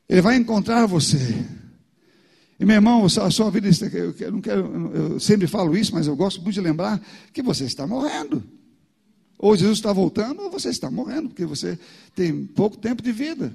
Ele 0.07 0.21
vai 0.21 0.37
encontrar 0.37 0.85
você. 0.85 1.58
E 2.59 2.65
meu 2.65 2.75
irmão, 2.75 3.05
a 3.05 3.31
sua 3.31 3.49
vida, 3.49 3.69
eu, 4.19 4.31
não 4.33 4.41
quero, 4.41 4.91
eu 4.93 5.19
sempre 5.19 5.47
falo 5.47 5.77
isso, 5.77 5.93
mas 5.95 6.07
eu 6.07 6.15
gosto 6.15 6.41
muito 6.41 6.55
de 6.55 6.61
lembrar 6.61 7.01
que 7.31 7.41
você 7.41 7.63
está 7.63 7.87
morrendo. 7.87 8.43
Ou 9.37 9.55
Jesus 9.55 9.77
está 9.77 9.93
voltando, 9.93 10.41
ou 10.41 10.51
você 10.51 10.67
está 10.67 10.91
morrendo, 10.91 11.29
porque 11.29 11.45
você 11.45 11.79
tem 12.13 12.45
pouco 12.45 12.77
tempo 12.77 13.01
de 13.01 13.13
vida. 13.13 13.53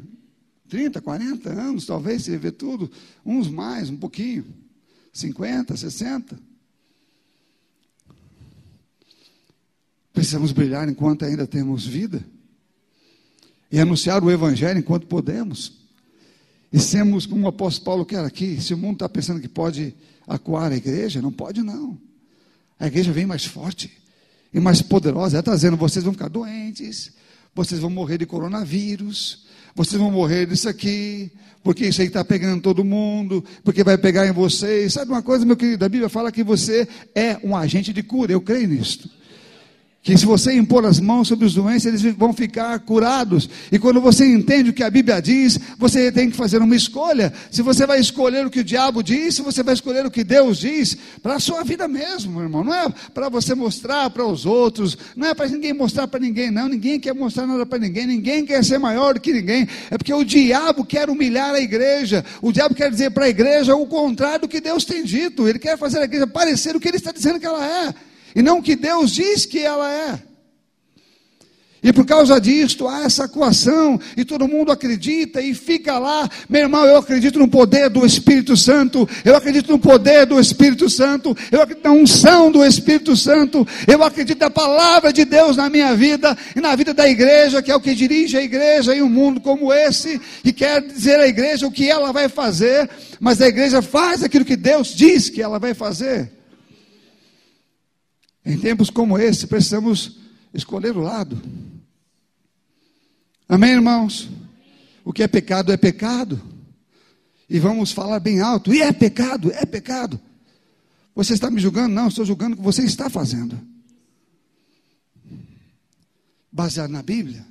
30, 0.70 1.02
40 1.02 1.50
anos, 1.50 1.84
talvez, 1.84 2.22
se 2.22 2.30
viver 2.30 2.52
tudo. 2.52 2.90
Uns 3.26 3.46
mais, 3.48 3.90
um 3.90 3.96
pouquinho. 3.98 4.46
50, 5.12 5.76
60. 5.76 6.38
Precisamos 10.14 10.50
brilhar 10.50 10.88
enquanto 10.88 11.26
ainda 11.26 11.46
temos 11.46 11.86
vida. 11.86 12.24
E 13.70 13.78
anunciar 13.78 14.24
o 14.24 14.30
Evangelho 14.30 14.78
enquanto 14.78 15.07
podemos. 15.07 15.84
Sermos 16.80 17.26
como 17.26 17.46
o 17.46 17.48
apóstolo 17.48 17.84
Paulo 17.84 18.04
quer 18.04 18.24
aqui. 18.24 18.60
Se 18.60 18.74
o 18.74 18.78
mundo 18.78 18.94
está 18.94 19.08
pensando 19.08 19.40
que 19.40 19.48
pode 19.48 19.94
acuar 20.26 20.72
a 20.72 20.76
igreja, 20.76 21.22
não 21.22 21.30
pode 21.30 21.62
não. 21.62 21.98
A 22.78 22.86
igreja 22.86 23.12
vem 23.12 23.26
mais 23.26 23.44
forte 23.44 23.90
e 24.52 24.58
mais 24.58 24.82
poderosa. 24.82 25.36
Ela 25.36 25.40
está 25.40 25.54
dizendo: 25.54 25.76
vocês 25.76 26.04
vão 26.04 26.12
ficar 26.12 26.28
doentes, 26.28 27.12
vocês 27.54 27.80
vão 27.80 27.90
morrer 27.90 28.18
de 28.18 28.26
coronavírus, 28.26 29.46
vocês 29.74 30.00
vão 30.00 30.10
morrer 30.10 30.46
disso 30.46 30.68
aqui, 30.68 31.30
porque 31.62 31.86
isso 31.86 32.00
aí 32.00 32.08
está 32.08 32.24
pegando 32.24 32.60
todo 32.60 32.84
mundo, 32.84 33.44
porque 33.62 33.84
vai 33.84 33.96
pegar 33.96 34.26
em 34.26 34.32
vocês. 34.32 34.92
Sabe 34.92 35.10
uma 35.12 35.22
coisa, 35.22 35.46
meu 35.46 35.56
querido? 35.56 35.84
A 35.84 35.88
Bíblia 35.88 36.08
fala 36.08 36.32
que 36.32 36.42
você 36.42 36.88
é 37.14 37.38
um 37.44 37.56
agente 37.56 37.92
de 37.92 38.02
cura. 38.02 38.32
Eu 38.32 38.40
creio 38.40 38.68
nisto 38.68 39.08
que 40.05 40.18
se 40.18 40.26
você 40.26 40.52
impor 40.52 40.84
as 40.84 41.00
mãos 41.00 41.28
sobre 41.28 41.46
os 41.46 41.55
doentes, 41.55 41.86
eles 41.86 42.02
vão 42.02 42.34
ficar 42.34 42.78
curados. 42.80 43.48
E 43.72 43.78
quando 43.78 44.02
você 44.02 44.30
entende 44.30 44.68
o 44.68 44.72
que 44.74 44.82
a 44.82 44.90
Bíblia 44.90 45.18
diz, 45.20 45.59
você 45.78 46.12
tem 46.12 46.28
que 46.28 46.36
fazer 46.36 46.59
uma 46.59 46.76
escolha. 46.76 47.32
Se 47.50 47.62
você 47.62 47.86
vai 47.86 47.98
escolher 48.00 48.46
o 48.46 48.50
que 48.50 48.61
o 48.61 48.64
diabo 48.64 49.02
diz, 49.02 49.36
se 49.36 49.40
você 49.40 49.62
vai 49.62 49.72
escolher 49.72 50.05
o 50.05 50.11
que 50.11 50.22
Deus 50.22 50.59
diz, 50.59 50.94
para 51.22 51.36
a 51.36 51.40
sua 51.40 51.64
vida 51.64 51.88
mesmo, 51.88 52.42
irmão. 52.42 52.62
Não 52.62 52.74
é 52.74 52.86
para 53.14 53.30
você 53.30 53.55
mostrar 53.55 54.11
para 54.11 54.26
os 54.26 54.44
outros, 54.44 54.98
não 55.16 55.28
é 55.28 55.32
para 55.32 55.48
ninguém 55.48 55.72
mostrar 55.72 56.07
para 56.07 56.20
ninguém, 56.20 56.50
não. 56.50 56.68
Ninguém 56.68 57.00
quer 57.00 57.14
mostrar 57.14 57.46
nada 57.46 57.64
para 57.64 57.78
ninguém, 57.78 58.07
ninguém 58.07 58.44
quer 58.44 58.62
ser 58.62 58.76
maior 58.76 59.14
do 59.14 59.20
que 59.20 59.32
ninguém. 59.32 59.66
É 59.90 59.96
porque 59.96 60.12
o 60.12 60.22
diabo 60.22 60.84
quer 60.84 61.09
humilhar 61.09 61.55
a 61.55 61.61
igreja. 61.61 62.22
O 62.42 62.52
diabo 62.52 62.74
quer 62.74 62.90
dizer 62.90 63.11
para 63.12 63.24
a 63.24 63.28
igreja 63.30 63.74
o 63.74 63.86
contrário 63.86 64.42
do 64.42 64.48
que 64.48 64.61
Deus 64.61 64.84
tem 64.84 65.02
dito. 65.02 65.48
Ele 65.48 65.59
quer 65.59 65.78
fazer 65.78 66.00
a 66.00 66.05
igreja 66.05 66.26
parecer 66.26 66.76
o 66.76 66.80
que 66.80 66.88
ele 66.88 66.98
está 66.98 67.11
dizendo 67.11 67.40
que 67.40 67.46
ela 67.46 67.64
é 67.64 67.94
e 68.35 68.43
não 68.43 68.61
que 68.61 68.76
Deus 68.76 69.12
diz 69.12 69.47
que 69.47 69.59
ela 69.59 69.91
é. 69.91 70.35
E 71.85 71.93
por 71.93 72.07
causa 72.07 72.41
disto 72.41 72.89
há 72.89 73.03
essa 73.03 73.28
coação, 73.28 74.01
e 74.16 74.24
todo 74.24 74.49
mundo 74.49 74.72
acredita 74.72 75.43
e 75.43 75.53
fica 75.53 75.99
lá. 75.99 76.26
Meu 76.49 76.62
irmão, 76.62 76.87
eu 76.87 76.97
acredito 76.97 77.39
no 77.39 77.47
poder 77.47 77.91
do 77.91 78.07
Espírito 78.07 78.57
Santo, 78.57 79.07
eu 79.22 79.37
acredito 79.37 79.70
no 79.70 79.78
poder 79.78 80.24
do 80.24 80.41
Espírito 80.41 80.89
Santo, 80.89 81.37
eu 81.53 81.61
acredito 81.61 81.85
na 81.85 81.93
unção 81.93 82.51
do 82.51 82.64
Espírito 82.64 83.14
Santo, 83.14 83.68
eu 83.87 84.03
acredito 84.03 84.41
na 84.41 84.49
palavra 84.49 85.12
de 85.12 85.26
Deus 85.26 85.59
na 85.59 85.68
minha 85.68 85.95
vida 85.95 86.35
e 86.57 86.61
na 86.61 86.74
vida 86.74 86.95
da 86.95 87.07
igreja, 87.07 87.61
que 87.61 87.70
é 87.70 87.76
o 87.76 87.80
que 87.80 87.95
dirige 87.95 88.39
a 88.39 88.43
igreja 88.43 88.97
em 88.97 89.03
um 89.03 89.11
mundo 89.11 89.39
como 89.39 89.70
esse, 89.70 90.18
e 90.43 90.55
quer 90.55 90.80
dizer 90.80 91.20
à 91.20 91.28
igreja 91.28 91.66
o 91.66 91.70
que 91.70 91.91
ela 91.91 92.14
vai 92.14 92.30
fazer, 92.30 92.89
mas 93.20 93.43
a 93.43 93.47
igreja 93.47 93.82
faz 93.82 94.22
aquilo 94.22 94.47
que 94.47 94.57
Deus 94.57 94.89
diz 94.95 95.28
que 95.28 95.43
ela 95.43 95.59
vai 95.59 95.74
fazer. 95.74 96.32
Em 98.45 98.59
tempos 98.59 98.90
como 98.90 99.18
esse, 99.18 99.47
precisamos 99.47 100.18
escolher 100.53 100.97
o 100.97 101.01
lado. 101.01 101.40
Amém, 103.49 103.72
irmãos? 103.72 104.28
O 105.05 105.12
que 105.12 105.22
é 105.22 105.28
pecado 105.28 105.72
é 105.72 105.76
pecado. 105.76 106.40
E 107.49 107.59
vamos 107.59 107.92
falar 107.92 108.20
bem 108.20 108.40
alto. 108.40 108.72
E 108.72 108.82
é 108.82 108.92
pecado, 108.92 109.51
é 109.53 109.64
pecado. 109.64 110.20
Você 111.14 111.34
está 111.34 111.51
me 111.51 111.61
julgando? 111.61 111.95
Não, 111.95 112.09
estou 112.09 112.24
julgando 112.24 112.55
o 112.55 112.57
que 112.59 112.62
você 112.64 112.82
está 112.82 113.09
fazendo. 113.09 113.59
Baseado 116.51 116.90
na 116.90 117.03
Bíblia. 117.03 117.47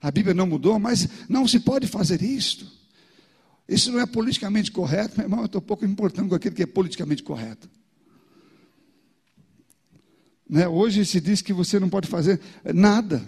A 0.00 0.10
Bíblia 0.10 0.34
não 0.34 0.46
mudou, 0.46 0.78
mas 0.78 1.08
não 1.28 1.46
se 1.46 1.60
pode 1.60 1.86
fazer 1.86 2.22
isto. 2.22 2.66
Isso 3.68 3.92
não 3.92 4.00
é 4.00 4.06
politicamente 4.06 4.70
correto, 4.70 5.16
meu 5.16 5.26
irmão. 5.26 5.40
Eu 5.40 5.46
estou 5.46 5.60
pouco 5.60 5.84
importando 5.84 6.30
com 6.30 6.34
aquilo 6.34 6.54
que 6.54 6.62
é 6.62 6.66
politicamente 6.66 7.22
correto. 7.22 7.68
Né? 10.50 10.66
Hoje 10.66 11.06
se 11.06 11.20
diz 11.20 11.40
que 11.40 11.52
você 11.52 11.78
não 11.78 11.88
pode 11.88 12.08
fazer 12.08 12.40
nada. 12.74 13.22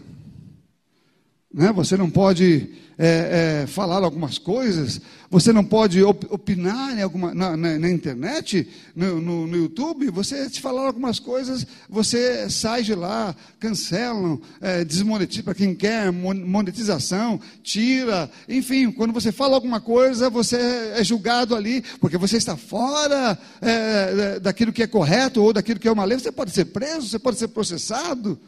Né? 1.52 1.70
Você 1.72 1.96
não 1.96 2.08
pode 2.08 2.70
é, 2.98 3.62
é, 3.62 3.66
falar 3.66 4.02
algumas 4.02 4.38
coisas, 4.38 5.00
você 5.30 5.52
não 5.52 5.64
pode 5.64 6.02
opinar 6.02 6.98
alguma, 7.02 7.34
na, 7.34 7.56
na, 7.56 7.78
na 7.78 7.90
internet, 7.90 8.68
no, 8.94 9.20
no, 9.20 9.46
no, 9.46 9.56
YouTube, 9.56 10.10
você 10.10 10.48
te 10.48 10.60
falar 10.60 10.86
algumas 10.86 11.18
coisas, 11.18 11.66
você 11.88 12.48
sai 12.48 12.82
de 12.82 12.94
lá, 12.94 13.34
cancelam, 13.58 14.40
é, 14.60 14.84
desmonetiza 14.84 15.42
para 15.42 15.54
quem 15.54 15.74
quer, 15.74 16.10
monetização, 16.12 17.40
tira, 17.62 18.30
enfim, 18.48 18.90
quando 18.90 19.12
você 19.12 19.32
fala 19.32 19.54
alguma 19.54 19.80
coisa, 19.80 20.30
você 20.30 20.56
é 20.94 21.04
julgado 21.04 21.54
ali, 21.54 21.82
porque 22.00 22.16
você 22.16 22.36
está 22.36 22.56
fora 22.56 23.38
é, 23.60 24.40
daquilo 24.40 24.72
que 24.72 24.82
é 24.82 24.86
correto 24.86 25.42
ou 25.42 25.52
daquilo 25.52 25.80
que 25.80 25.88
é 25.88 25.92
uma 25.92 26.04
lei, 26.04 26.18
você 26.18 26.32
pode 26.32 26.50
ser 26.50 26.66
preso, 26.66 27.08
você 27.08 27.18
pode 27.18 27.38
ser 27.38 27.48
processado 27.48 28.38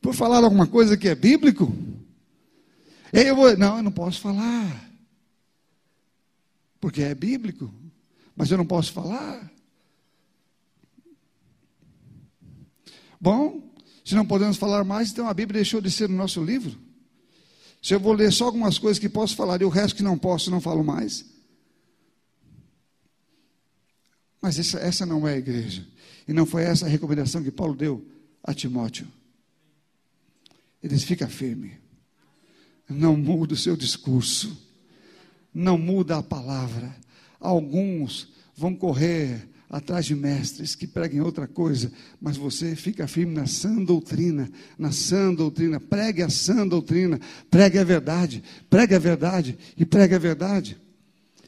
por 0.00 0.14
falar 0.14 0.38
alguma 0.38 0.66
coisa 0.66 0.96
que 0.96 1.08
é 1.08 1.14
bíblico. 1.14 1.72
Eu 3.12 3.34
vou, 3.34 3.56
não, 3.56 3.78
eu 3.78 3.82
não 3.82 3.92
posso 3.92 4.20
falar. 4.20 4.90
Porque 6.80 7.02
é 7.02 7.14
bíblico. 7.14 7.72
Mas 8.36 8.50
eu 8.50 8.58
não 8.58 8.66
posso 8.66 8.92
falar. 8.92 9.50
Bom, 13.20 13.72
se 14.04 14.14
não 14.14 14.24
podemos 14.24 14.56
falar 14.56 14.84
mais, 14.84 15.10
então 15.10 15.26
a 15.28 15.34
Bíblia 15.34 15.60
deixou 15.60 15.80
de 15.80 15.90
ser 15.90 16.08
no 16.08 16.16
nosso 16.16 16.42
livro. 16.42 16.78
Se 17.82 17.94
eu 17.94 18.00
vou 18.00 18.12
ler 18.12 18.32
só 18.32 18.46
algumas 18.46 18.78
coisas 18.78 18.98
que 18.98 19.08
posso 19.08 19.34
falar 19.34 19.60
e 19.60 19.64
o 19.64 19.68
resto 19.68 19.96
que 19.96 20.02
não 20.02 20.18
posso, 20.18 20.50
não 20.50 20.60
falo 20.60 20.84
mais. 20.84 21.24
Mas 24.40 24.58
essa, 24.58 24.78
essa 24.78 25.04
não 25.04 25.26
é 25.26 25.34
a 25.34 25.38
igreja. 25.38 25.86
E 26.26 26.32
não 26.32 26.46
foi 26.46 26.62
essa 26.62 26.86
a 26.86 26.88
recomendação 26.88 27.42
que 27.42 27.50
Paulo 27.50 27.74
deu 27.74 28.06
a 28.42 28.54
Timóteo. 28.54 29.08
Ele 30.82 30.94
diz: 30.94 31.02
fica 31.02 31.26
firme 31.26 31.87
não 32.88 33.16
muda 33.16 33.54
o 33.54 33.56
seu 33.56 33.76
discurso, 33.76 34.56
não 35.52 35.76
muda 35.76 36.18
a 36.18 36.22
palavra. 36.22 36.94
Alguns 37.40 38.28
vão 38.56 38.74
correr 38.74 39.48
atrás 39.70 40.06
de 40.06 40.14
mestres 40.14 40.74
que 40.74 40.86
preguem 40.86 41.20
outra 41.20 41.46
coisa, 41.46 41.92
mas 42.20 42.36
você 42.36 42.74
fica 42.74 43.06
firme 43.06 43.34
na 43.34 43.46
sã 43.46 43.74
doutrina, 43.82 44.50
na 44.78 44.90
sã 44.90 45.32
doutrina, 45.32 45.78
pregue 45.78 46.22
a 46.22 46.30
sã 46.30 46.66
doutrina, 46.66 47.20
pregue 47.50 47.78
a 47.78 47.84
verdade, 47.84 48.42
pregue 48.70 48.94
a 48.94 48.98
verdade 48.98 49.58
e 49.76 49.84
pregue 49.84 50.14
a 50.14 50.18
verdade. 50.18 50.78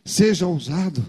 Seja 0.05 0.47
ousado. 0.47 1.05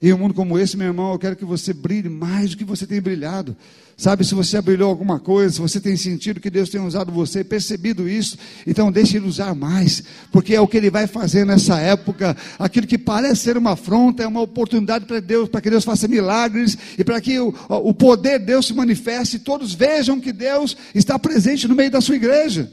Em 0.00 0.12
um 0.12 0.18
mundo 0.18 0.32
como 0.32 0.56
esse, 0.56 0.76
meu 0.76 0.86
irmão, 0.86 1.12
eu 1.12 1.18
quero 1.18 1.34
que 1.34 1.44
você 1.44 1.72
brilhe 1.72 2.08
mais 2.08 2.50
do 2.50 2.56
que 2.56 2.64
você 2.64 2.86
tem 2.86 3.00
brilhado. 3.00 3.56
Sabe, 3.96 4.24
se 4.24 4.32
você 4.32 4.62
brilhou 4.62 4.88
alguma 4.88 5.18
coisa, 5.18 5.54
se 5.54 5.60
você 5.60 5.80
tem 5.80 5.96
sentido 5.96 6.38
que 6.38 6.48
Deus 6.48 6.68
tem 6.68 6.80
usado 6.80 7.10
você, 7.10 7.42
percebido 7.42 8.08
isso, 8.08 8.38
então 8.64 8.92
deixe 8.92 9.16
Ele 9.16 9.26
usar 9.26 9.56
mais, 9.56 10.04
porque 10.30 10.54
é 10.54 10.60
o 10.60 10.68
que 10.68 10.76
Ele 10.76 10.88
vai 10.88 11.08
fazer 11.08 11.44
nessa 11.44 11.80
época. 11.80 12.36
Aquilo 12.60 12.86
que 12.86 12.96
parece 12.96 13.42
ser 13.42 13.58
uma 13.58 13.72
afronta 13.72 14.22
é 14.22 14.26
uma 14.28 14.40
oportunidade 14.40 15.04
para 15.04 15.18
Deus, 15.18 15.48
para 15.48 15.60
que 15.60 15.68
Deus 15.68 15.82
faça 15.82 16.06
milagres 16.06 16.78
e 16.96 17.02
para 17.02 17.20
que 17.20 17.40
o, 17.40 17.52
o 17.68 17.92
poder 17.92 18.38
de 18.38 18.46
Deus 18.46 18.66
se 18.66 18.74
manifeste 18.74 19.34
e 19.34 19.40
todos 19.40 19.74
vejam 19.74 20.20
que 20.20 20.32
Deus 20.32 20.76
está 20.94 21.18
presente 21.18 21.66
no 21.66 21.74
meio 21.74 21.90
da 21.90 22.00
sua 22.00 22.14
igreja. 22.14 22.70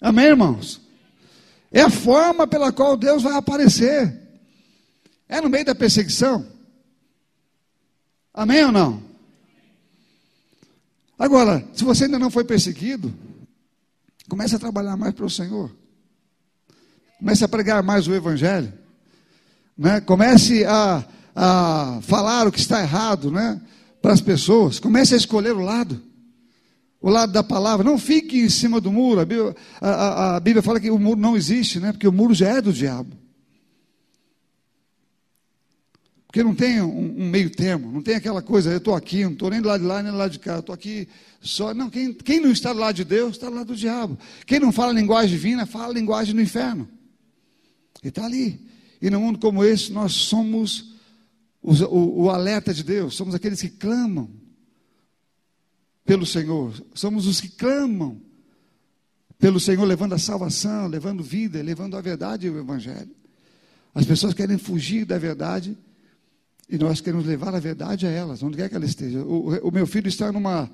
Amém, 0.00 0.26
irmãos? 0.26 0.80
É 1.72 1.80
a 1.80 1.90
forma 1.90 2.46
pela 2.46 2.70
qual 2.70 2.96
Deus 2.96 3.20
vai 3.20 3.34
aparecer. 3.34 4.21
É 5.28 5.40
no 5.40 5.48
meio 5.48 5.64
da 5.64 5.74
perseguição. 5.74 6.46
Amém 8.34 8.64
ou 8.64 8.72
não? 8.72 9.02
Agora, 11.18 11.64
se 11.72 11.84
você 11.84 12.04
ainda 12.04 12.18
não 12.18 12.30
foi 12.30 12.44
perseguido, 12.44 13.14
comece 14.28 14.56
a 14.56 14.58
trabalhar 14.58 14.96
mais 14.96 15.14
para 15.14 15.26
o 15.26 15.30
Senhor. 15.30 15.70
Comece 17.18 17.44
a 17.44 17.48
pregar 17.48 17.82
mais 17.82 18.08
o 18.08 18.14
Evangelho. 18.14 18.72
Né? 19.78 20.00
Comece 20.00 20.64
a, 20.64 21.04
a 21.36 22.00
falar 22.02 22.48
o 22.48 22.52
que 22.52 22.58
está 22.58 22.82
errado 22.82 23.30
né? 23.30 23.60
para 24.00 24.12
as 24.12 24.20
pessoas. 24.20 24.80
Comece 24.80 25.14
a 25.14 25.16
escolher 25.16 25.52
o 25.52 25.60
lado. 25.60 26.02
O 27.00 27.08
lado 27.08 27.32
da 27.32 27.44
palavra. 27.44 27.84
Não 27.84 27.98
fique 27.98 28.40
em 28.40 28.48
cima 28.48 28.80
do 28.80 28.90
muro. 28.90 29.20
A 29.20 29.24
Bíblia, 29.24 29.54
a, 29.80 29.88
a, 29.88 30.36
a 30.36 30.40
Bíblia 30.40 30.62
fala 30.62 30.80
que 30.80 30.90
o 30.90 30.98
muro 30.98 31.20
não 31.20 31.36
existe, 31.36 31.78
né? 31.78 31.92
porque 31.92 32.08
o 32.08 32.12
muro 32.12 32.34
já 32.34 32.48
é 32.48 32.60
do 32.60 32.72
diabo. 32.72 33.16
Porque 36.32 36.42
não 36.42 36.54
tem 36.54 36.80
um, 36.80 37.24
um, 37.24 37.28
meio 37.28 37.50
termo, 37.50 37.92
não 37.92 38.00
tem 38.00 38.14
aquela 38.14 38.40
coisa, 38.40 38.70
eu 38.70 38.78
estou 38.78 38.94
aqui, 38.94 39.22
não 39.22 39.32
estou 39.32 39.50
nem 39.50 39.60
do 39.60 39.68
lado 39.68 39.82
de 39.82 39.86
lá, 39.86 40.02
nem 40.02 40.10
do 40.10 40.16
lado 40.16 40.30
de 40.30 40.38
cá, 40.38 40.60
estou 40.60 40.74
aqui 40.74 41.06
só. 41.42 41.74
Não, 41.74 41.90
quem, 41.90 42.14
quem 42.14 42.40
não 42.40 42.50
está 42.50 42.72
do 42.72 42.78
lado 42.78 42.96
de 42.96 43.04
Deus, 43.04 43.32
está 43.32 43.50
do 43.50 43.54
lado 43.54 43.66
do 43.66 43.76
diabo. 43.76 44.18
Quem 44.46 44.58
não 44.58 44.72
fala 44.72 44.94
linguagem 44.94 45.28
divina, 45.28 45.66
fala 45.66 45.92
linguagem 45.92 46.34
do 46.34 46.40
inferno. 46.40 46.88
E 48.02 48.08
está 48.08 48.24
ali. 48.24 48.66
E 49.02 49.10
num 49.10 49.20
mundo 49.20 49.38
como 49.38 49.62
esse, 49.62 49.92
nós 49.92 50.14
somos 50.14 50.94
os, 51.62 51.82
o, 51.82 52.22
o 52.22 52.30
alerta 52.30 52.72
de 52.72 52.82
Deus, 52.82 53.14
somos 53.14 53.34
aqueles 53.34 53.60
que 53.60 53.68
clamam 53.68 54.30
pelo 56.02 56.24
Senhor, 56.24 56.82
somos 56.94 57.26
os 57.26 57.42
que 57.42 57.48
clamam 57.50 58.18
pelo 59.38 59.60
Senhor, 59.60 59.84
levando 59.84 60.14
a 60.14 60.18
salvação, 60.18 60.86
levando 60.86 61.22
vida, 61.22 61.62
levando 61.62 61.94
a 61.94 62.00
verdade 62.00 62.46
e 62.46 62.50
o 62.50 62.58
Evangelho. 62.58 63.14
As 63.94 64.06
pessoas 64.06 64.32
querem 64.32 64.56
fugir 64.56 65.04
da 65.04 65.18
verdade 65.18 65.76
e 66.72 66.78
nós 66.78 67.02
queremos 67.02 67.26
levar 67.26 67.54
a 67.54 67.60
verdade 67.60 68.06
a 68.06 68.10
elas, 68.10 68.42
onde 68.42 68.56
quer 68.56 68.66
que 68.66 68.74
ela 68.74 68.86
esteja. 68.86 69.20
O, 69.20 69.68
o 69.68 69.70
meu 69.70 69.86
filho 69.86 70.08
está 70.08 70.32
numa. 70.32 70.70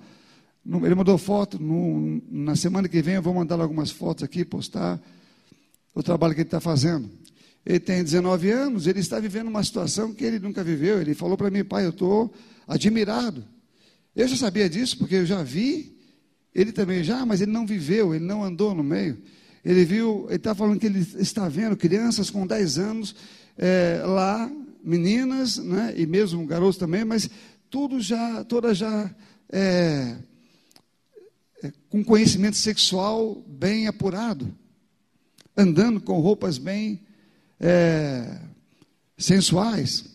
Ele 0.64 0.94
mandou 0.94 1.18
foto, 1.18 1.59
na 2.30 2.55
semana 2.55 2.88
que 2.88 3.03
vem 3.03 3.16
eu 3.16 3.22
vou 3.22 3.34
mandar 3.34 3.61
algumas 3.61 3.90
fotos 3.90 4.22
aqui, 4.22 4.44
postar 4.44 5.01
o 5.92 6.01
trabalho 6.01 6.34
que 6.34 6.42
ele 6.42 6.46
está 6.46 6.61
fazendo. 6.61 7.11
Ele 7.66 7.80
tem 7.80 8.05
19 8.05 8.49
anos, 8.49 8.86
ele 8.86 9.01
está 9.01 9.18
vivendo 9.18 9.49
uma 9.49 9.64
situação 9.64 10.14
que 10.14 10.24
ele 10.24 10.38
nunca 10.38 10.62
viveu. 10.62 11.01
Ele 11.01 11.14
falou 11.14 11.36
para 11.36 11.51
mim, 11.51 11.64
pai, 11.64 11.84
eu 11.84 11.90
estou 11.90 12.32
admirado. 12.68 13.44
Eu 14.14 14.28
já 14.28 14.36
sabia 14.36 14.70
disso, 14.70 14.99
porque 14.99 15.16
eu 15.16 15.26
já 15.26 15.42
vi, 15.42 15.99
ele 16.55 16.70
também 16.70 17.03
já, 17.03 17.26
mas 17.26 17.40
ele 17.40 17.51
não 17.51 17.66
viveu, 17.66 18.14
ele 18.14 18.24
não 18.24 18.44
andou 18.44 18.72
no 18.72 18.84
meio. 18.84 19.18
Ele 19.64 19.84
viu, 19.84 20.26
ele 20.28 20.36
está 20.36 20.55
falando 20.55 20.78
que 20.78 20.86
ele 20.86 21.05
está 21.18 21.49
vendo 21.49 21.76
crianças 21.76 22.30
com 22.30 22.46
10 22.46 22.78
anos 22.78 23.16
é, 23.57 24.01
lá 24.07 24.49
meninas, 24.89 25.59
né, 25.59 25.93
e 25.97 26.07
mesmo 26.07 26.47
garotos 26.47 26.78
também, 26.78 27.05
mas 27.05 27.28
tudo 27.68 28.01
já, 28.01 28.43
todas 28.45 28.78
já 28.78 29.14
é, 29.53 30.16
é, 31.62 31.72
com 31.91 32.03
conhecimento 32.03 32.57
sexual 32.57 33.34
bem 33.47 33.86
apurado, 33.86 34.51
andando 35.55 36.01
com 36.01 36.18
roupas 36.20 36.57
bem 36.57 37.01
é, 37.61 38.41
sensuais. 39.18 40.07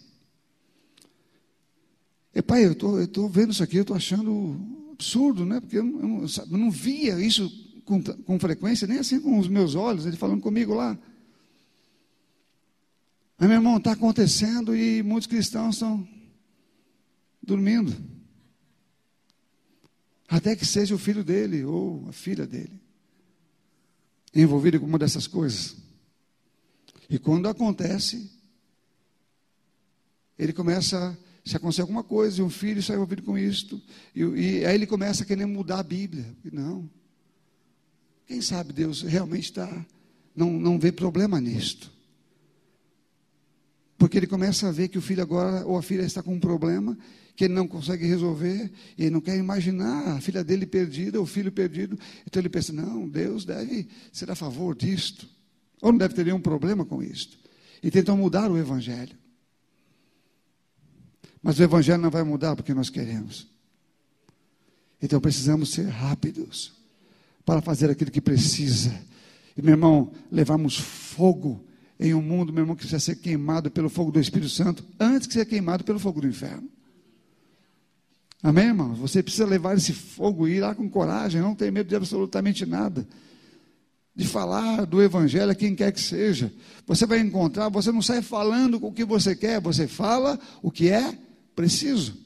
E 2.34 2.42
pai, 2.42 2.66
eu 2.66 2.74
tô, 2.74 3.00
estou 3.00 3.30
vendo 3.30 3.52
isso 3.52 3.62
aqui, 3.62 3.78
eu 3.78 3.84
estou 3.84 3.96
achando 3.96 4.60
absurdo, 4.92 5.46
né? 5.46 5.60
Porque 5.60 5.78
eu 5.78 5.84
não, 5.84 6.26
eu 6.26 6.58
não 6.58 6.72
via 6.72 7.20
isso 7.20 7.48
com, 7.86 8.02
com 8.02 8.40
frequência, 8.40 8.88
nem 8.88 8.98
assim 8.98 9.20
com 9.20 9.38
os 9.38 9.48
meus 9.48 9.76
olhos, 9.76 10.08
ele 10.08 10.18
falando 10.18 10.42
comigo 10.42 10.74
lá. 10.74 10.98
Mas, 13.44 13.50
meu 13.50 13.58
irmão, 13.58 13.76
está 13.76 13.92
acontecendo 13.92 14.74
e 14.74 15.04
muitos 15.04 15.28
cristãos 15.28 15.76
estão 15.76 16.08
dormindo. 17.42 17.94
até 20.30 20.56
que 20.56 20.66
seja 20.66 20.96
o 20.96 20.98
filho 20.98 21.26
dele 21.26 21.66
ou 21.66 22.08
a 22.08 22.14
filha 22.14 22.48
dele 22.48 22.80
envolvido 24.34 24.80
com 24.80 24.86
uma 24.86 24.98
dessas 24.98 25.28
coisas. 25.28 25.76
E 27.10 27.20
quando 27.20 27.50
acontece, 27.50 28.32
ele 30.40 30.54
começa, 30.54 31.20
se 31.44 31.58
acontecer 31.58 31.82
alguma 31.82 32.02
coisa, 32.02 32.40
e 32.40 32.44
um 32.44 32.50
filho 32.50 32.82
sai 32.82 32.96
envolvido 32.96 33.24
com 33.24 33.38
isto, 33.38 33.82
e, 34.16 34.22
e 34.22 34.66
aí 34.66 34.74
ele 34.74 34.88
começa 34.88 35.24
a 35.24 35.26
querer 35.26 35.46
mudar 35.46 35.80
a 35.80 35.84
Bíblia. 35.84 36.34
Não. 36.50 36.90
Quem 38.26 38.40
sabe 38.40 38.72
Deus 38.72 39.02
realmente 39.02 39.50
está, 39.50 39.86
não, 40.34 40.50
não 40.50 40.80
vê 40.80 40.94
problema 40.94 41.42
nisto. 41.42 41.93
Porque 44.04 44.18
ele 44.18 44.28
começa 44.28 44.68
a 44.68 44.72
ver 44.74 44.90
que 44.90 44.98
o 44.98 45.02
filho 45.02 45.22
agora, 45.22 45.66
ou 45.66 45.78
a 45.78 45.82
filha 45.82 46.02
está 46.02 46.22
com 46.22 46.34
um 46.34 46.40
problema, 46.40 46.98
que 47.38 47.46
ele 47.46 47.54
não 47.54 47.66
consegue 47.66 48.06
resolver, 48.06 48.70
e 48.98 49.04
ele 49.04 49.12
não 49.12 49.22
quer 49.22 49.38
imaginar 49.38 50.18
a 50.18 50.20
filha 50.20 50.44
dele 50.44 50.66
perdida, 50.66 51.22
o 51.22 51.26
filho 51.26 51.50
perdido. 51.50 51.98
Então 52.28 52.42
ele 52.42 52.50
pensa: 52.50 52.74
não, 52.74 53.08
Deus 53.08 53.46
deve 53.46 53.88
ser 54.12 54.30
a 54.30 54.36
favor 54.36 54.76
disto, 54.76 55.26
ou 55.82 55.94
não 55.94 55.98
deve 55.98 56.14
ter 56.14 56.26
nenhum 56.26 56.42
problema 56.42 56.84
com 56.84 57.02
isto. 57.02 57.40
E 57.82 57.90
tentam 57.90 58.18
mudar 58.18 58.52
o 58.52 58.58
Evangelho. 58.58 59.18
Mas 61.42 61.58
o 61.58 61.64
Evangelho 61.64 62.02
não 62.02 62.12
vai 62.12 62.24
mudar 62.24 62.58
porque 62.58 62.74
nós 62.74 62.90
queremos. 62.90 63.48
Então 65.02 65.22
precisamos 65.22 65.72
ser 65.72 65.88
rápidos 65.88 66.74
para 67.46 67.62
fazer 67.62 67.90
aquilo 67.90 68.12
que 68.12 68.20
precisa. 68.20 68.94
E, 69.56 69.62
meu 69.62 69.76
irmão, 69.76 70.12
levarmos 70.30 70.78
fogo 70.78 71.66
em 72.00 72.14
um 72.14 72.22
mundo, 72.22 72.52
meu 72.52 72.64
irmão, 72.64 72.76
que 72.76 72.82
precisa 72.82 73.00
ser 73.00 73.16
queimado 73.16 73.70
pelo 73.72 73.90
fogo 73.90 74.12
do 74.12 74.20
Espírito 74.20 74.50
Santo, 74.50 74.84
antes 75.00 75.28
que 75.28 75.34
seja 75.34 75.46
queimado 75.46 75.84
pelo 75.84 76.00
fogo 76.00 76.22
do 76.22 76.28
inferno. 76.28 76.68
Amém, 78.42 78.66
irmãos? 78.66 78.98
Você 79.00 79.24
precisa 79.24 79.46
levar 79.46 79.78
esse 79.78 79.94
fogo 79.94 80.48
e 80.48 80.56
ir 80.56 80.60
lá 80.60 80.76
com 80.76 80.90
coragem, 80.90 81.42
não 81.42 81.56
ter 81.56 81.72
medo 81.72 81.88
de 81.88 81.96
absolutamente 81.96 82.66
nada. 82.66 83.08
De 84.14 84.28
falar 84.28 84.86
do 84.86 85.02
Evangelho 85.02 85.50
a 85.50 85.56
quem 85.56 85.74
quer 85.74 85.92
que 85.94 86.02
seja. 86.02 86.52
Você 86.86 87.06
vai 87.06 87.20
encontrar, 87.20 87.70
você 87.70 87.92
não 87.92 88.02
sai 88.02 88.22
falando 88.22 88.86
o 88.86 88.92
que 88.92 89.06
você 89.06 89.34
quer, 89.34 89.62
você 89.62 89.88
fala 89.88 90.38
o 90.62 90.70
que 90.70 90.90
é 90.90 91.18
preciso. 91.56 92.18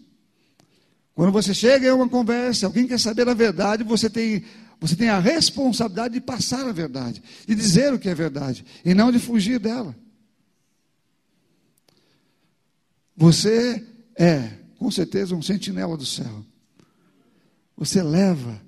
Quando 1.14 1.32
você 1.32 1.54
chega 1.54 1.88
em 1.88 1.92
uma 1.92 2.10
conversa, 2.10 2.66
alguém 2.66 2.88
quer 2.88 3.00
saber 3.00 3.30
a 3.30 3.34
verdade, 3.34 3.84
você 3.84 4.10
tem, 4.10 4.44
você 4.80 4.96
tem 4.96 5.10
a 5.10 5.20
responsabilidade 5.20 6.14
de 6.16 6.22
passar 6.22 6.68
a 6.68 6.72
verdade, 6.72 7.22
de 7.48 7.56
dizer 7.56 7.94
o 7.94 8.00
que 8.00 8.10
é 8.10 8.16
verdade, 8.16 8.64
e 8.86 8.94
não 8.94 9.12
de 9.12 9.20
fugir 9.20 9.60
dela. 9.60 9.96
Você 13.16 13.84
é 14.16 14.52
com 14.78 14.92
certeza 14.92 15.36
um 15.36 15.42
sentinela 15.42 15.98
do 15.98 16.06
céu. 16.06 16.46
Você 17.76 18.02
leva 18.02 18.62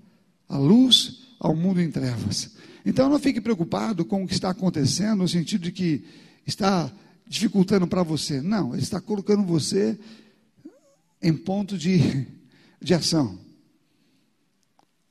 a 0.47 0.57
luz 0.57 1.27
ao 1.39 1.55
mundo 1.55 1.81
em 1.81 1.91
trevas. 1.91 2.51
Então 2.85 3.09
não 3.09 3.19
fique 3.19 3.39
preocupado 3.39 4.03
com 4.03 4.23
o 4.23 4.27
que 4.27 4.33
está 4.33 4.49
acontecendo, 4.49 5.19
no 5.19 5.27
sentido 5.27 5.61
de 5.61 5.71
que 5.71 6.03
está 6.45 6.91
dificultando 7.27 7.87
para 7.87 8.01
você. 8.01 8.41
Não, 8.41 8.73
ele 8.73 8.81
está 8.81 8.99
colocando 8.99 9.43
você 9.43 9.99
em 11.21 11.35
ponto 11.35 11.77
de, 11.77 12.27
de 12.81 12.93
ação. 12.93 13.37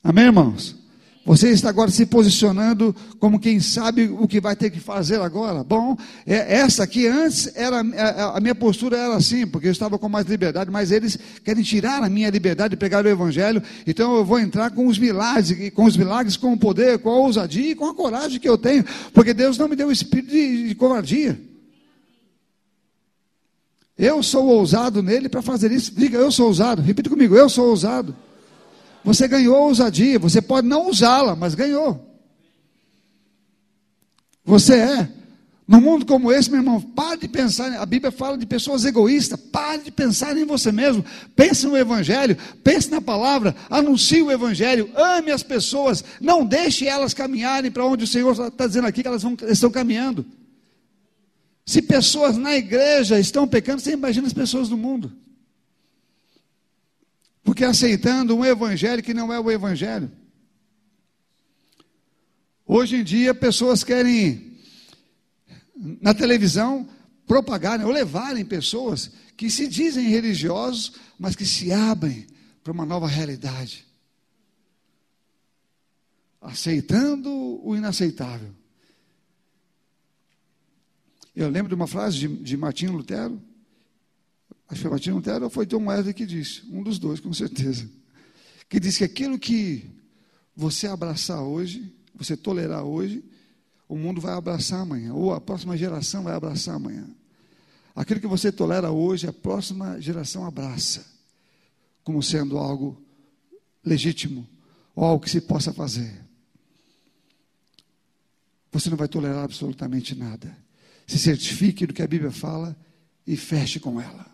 Amém, 0.03 0.25
irmãos? 0.25 0.78
Você 1.25 1.49
está 1.49 1.69
agora 1.69 1.91
se 1.91 2.05
posicionando 2.05 2.95
como 3.19 3.39
quem 3.39 3.59
sabe 3.59 4.07
o 4.07 4.27
que 4.27 4.39
vai 4.39 4.55
ter 4.55 4.69
que 4.69 4.79
fazer 4.79 5.19
agora. 5.21 5.63
Bom, 5.63 5.97
é, 6.25 6.55
essa 6.59 6.83
aqui 6.83 7.07
antes 7.07 7.51
era 7.55 7.81
a, 7.81 8.39
minha 8.39 8.55
postura 8.55 8.97
era 8.97 9.15
assim, 9.15 9.45
porque 9.45 9.67
eu 9.67 9.71
estava 9.71 9.99
com 9.99 10.07
mais 10.07 10.25
liberdade, 10.27 10.71
mas 10.71 10.91
eles 10.91 11.19
querem 11.43 11.61
tirar 11.61 12.01
a 12.01 12.09
minha 12.09 12.29
liberdade 12.29 12.71
de 12.71 12.77
pegar 12.77 13.05
o 13.05 13.07
evangelho. 13.07 13.61
Então 13.85 14.15
eu 14.15 14.23
vou 14.23 14.39
entrar 14.39 14.71
com 14.71 14.87
os 14.87 14.97
milagres, 14.97 15.71
com 15.71 15.83
os 15.83 15.97
milagres, 15.97 16.37
com 16.37 16.53
o 16.53 16.57
poder, 16.57 16.99
com 16.99 17.09
a 17.09 17.17
ousadia 17.17 17.71
e 17.71 17.75
com 17.75 17.85
a 17.85 17.93
coragem 17.93 18.39
que 18.39 18.49
eu 18.49 18.57
tenho, 18.57 18.85
porque 19.13 19.33
Deus 19.33 19.57
não 19.57 19.67
me 19.67 19.75
deu 19.75 19.89
o 19.89 19.91
espírito 19.91 20.31
de, 20.31 20.69
de 20.69 20.75
covardia. 20.75 21.39
Eu 23.97 24.23
sou 24.23 24.47
ousado 24.47 25.03
nele 25.03 25.27
para 25.27 25.41
fazer 25.41 25.69
isso. 25.73 25.93
Diga, 25.93 26.17
eu 26.17 26.31
sou 26.31 26.47
ousado. 26.47 26.81
Repita 26.81 27.09
comigo, 27.09 27.35
eu 27.35 27.49
sou 27.49 27.67
ousado. 27.67 28.15
Você 29.09 29.27
ganhou 29.27 29.63
ousadia, 29.63 30.19
você 30.19 30.39
pode 30.39 30.67
não 30.67 30.87
usá-la, 30.87 31.35
mas 31.35 31.55
ganhou. 31.55 31.99
Você 34.45 34.75
é. 34.75 35.09
Num 35.67 35.81
mundo 35.81 36.05
como 36.05 36.31
esse, 36.31 36.47
meu 36.51 36.59
irmão, 36.59 36.79
pare 36.79 37.21
de 37.21 37.27
pensar, 37.27 37.73
a 37.73 37.85
Bíblia 37.87 38.11
fala 38.11 38.37
de 38.37 38.45
pessoas 38.45 38.85
egoístas, 38.85 39.39
pare 39.51 39.81
de 39.81 39.89
pensar 39.89 40.37
em 40.37 40.45
você 40.45 40.71
mesmo, 40.71 41.03
pense 41.35 41.65
no 41.65 41.75
Evangelho, 41.75 42.37
pense 42.63 42.91
na 42.91 43.01
palavra, 43.01 43.55
anuncie 43.67 44.21
o 44.21 44.31
Evangelho, 44.31 44.91
ame 44.95 45.31
as 45.31 45.41
pessoas, 45.41 46.03
não 46.21 46.45
deixe 46.45 46.87
elas 46.87 47.11
caminharem 47.11 47.71
para 47.71 47.87
onde 47.87 48.03
o 48.03 48.07
Senhor 48.07 48.31
está 48.47 48.67
dizendo 48.67 48.85
aqui 48.85 49.01
que 49.01 49.07
elas 49.07 49.23
vão, 49.23 49.35
estão 49.47 49.71
caminhando. 49.71 50.23
Se 51.65 51.81
pessoas 51.81 52.37
na 52.37 52.55
igreja 52.55 53.19
estão 53.19 53.47
pecando, 53.47 53.81
você 53.81 53.93
imagina 53.93 54.27
as 54.27 54.33
pessoas 54.33 54.69
do 54.69 54.77
mundo. 54.77 55.11
Porque 57.49 57.63
aceitando 57.63 58.37
um 58.37 58.45
evangelho 58.45 59.01
que 59.01 59.11
não 59.11 59.33
é 59.33 59.39
o 59.39 59.49
evangelho. 59.49 60.11
Hoje 62.63 62.97
em 62.97 63.03
dia, 63.03 63.33
pessoas 63.33 63.83
querem, 63.83 64.59
na 65.99 66.13
televisão, 66.13 66.87
propagarem 67.25 67.83
ou 67.83 67.91
levarem 67.91 68.45
pessoas 68.45 69.11
que 69.35 69.49
se 69.49 69.67
dizem 69.67 70.09
religiosos, 70.09 70.93
mas 71.17 71.35
que 71.35 71.43
se 71.43 71.71
abrem 71.71 72.27
para 72.63 72.71
uma 72.71 72.85
nova 72.85 73.07
realidade. 73.07 73.83
Aceitando 76.39 77.31
o 77.67 77.75
inaceitável. 77.75 78.53
Eu 81.35 81.49
lembro 81.49 81.69
de 81.69 81.73
uma 81.73 81.87
frase 81.87 82.19
de, 82.19 82.27
de 82.27 82.55
Martinho 82.55 82.91
Lutero, 82.91 83.41
Martinho 84.89 85.15
Lutero 85.15 85.45
ou 85.45 85.49
foi 85.49 85.65
John 85.65 85.85
Wesley 85.85 86.13
que 86.13 86.25
disse, 86.25 86.63
um 86.71 86.83
dos 86.83 86.99
dois, 86.99 87.19
com 87.19 87.33
certeza. 87.33 87.89
Que 88.67 88.79
disse 88.79 88.99
que 88.99 89.03
aquilo 89.03 89.39
que 89.39 89.89
você 90.55 90.87
abraçar 90.87 91.41
hoje, 91.41 91.91
você 92.13 92.37
tolerar 92.37 92.83
hoje, 92.83 93.23
o 93.87 93.97
mundo 93.97 94.21
vai 94.21 94.33
abraçar 94.33 94.81
amanhã, 94.81 95.13
ou 95.13 95.33
a 95.33 95.41
próxima 95.41 95.75
geração 95.75 96.23
vai 96.23 96.33
abraçar 96.35 96.75
amanhã. 96.75 97.07
Aquilo 97.95 98.19
que 98.19 98.27
você 98.27 98.51
tolera 98.51 98.91
hoje, 98.91 99.27
a 99.27 99.33
próxima 99.33 99.99
geração 99.99 100.45
abraça, 100.45 101.03
como 102.03 102.21
sendo 102.21 102.57
algo 102.57 103.01
legítimo, 103.83 104.47
ou 104.95 105.03
algo 105.03 105.23
que 105.23 105.29
se 105.29 105.41
possa 105.41 105.73
fazer. 105.73 106.23
Você 108.71 108.89
não 108.89 108.97
vai 108.97 109.07
tolerar 109.07 109.43
absolutamente 109.43 110.13
nada. 110.13 110.55
Se 111.07 111.17
certifique 111.17 111.87
do 111.87 111.93
que 111.93 112.03
a 112.03 112.07
Bíblia 112.07 112.31
fala 112.31 112.77
e 113.25 113.35
feche 113.35 113.79
com 113.79 113.99
ela. 113.99 114.29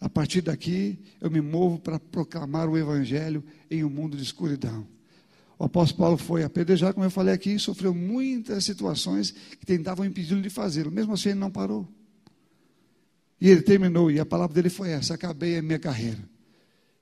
A 0.00 0.08
partir 0.08 0.40
daqui, 0.40 0.98
eu 1.20 1.30
me 1.30 1.40
movo 1.40 1.78
para 1.78 2.00
proclamar 2.00 2.68
o 2.68 2.78
Evangelho 2.78 3.44
em 3.70 3.84
um 3.84 3.90
mundo 3.90 4.16
de 4.16 4.22
escuridão. 4.22 4.86
O 5.58 5.64
apóstolo 5.64 5.98
Paulo 5.98 6.16
foi 6.16 6.42
apedrejado, 6.42 6.94
como 6.94 7.04
eu 7.04 7.10
falei 7.10 7.34
aqui, 7.34 7.58
sofreu 7.58 7.94
muitas 7.94 8.64
situações 8.64 9.30
que 9.30 9.66
tentavam 9.66 10.06
impedir 10.06 10.40
de 10.40 10.48
fazê-lo. 10.48 10.90
Mesmo 10.90 11.12
assim, 11.12 11.30
ele 11.30 11.38
não 11.38 11.50
parou. 11.50 11.86
E 13.38 13.50
ele 13.50 13.60
terminou, 13.60 14.10
e 14.10 14.18
a 14.18 14.24
palavra 14.24 14.54
dele 14.54 14.70
foi 14.70 14.90
essa: 14.90 15.14
acabei 15.14 15.58
a 15.58 15.62
minha 15.62 15.78
carreira 15.78 16.18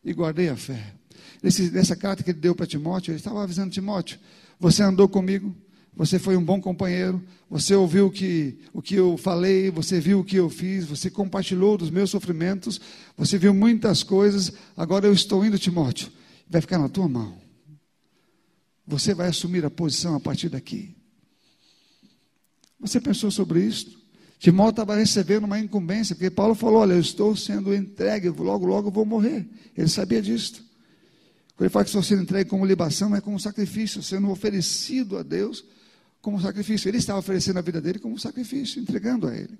e 0.05 0.13
guardei 0.13 0.49
a 0.49 0.57
fé. 0.57 0.95
Nesse, 1.41 1.71
nessa 1.71 1.95
carta 1.95 2.25
que 2.25 2.31
ele 2.31 2.41
deu 2.41 2.55
para 2.55 2.67
Timóteo, 2.67 3.13
ele 3.13 3.19
estava 3.19 3.43
avisando 3.43 3.71
Timóteo: 3.71 4.19
Você 4.59 4.83
andou 4.83 5.09
comigo, 5.09 5.55
você 5.99 6.17
foi 6.17 6.37
um 6.37 6.45
bom 6.45 6.61
companheiro, 6.61 7.21
você 7.51 7.75
ouviu 7.75 8.07
o 8.07 8.11
que, 8.11 8.57
o 8.73 8.81
que 8.81 8.95
eu 8.95 9.19
falei, 9.19 9.69
você 9.69 9.99
viu 9.99 10.21
o 10.21 10.25
que 10.25 10.37
eu 10.37 10.49
fiz, 10.49 10.85
você 10.85 11.11
compartilhou 11.11 11.77
dos 11.77 11.91
meus 11.91 12.09
sofrimentos, 12.09 12.81
você 13.17 13.37
viu 13.37 13.53
muitas 13.53 14.05
coisas. 14.05 14.53
Agora 14.77 15.09
eu 15.09 15.13
estou 15.13 15.45
indo, 15.45 15.59
Timóteo, 15.59 16.09
vai 16.49 16.61
ficar 16.61 16.79
na 16.79 16.89
tua 16.89 17.09
mão. 17.09 17.37
Você 18.87 19.13
vai 19.13 19.27
assumir 19.27 19.65
a 19.65 19.71
posição 19.71 20.15
a 20.15 20.21
partir 20.21 20.49
daqui. 20.49 20.95
Você 22.79 23.01
pensou 23.01 23.33
sobre 23.33 23.65
isso? 23.65 24.01
Timóteo 24.39 24.71
estava 24.71 24.95
recebendo 24.95 25.47
uma 25.47 25.59
incumbência, 25.59 26.15
porque 26.15 26.31
Paulo 26.31 26.55
falou: 26.55 26.79
Olha, 26.79 26.93
eu 26.93 27.01
estou 27.01 27.35
sendo 27.35 27.75
entregue, 27.75 28.29
logo, 28.29 28.65
logo 28.67 28.87
eu 28.87 28.93
vou 28.93 29.05
morrer. 29.05 29.49
Ele 29.77 29.89
sabia 29.89 30.23
disso. 30.23 30.65
Quando 31.57 31.63
ele 31.63 31.71
fala 31.71 31.85
que 31.85 31.89
estou 31.89 32.05
sendo 32.05 32.23
entregue 32.23 32.49
como 32.49 32.65
libação, 32.65 33.17
é 33.17 33.21
como 33.21 33.41
sacrifício, 33.41 34.01
sendo 34.01 34.31
oferecido 34.31 35.19
a 35.19 35.25
Deus 35.25 35.65
como 36.21 36.41
sacrifício. 36.41 36.89
Ele 36.89 36.99
estava 36.99 37.19
oferecendo 37.19 37.59
a 37.59 37.63
vida 37.63 37.81
dele 37.81 37.99
como 37.99 38.19
sacrifício, 38.19 38.81
entregando 38.81 39.27
a 39.27 39.37
ele. 39.37 39.59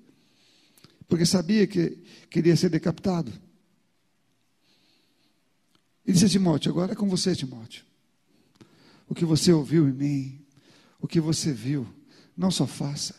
Porque 1.07 1.25
sabia 1.25 1.65
que 1.65 1.97
queria 2.29 2.55
ser 2.55 2.69
decapitado. 2.69 3.31
E 6.05 6.11
disse 6.11 6.25
a 6.25 6.29
Timóteo: 6.29 6.71
Agora 6.71 6.93
é 6.93 6.95
com 6.95 7.09
você, 7.09 7.35
Timóteo. 7.35 7.83
O 9.07 9.15
que 9.15 9.25
você 9.25 9.51
ouviu 9.51 9.87
em 9.87 9.93
mim, 9.93 10.45
o 10.99 11.07
que 11.07 11.19
você 11.19 11.51
viu, 11.51 11.87
não 12.37 12.51
só 12.51 12.67
faça, 12.67 13.15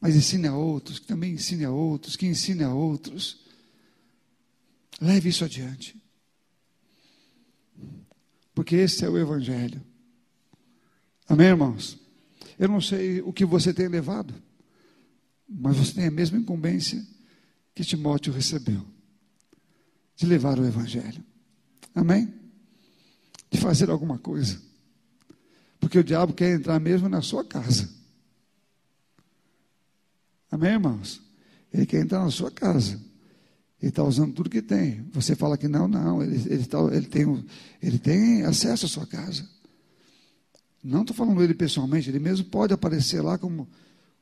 mas 0.00 0.16
ensine 0.16 0.48
a 0.48 0.56
outros, 0.56 0.98
que 0.98 1.06
também 1.06 1.32
ensine 1.32 1.64
a 1.64 1.70
outros, 1.70 2.16
que 2.16 2.26
ensine 2.26 2.64
a 2.64 2.74
outros. 2.74 3.40
Leve 5.00 5.28
isso 5.28 5.44
adiante. 5.44 5.96
Porque 8.54 8.74
esse 8.76 9.04
é 9.04 9.08
o 9.08 9.16
Evangelho. 9.16 9.80
Amém, 11.28 11.46
irmãos? 11.46 12.01
Eu 12.62 12.68
não 12.68 12.80
sei 12.80 13.20
o 13.20 13.32
que 13.32 13.44
você 13.44 13.74
tem 13.74 13.88
levado, 13.88 14.32
mas 15.48 15.76
você 15.76 15.94
tem 15.94 16.06
a 16.06 16.12
mesma 16.12 16.38
incumbência 16.38 17.04
que 17.74 17.82
Timóteo 17.82 18.32
recebeu 18.32 18.86
de 20.14 20.26
levar 20.26 20.60
o 20.60 20.64
Evangelho. 20.64 21.24
Amém? 21.92 22.32
De 23.50 23.58
fazer 23.58 23.90
alguma 23.90 24.16
coisa. 24.16 24.62
Porque 25.80 25.98
o 25.98 26.04
diabo 26.04 26.34
quer 26.34 26.54
entrar 26.54 26.78
mesmo 26.78 27.08
na 27.08 27.20
sua 27.20 27.44
casa. 27.44 27.90
Amém, 30.48 30.74
irmãos? 30.74 31.20
Ele 31.74 31.84
quer 31.84 32.00
entrar 32.00 32.22
na 32.22 32.30
sua 32.30 32.52
casa. 32.52 32.94
Ele 33.80 33.88
está 33.88 34.04
usando 34.04 34.34
tudo 34.34 34.48
que 34.48 34.62
tem. 34.62 35.02
Você 35.10 35.34
fala 35.34 35.58
que 35.58 35.66
não, 35.66 35.88
não. 35.88 36.22
Ele, 36.22 36.36
ele, 36.48 36.64
tá, 36.64 36.78
ele, 36.92 37.06
tem, 37.06 37.44
ele 37.82 37.98
tem 37.98 38.44
acesso 38.44 38.86
à 38.86 38.88
sua 38.88 39.04
casa. 39.04 39.50
Não 40.82 41.02
estou 41.02 41.14
falando 41.14 41.42
ele 41.42 41.54
pessoalmente, 41.54 42.08
ele 42.08 42.18
mesmo 42.18 42.46
pode 42.46 42.72
aparecer 42.72 43.20
lá 43.20 43.38
como, 43.38 43.68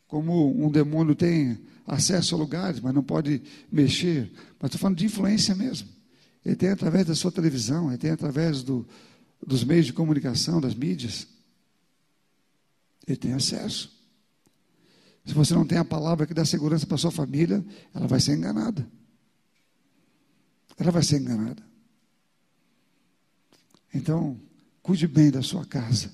como 0.06 0.64
um 0.64 0.70
demônio 0.70 1.14
tem 1.14 1.58
acesso 1.86 2.34
a 2.34 2.38
lugares, 2.38 2.80
mas 2.80 2.94
não 2.94 3.02
pode 3.02 3.42
mexer. 3.70 4.30
Mas 4.58 4.68
estou 4.68 4.80
falando 4.80 4.98
de 4.98 5.06
influência 5.06 5.54
mesmo. 5.54 5.88
Ele 6.44 6.56
tem 6.56 6.70
através 6.70 7.06
da 7.06 7.14
sua 7.14 7.32
televisão, 7.32 7.88
ele 7.88 7.98
tem 7.98 8.10
através 8.10 8.62
do, 8.62 8.86
dos 9.44 9.64
meios 9.64 9.86
de 9.86 9.92
comunicação, 9.92 10.60
das 10.60 10.74
mídias. 10.74 11.26
Ele 13.06 13.16
tem 13.16 13.32
acesso. 13.32 13.90
Se 15.24 15.34
você 15.34 15.54
não 15.54 15.66
tem 15.66 15.78
a 15.78 15.84
palavra 15.84 16.26
que 16.26 16.34
dá 16.34 16.44
segurança 16.44 16.86
para 16.86 16.96
sua 16.96 17.10
família, 17.10 17.64
ela 17.94 18.06
vai 18.06 18.20
ser 18.20 18.36
enganada 18.36 18.86
ela 20.80 20.90
vai 20.90 21.02
ser 21.02 21.20
enganada. 21.20 21.62
Então, 23.92 24.40
cuide 24.82 25.06
bem 25.06 25.30
da 25.30 25.42
sua 25.42 25.64
casa. 25.66 26.10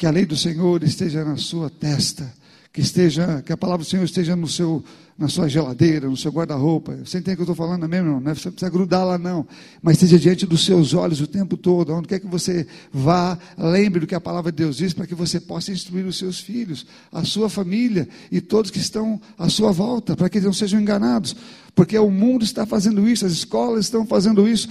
Que 0.00 0.06
a 0.06 0.10
lei 0.10 0.24
do 0.24 0.34
Senhor 0.34 0.82
esteja 0.82 1.22
na 1.22 1.36
sua 1.36 1.68
testa, 1.68 2.32
que 2.72 2.80
esteja, 2.80 3.42
que 3.42 3.52
a 3.52 3.56
palavra 3.56 3.84
do 3.84 3.86
Senhor 3.86 4.02
esteja 4.02 4.34
no 4.34 4.48
seu 4.48 4.82
na 5.20 5.28
sua 5.28 5.46
geladeira, 5.48 6.08
no 6.08 6.16
seu 6.16 6.32
guarda-roupa. 6.32 6.96
Você 7.04 7.18
entende 7.18 7.34
o 7.34 7.36
que 7.36 7.40
eu 7.42 7.52
estou 7.52 7.54
falando 7.54 7.86
mesmo? 7.86 8.08
Não, 8.08 8.20
não 8.20 8.30
é, 8.30 8.34
você 8.34 8.50
precisa 8.50 8.70
grudar 8.70 9.04
lá, 9.04 9.18
não. 9.18 9.46
Mas 9.82 9.96
esteja 9.96 10.18
diante 10.18 10.46
dos 10.46 10.64
seus 10.64 10.94
olhos 10.94 11.20
o 11.20 11.26
tempo 11.26 11.58
todo. 11.58 11.92
Onde 11.92 12.08
quer 12.08 12.20
que 12.20 12.26
você 12.26 12.66
vá, 12.90 13.38
lembre 13.58 14.00
do 14.00 14.06
que 14.06 14.14
a 14.14 14.20
palavra 14.20 14.50
de 14.50 14.56
Deus 14.56 14.78
diz, 14.78 14.94
para 14.94 15.06
que 15.06 15.14
você 15.14 15.38
possa 15.38 15.70
instruir 15.72 16.06
os 16.06 16.16
seus 16.16 16.40
filhos, 16.40 16.86
a 17.12 17.22
sua 17.22 17.50
família 17.50 18.08
e 18.32 18.40
todos 18.40 18.70
que 18.70 18.78
estão 18.78 19.20
à 19.38 19.50
sua 19.50 19.70
volta, 19.72 20.16
para 20.16 20.26
que 20.30 20.38
eles 20.38 20.46
não 20.46 20.54
sejam 20.54 20.80
enganados. 20.80 21.36
Porque 21.74 21.98
o 21.98 22.10
mundo 22.10 22.42
está 22.42 22.64
fazendo 22.64 23.06
isso, 23.06 23.26
as 23.26 23.32
escolas 23.32 23.84
estão 23.84 24.06
fazendo 24.06 24.48
isso, 24.48 24.70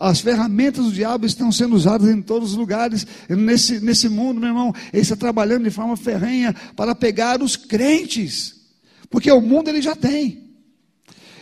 as 0.00 0.20
ferramentas 0.20 0.86
do 0.86 0.92
diabo 0.92 1.26
estão 1.26 1.52
sendo 1.52 1.76
usadas 1.76 2.08
em 2.08 2.22
todos 2.22 2.52
os 2.52 2.56
lugares. 2.56 3.06
Nesse, 3.28 3.78
nesse 3.80 4.08
mundo, 4.08 4.40
meu 4.40 4.48
irmão, 4.48 4.74
ele 4.94 5.02
está 5.02 5.14
trabalhando 5.14 5.64
de 5.64 5.70
forma 5.70 5.94
ferrenha 5.94 6.54
para 6.74 6.94
pegar 6.94 7.42
os 7.42 7.54
crentes. 7.54 8.59
Porque 9.10 9.30
o 9.30 9.40
mundo 9.40 9.68
ele 9.68 9.82
já 9.82 9.96
tem. 9.96 10.54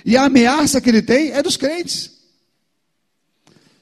E 0.05 0.16
a 0.16 0.25
ameaça 0.25 0.81
que 0.81 0.89
ele 0.89 1.03
tem 1.03 1.33
é 1.33 1.43
dos 1.43 1.57
crentes. 1.57 2.19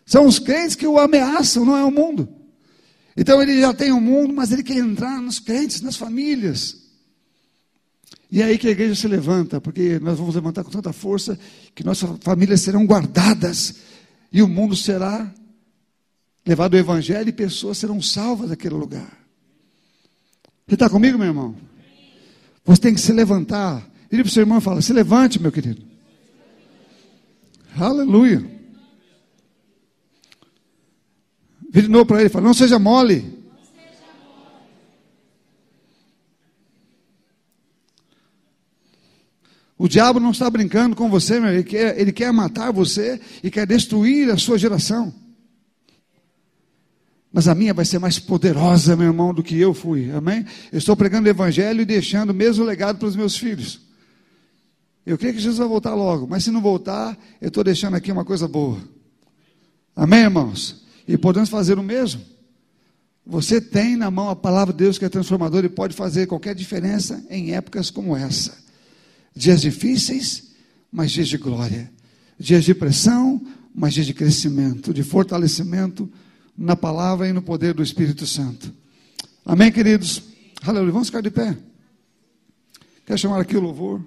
São 0.04 0.26
os 0.26 0.38
crentes 0.38 0.74
que 0.74 0.86
o 0.86 0.98
ameaçam, 0.98 1.64
não 1.64 1.76
é 1.76 1.84
o 1.84 1.90
mundo. 1.90 2.28
Então 3.16 3.40
ele 3.40 3.60
já 3.60 3.72
tem 3.72 3.92
o 3.92 4.00
mundo, 4.00 4.34
mas 4.34 4.52
ele 4.52 4.62
quer 4.62 4.76
entrar 4.76 5.22
nos 5.22 5.38
crentes, 5.38 5.80
nas 5.80 5.96
famílias. 5.96 6.84
E 8.30 8.42
é 8.42 8.44
aí 8.44 8.58
que 8.58 8.66
a 8.66 8.70
igreja 8.70 8.94
se 8.94 9.06
levanta, 9.06 9.60
porque 9.60 9.98
nós 10.00 10.18
vamos 10.18 10.34
levantar 10.34 10.64
com 10.64 10.70
tanta 10.70 10.92
força 10.92 11.38
que 11.74 11.84
nossas 11.84 12.10
famílias 12.20 12.60
serão 12.60 12.84
guardadas 12.84 13.76
e 14.32 14.42
o 14.42 14.48
mundo 14.48 14.76
será 14.76 15.32
levado 16.44 16.74
ao 16.74 16.80
evangelho 16.80 17.28
e 17.28 17.32
pessoas 17.32 17.78
serão 17.78 18.02
salvas 18.02 18.50
daquele 18.50 18.74
lugar. 18.74 19.16
Você 20.66 20.74
está 20.74 20.90
comigo, 20.90 21.16
meu 21.16 21.28
irmão? 21.28 21.56
Você 22.66 22.80
tem 22.80 22.94
que 22.94 23.00
se 23.00 23.12
levantar. 23.12 23.88
Vire 24.10 24.24
para 24.24 24.28
o 24.28 24.32
seu 24.32 24.42
irmão 24.42 24.58
e 24.58 24.60
fala: 24.60 24.82
se 24.82 24.92
levante, 24.92 25.40
meu 25.40 25.52
querido. 25.52 25.82
Aleluia. 27.78 28.44
Vire 31.70 31.88
novo 31.88 32.06
para 32.06 32.18
ele 32.18 32.26
e 32.26 32.30
fala: 32.30 32.44
não 32.44 32.54
seja 32.54 32.78
mole. 32.78 33.36
O 39.78 39.88
diabo 39.88 40.18
não 40.18 40.30
está 40.30 40.48
brincando 40.48 40.96
com 40.96 41.08
você, 41.08 41.38
meu. 41.38 41.50
Ele 41.50 41.62
quer, 41.62 42.00
ele 42.00 42.10
quer 42.10 42.32
matar 42.32 42.72
você 42.72 43.20
e 43.42 43.50
quer 43.50 43.66
destruir 43.66 44.30
a 44.30 44.38
sua 44.38 44.58
geração. 44.58 45.14
Mas 47.36 47.48
a 47.48 47.54
minha 47.54 47.74
vai 47.74 47.84
ser 47.84 47.98
mais 47.98 48.18
poderosa, 48.18 48.96
meu 48.96 49.08
irmão, 49.08 49.34
do 49.34 49.42
que 49.42 49.60
eu 49.60 49.74
fui. 49.74 50.10
Amém? 50.10 50.42
Eu 50.72 50.78
estou 50.78 50.96
pregando 50.96 51.26
o 51.26 51.30
evangelho 51.30 51.82
e 51.82 51.84
deixando 51.84 52.30
o 52.30 52.34
mesmo 52.34 52.64
legado 52.64 52.96
para 52.96 53.06
os 53.06 53.14
meus 53.14 53.36
filhos. 53.36 53.82
Eu 55.04 55.18
creio 55.18 55.34
que 55.34 55.40
Jesus 55.40 55.58
vai 55.58 55.68
voltar 55.68 55.94
logo, 55.94 56.26
mas 56.26 56.44
se 56.44 56.50
não 56.50 56.62
voltar, 56.62 57.14
eu 57.38 57.48
estou 57.48 57.62
deixando 57.62 57.94
aqui 57.94 58.10
uma 58.10 58.24
coisa 58.24 58.48
boa. 58.48 58.80
Amém, 59.94 60.20
irmãos? 60.20 60.82
E 61.06 61.18
podemos 61.18 61.50
fazer 61.50 61.78
o 61.78 61.82
mesmo. 61.82 62.22
Você 63.26 63.60
tem 63.60 63.96
na 63.96 64.10
mão 64.10 64.30
a 64.30 64.34
palavra 64.34 64.72
de 64.72 64.78
Deus 64.78 64.96
que 64.96 65.04
é 65.04 65.08
transformadora 65.10 65.66
e 65.66 65.68
pode 65.68 65.94
fazer 65.94 66.26
qualquer 66.26 66.54
diferença 66.54 67.22
em 67.28 67.54
épocas 67.54 67.90
como 67.90 68.16
essa. 68.16 68.56
Dias 69.34 69.60
difíceis, 69.60 70.52
mas 70.90 71.10
dias 71.10 71.28
de 71.28 71.36
glória. 71.36 71.92
Dias 72.38 72.64
de 72.64 72.74
pressão, 72.74 73.46
mas 73.74 73.92
dias 73.92 74.06
de 74.06 74.14
crescimento, 74.14 74.94
de 74.94 75.02
fortalecimento 75.02 76.10
na 76.56 76.74
palavra 76.74 77.28
e 77.28 77.32
no 77.32 77.42
poder 77.42 77.74
do 77.74 77.82
Espírito 77.82 78.26
Santo. 78.26 78.72
Amém, 79.44 79.70
queridos? 79.70 80.22
Aleluia. 80.62 80.92
Vamos 80.92 81.08
ficar 81.08 81.20
de 81.20 81.30
pé. 81.30 81.56
Quer 83.04 83.18
chamar 83.18 83.40
aqui 83.40 83.56
o 83.56 83.60
louvor? 83.60 84.04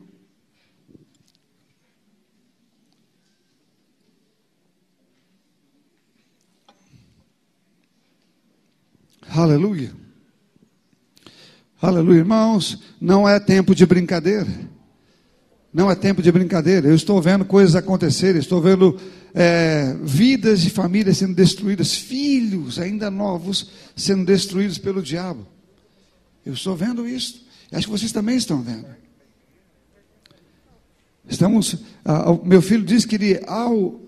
Aleluia. 9.29 9.93
Aleluia, 11.81 12.17
irmãos. 12.17 12.81
Não 12.99 13.29
é 13.29 13.39
tempo 13.39 13.73
de 13.73 13.85
brincadeira. 13.85 14.68
Não 15.73 15.89
é 15.89 15.95
tempo 15.95 16.21
de 16.21 16.31
brincadeira. 16.31 16.87
Eu 16.87 16.95
estou 16.95 17.21
vendo 17.21 17.45
coisas 17.45 17.75
acontecerem. 17.75 18.39
Estou 18.39 18.61
vendo 18.61 18.99
é, 19.33 19.95
vidas 20.01 20.61
de 20.61 20.69
famílias 20.69 21.17
sendo 21.17 21.35
destruídas, 21.35 21.95
filhos 21.95 22.79
ainda 22.79 23.11
novos 23.11 23.69
sendo 23.95 24.25
destruídos 24.25 24.77
pelo 24.77 25.01
diabo. 25.01 25.45
Eu 26.45 26.53
estou 26.53 26.75
vendo 26.75 27.07
isso. 27.07 27.45
Acho 27.71 27.85
que 27.85 27.91
vocês 27.91 28.11
também 28.11 28.35
estão 28.35 28.61
vendo. 28.61 28.87
Estamos. 31.27 31.77
Ah, 32.03 32.35
meu 32.43 32.61
filho 32.61 32.83
disse 32.83 33.07
que 33.07 33.15
ele, 33.15 33.39
ao, 33.45 34.01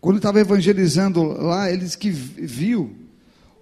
quando 0.00 0.16
estava 0.16 0.40
evangelizando 0.40 1.22
lá, 1.22 1.70
ele 1.70 1.84
disse 1.84 1.96
que 1.96 2.10
viu, 2.10 2.92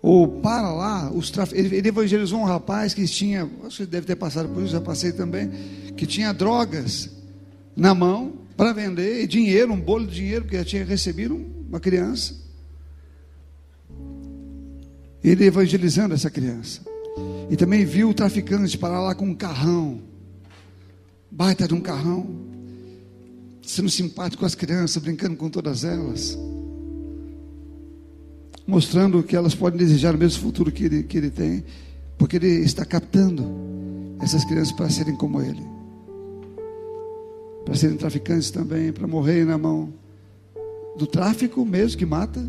ou 0.01 0.41
para 0.41 0.73
lá, 0.73 1.13
os 1.13 1.31
traf... 1.31 1.53
ele, 1.53 1.77
ele 1.77 1.89
evangelizou 1.89 2.41
um 2.41 2.45
rapaz 2.45 2.95
que 2.95 3.05
tinha, 3.07 3.45
você 3.63 3.85
deve 3.85 4.07
ter 4.07 4.17
passado 4.17 4.49
por 4.49 4.63
isso, 4.63 4.73
já 4.73 4.81
passei 4.81 5.13
também, 5.13 5.51
que 5.95 6.07
tinha 6.07 6.33
drogas 6.33 7.11
na 7.77 7.95
mão 7.95 8.33
para 8.57 8.73
vender 8.73 9.27
dinheiro, 9.27 9.73
um 9.73 9.81
bolo 9.81 10.07
de 10.07 10.15
dinheiro, 10.15 10.45
porque 10.45 10.57
já 10.57 10.65
tinha 10.65 10.85
recebido 10.85 11.35
uma 11.69 11.81
criança. 11.81 12.35
Ele 15.23 15.45
evangelizando 15.45 16.15
essa 16.15 16.31
criança. 16.31 16.83
E 17.51 17.57
também 17.57 17.85
viu 17.85 18.11
o 18.11 18.15
traficante 18.15 18.79
parar 18.79 19.01
lá 19.01 19.15
com 19.15 19.27
um 19.27 19.35
carrão, 19.35 20.01
baita 21.31 21.67
de 21.67 21.75
um 21.75 21.81
carrão, 21.81 22.27
sendo 23.63 23.91
simpático 23.91 24.41
com 24.41 24.47
as 24.47 24.55
crianças, 24.55 25.03
brincando 25.03 25.37
com 25.37 25.51
todas 25.51 25.85
elas, 25.85 26.39
mostrando 28.67 29.23
que 29.23 29.37
elas 29.37 29.55
podem 29.55 29.79
desejar 29.79 30.15
o 30.15 30.19
mesmo 30.19 30.43
futuro 30.43 30.71
que 30.71 30.85
ele, 30.85 31.03
que 31.03 31.19
ele 31.19 31.31
tem, 31.31 31.65
porque 32.17 32.37
ele 32.37 32.65
está 32.65 32.85
captando 32.85 33.45
essas 34.21 34.45
crianças 34.45 34.73
para 34.73 34.89
serem 34.89 35.17
como 35.17 35.41
ele 35.41 35.75
para 37.65 37.75
serem 37.75 37.97
traficantes 37.97 38.51
também, 38.51 38.93
para 38.93 39.07
morrerem 39.07 39.45
na 39.45 39.57
mão 39.57 39.93
do 40.97 41.07
tráfico 41.07 41.65
mesmo 41.65 41.99
que 41.99 42.07
mata, 42.07 42.49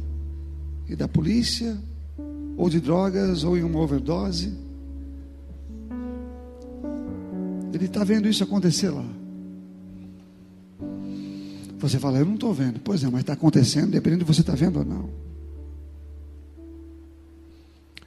e 0.88 0.96
da 0.96 1.08
polícia, 1.08 1.78
ou 2.58 2.70
de 2.70 2.80
drogas, 2.80 3.44
ou 3.44 3.58
em 3.58 3.64
uma 3.64 3.80
overdose. 3.80 4.54
Ele 7.74 7.86
está 7.86 8.04
vendo 8.04 8.28
isso 8.28 8.44
acontecer 8.44 8.90
lá. 8.90 9.06
Você 11.80 12.00
fala, 12.00 12.20
eu 12.20 12.26
não 12.26 12.36
estou 12.36 12.54
vendo. 12.54 12.80
Pois 12.80 13.04
é, 13.04 13.10
mas 13.10 13.22
está 13.22 13.34
acontecendo, 13.34 13.92
dependendo 13.92 14.24
de 14.24 14.28
você 14.28 14.42
está 14.42 14.54
vendo 14.54 14.80
ou 14.80 14.86
não. 14.86 15.10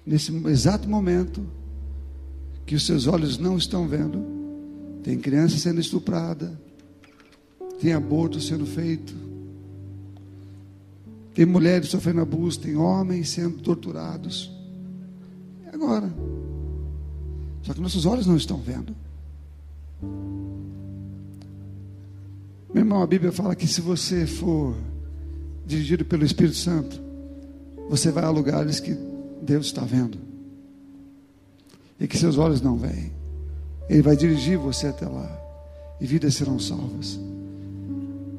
Nesse 0.07 0.35
exato 0.49 0.89
momento, 0.89 1.45
que 2.65 2.75
os 2.75 2.87
seus 2.87 3.07
olhos 3.07 3.39
não 3.39 3.59
estão 3.59 3.87
vendo, 3.87 4.25
tem 5.03 5.19
criança 5.19 5.59
sendo 5.59 5.81
estuprada, 5.81 6.59
tem 7.81 7.93
aborto 7.93 8.41
sendo 8.41 8.67
feito, 8.67 9.15
tem 11.35 11.47
mulheres 11.47 11.89
sofrendo 11.89 12.21
abuso, 12.21 12.59
tem 12.59 12.77
homens 12.77 13.31
sendo 13.31 13.59
torturados. 13.59 14.51
E 15.65 15.75
agora? 15.75 16.13
Só 17.63 17.73
que 17.73 17.81
nossos 17.81 18.07
olhos 18.07 18.27
não 18.27 18.37
estão 18.37 18.59
vendo. 18.59 18.93
Meu 22.73 22.83
irmão, 22.83 23.03
a 23.03 23.07
Bíblia 23.07 23.31
fala 23.31 23.55
que 23.55 23.67
se 23.67 23.81
você 23.81 24.27
for 24.27 24.75
dirigido 25.65 26.05
pelo 26.05 26.25
Espírito 26.25 26.57
Santo, 26.57 27.01
você 27.89 28.11
vai 28.11 28.25
a 28.25 28.31
lugares 28.31 28.81
que 28.81 28.97
Deus 29.43 29.67
está 29.67 29.83
vendo 29.83 30.19
e 32.01 32.09
que 32.09 32.19
seus 32.19 32.37
olhos 32.37 32.61
não 32.61 32.77
veem. 32.77 33.13
Ele 33.89 34.03
vai 34.03 34.17
dirigir 34.17 34.59
você 34.59 34.89
até 34.89 35.07
lá 35.07 35.31
e 36.01 36.07
vidas 36.07 36.35
serão 36.35 36.59
salvas. 36.59 37.19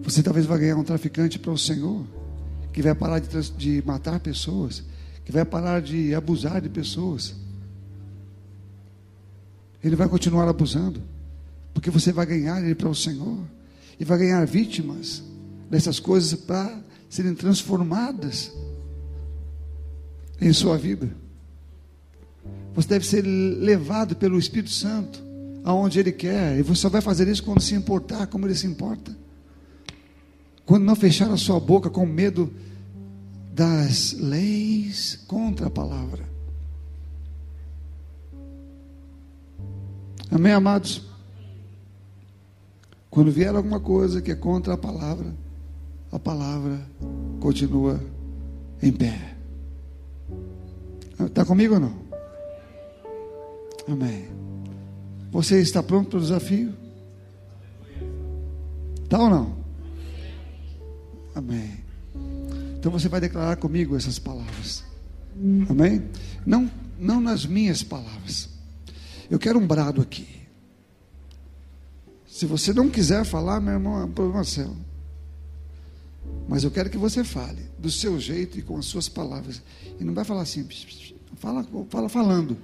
Você 0.02 0.24
talvez 0.24 0.46
vai 0.46 0.60
ganhar 0.60 0.78
um 0.78 0.84
traficante 0.84 1.38
para 1.38 1.52
o 1.52 1.58
Senhor 1.58 2.06
que 2.72 2.82
vai 2.82 2.96
parar 2.96 3.20
de, 3.20 3.52
de 3.52 3.84
matar 3.86 4.20
pessoas, 4.20 4.84
que 5.26 5.32
vai 5.32 5.44
parar 5.44 5.82
de 5.82 6.14
abusar 6.14 6.62
de 6.62 6.70
pessoas. 6.70 7.36
Ele 9.84 9.96
vai 9.96 10.08
continuar 10.08 10.48
abusando, 10.48 11.02
porque 11.74 11.90
você 11.90 12.12
vai 12.12 12.26
ganhar 12.26 12.62
ele 12.64 12.76
para 12.76 12.90
o 12.90 12.96
Senhor 12.96 13.40
e 14.00 14.06
vai 14.06 14.18
ganhar 14.18 14.46
vítimas 14.46 15.24
dessas 15.70 16.00
coisas 16.00 16.34
para 16.34 16.82
serem 17.10 17.34
transformadas 17.34 18.52
em 20.40 20.54
sua 20.54 20.78
vida. 20.78 21.10
Você 22.74 22.88
deve 22.88 23.06
ser 23.06 23.22
levado 23.22 24.16
pelo 24.16 24.40
Espírito 24.40 24.72
Santo 24.72 25.22
aonde 25.64 26.00
Ele 26.00 26.12
quer, 26.12 26.58
e 26.58 26.62
você 26.62 26.82
só 26.82 26.90
vai 26.90 27.02
fazer 27.02 27.28
isso 27.28 27.44
quando 27.44 27.62
se 27.62 27.76
importar 27.76 28.28
como 28.28 28.48
Ele 28.48 28.56
se 28.56 28.66
importa. 28.66 29.16
Quando 30.70 30.84
não 30.84 30.96
fechar 30.96 31.32
a 31.32 31.36
sua 31.36 31.60
boca 31.60 31.90
com 31.90 32.06
medo 32.06 32.54
das 33.56 34.14
leis 34.14 35.16
contra 35.28 35.66
a 35.66 35.70
palavra. 35.72 36.24
Amém, 40.30 40.54
amados? 40.54 41.02
Quando 43.10 43.32
vier 43.32 43.56
alguma 43.56 43.80
coisa 43.80 44.22
que 44.22 44.30
é 44.30 44.36
contra 44.36 44.76
a 44.76 44.78
palavra, 44.78 45.34
a 46.12 46.20
palavra 46.20 46.80
continua 47.40 48.00
em 48.80 48.92
pé. 48.92 49.36
Está 51.20 51.44
comigo 51.46 51.74
ou 51.74 51.80
não? 51.80 51.96
Amém. 53.88 54.28
Você 55.32 55.62
está 55.62 55.82
pronto 55.82 56.10
para 56.10 56.20
o 56.20 56.22
desafio? 56.22 56.76
Está 59.04 59.18
ou 59.18 59.32
não? 59.32 59.59
Amém. 61.40 61.72
Então 62.78 62.92
você 62.92 63.08
vai 63.08 63.22
declarar 63.22 63.56
comigo 63.56 63.96
essas 63.96 64.20
palavras. 64.20 64.84
Amém? 65.70 66.04
Não, 66.46 66.70
não 67.00 67.22
nas 67.22 67.46
minhas 67.46 67.82
palavras. 67.82 68.50
Eu 69.32 69.40
quero 69.40 69.58
um 69.58 69.66
brado 69.66 70.02
aqui. 70.02 70.28
Se 72.28 72.46
você 72.46 72.74
não 72.74 72.90
quiser 72.90 73.24
falar, 73.24 73.62
meu 73.62 73.74
irmão, 73.74 74.02
é 74.02 74.04
um 74.04 74.12
problema 74.12 74.44
seu. 74.44 74.76
Mas 76.48 76.66
eu 76.66 76.72
quero 76.72 76.90
que 76.90 76.98
você 76.98 77.24
fale 77.24 77.62
do 77.78 77.90
seu 77.90 78.20
jeito 78.20 78.60
e 78.60 78.62
com 78.62 78.78
as 78.78 78.86
suas 78.86 79.08
palavras. 79.08 79.62
E 79.98 80.04
não 80.04 80.14
vai 80.14 80.26
falar 80.26 80.42
assim, 80.42 80.68
fala, 81.36 81.66
fala 81.90 82.10
falando. 82.10 82.56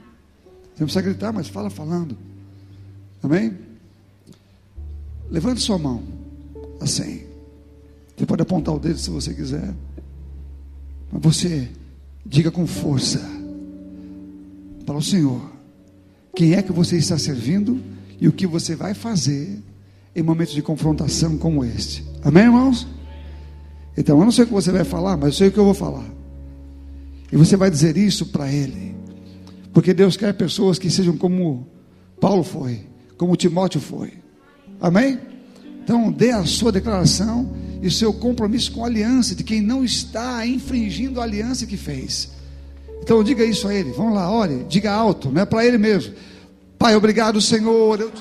Você 0.74 0.82
não 0.82 0.88
precisa 0.88 1.02
gritar, 1.02 1.32
mas 1.32 1.48
fala 1.48 1.70
falando. 1.70 2.18
Amém? 3.24 3.58
Levante 5.32 5.62
sua 5.62 5.78
mão. 5.78 6.04
Assim. 6.82 7.35
Você 8.16 8.26
pode 8.26 8.42
apontar 8.42 8.74
o 8.74 8.80
dedo 8.80 8.98
se 8.98 9.10
você 9.10 9.34
quiser. 9.34 9.74
Mas 11.12 11.22
você 11.22 11.70
diga 12.26 12.50
com 12.50 12.66
força 12.66 13.22
para 14.86 14.96
o 14.96 15.02
Senhor 15.02 15.52
quem 16.36 16.54
é 16.54 16.62
que 16.62 16.72
você 16.72 16.98
está 16.98 17.18
servindo 17.18 17.82
e 18.20 18.28
o 18.28 18.32
que 18.32 18.48
você 18.48 18.76
vai 18.76 18.94
fazer 18.94 19.62
em 20.16 20.24
momentos 20.24 20.54
de 20.54 20.62
confrontação 20.62 21.38
como 21.38 21.64
este. 21.64 22.06
Amém, 22.24 22.44
irmãos? 22.44 22.88
Então, 23.98 24.18
eu 24.18 24.26
não 24.26 24.32
sei 24.32 24.44
o 24.44 24.48
que 24.48 24.54
você 24.54 24.72
vai 24.72 24.84
falar, 24.84 25.18
mas 25.18 25.28
eu 25.28 25.34
sei 25.34 25.48
o 25.48 25.52
que 25.52 25.58
eu 25.58 25.66
vou 25.66 25.74
falar. 25.74 26.06
E 27.32 27.38
você 27.38 27.56
vai 27.56 27.70
dizer 27.70 27.98
isso 27.98 28.26
para 28.28 28.52
Ele. 28.52 28.96
Porque 29.74 29.94
Deus 29.94 30.16
quer 30.16 30.34
pessoas 30.34 30.80
que 30.80 30.90
sejam 30.90 31.18
como 31.18 31.68
Paulo 32.20 32.44
foi, 32.44 32.82
como 33.18 33.36
Timóteo 33.36 33.82
foi. 33.82 34.14
Amém? 34.80 35.20
Então, 35.84 36.12
dê 36.12 36.32
a 36.32 36.46
sua 36.46 36.72
declaração 36.72 37.54
e 37.86 37.92
seu 37.92 38.12
compromisso 38.12 38.72
com 38.72 38.84
a 38.84 38.88
aliança 38.88 39.36
de 39.36 39.44
quem 39.44 39.62
não 39.62 39.86
está 39.86 40.46
infringindo 40.46 41.22
a 41.22 41.24
aliança 41.24 41.68
que 41.68 41.78
fez. 41.78 42.32
Então, 43.00 43.24
diga 43.24 43.46
isso 43.46 43.68
a 43.68 43.76
Ele. 43.76 43.92
Vamos 43.92 44.16
lá, 44.16 44.28
ore, 44.32 44.66
diga 44.68 44.92
alto, 44.92 45.30
não 45.30 45.44
é 45.44 45.46
para 45.46 45.64
Ele 45.64 45.78
mesmo. 45.78 46.16
Pai, 46.80 46.96
obrigado, 46.96 47.40
Senhor. 47.40 48.00
Eu 48.00 48.12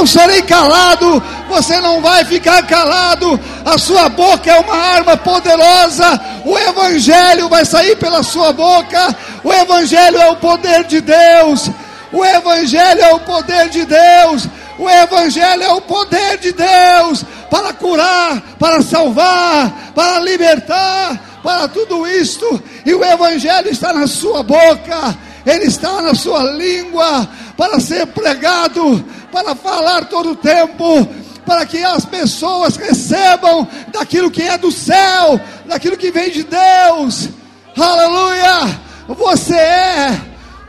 não 0.00 0.06
serei 0.06 0.40
calado, 0.40 1.22
você 1.46 1.78
não 1.78 2.00
vai 2.00 2.24
ficar 2.24 2.66
calado, 2.66 3.38
a 3.66 3.76
sua 3.76 4.08
boca 4.08 4.50
é 4.50 4.58
uma 4.58 4.74
arma 4.74 5.14
poderosa, 5.14 6.18
o 6.42 6.58
Evangelho 6.58 7.50
vai 7.50 7.66
sair 7.66 7.96
pela 7.96 8.22
sua 8.22 8.50
boca, 8.50 9.14
o 9.44 9.52
Evangelho 9.52 10.16
é 10.16 10.30
o 10.30 10.36
poder 10.36 10.84
de 10.84 11.02
Deus, 11.02 11.70
o 12.10 12.24
Evangelho 12.24 13.02
é 13.02 13.12
o 13.12 13.20
poder 13.20 13.68
de 13.68 13.84
Deus, 13.84 14.48
o 14.78 14.88
Evangelho 14.88 15.64
é 15.64 15.72
o 15.74 15.82
poder 15.82 16.38
de 16.38 16.52
Deus 16.52 17.22
para 17.50 17.74
curar, 17.74 18.40
para 18.58 18.80
salvar, 18.80 19.92
para 19.94 20.18
libertar, 20.20 21.40
para 21.42 21.68
tudo 21.68 22.08
isto, 22.08 22.62
e 22.86 22.94
o 22.94 23.04
Evangelho 23.04 23.68
está 23.68 23.92
na 23.92 24.06
sua 24.06 24.42
boca, 24.42 25.14
ele 25.44 25.66
está 25.66 26.00
na 26.00 26.14
sua 26.14 26.42
língua, 26.42 27.28
para 27.60 27.78
ser 27.78 28.06
pregado, 28.06 29.04
para 29.30 29.54
falar 29.54 30.06
todo 30.06 30.30
o 30.30 30.36
tempo, 30.36 31.06
para 31.46 31.64
que 31.66 31.82
as 31.82 32.04
pessoas 32.04 32.76
recebam 32.76 33.66
daquilo 33.92 34.30
que 34.30 34.42
é 34.42 34.58
do 34.58 34.70
céu, 34.70 35.40
daquilo 35.66 35.96
que 35.96 36.10
vem 36.10 36.30
de 36.30 36.44
Deus. 36.44 37.28
Aleluia! 37.76 38.80
Você 39.08 39.56
é, 39.56 40.20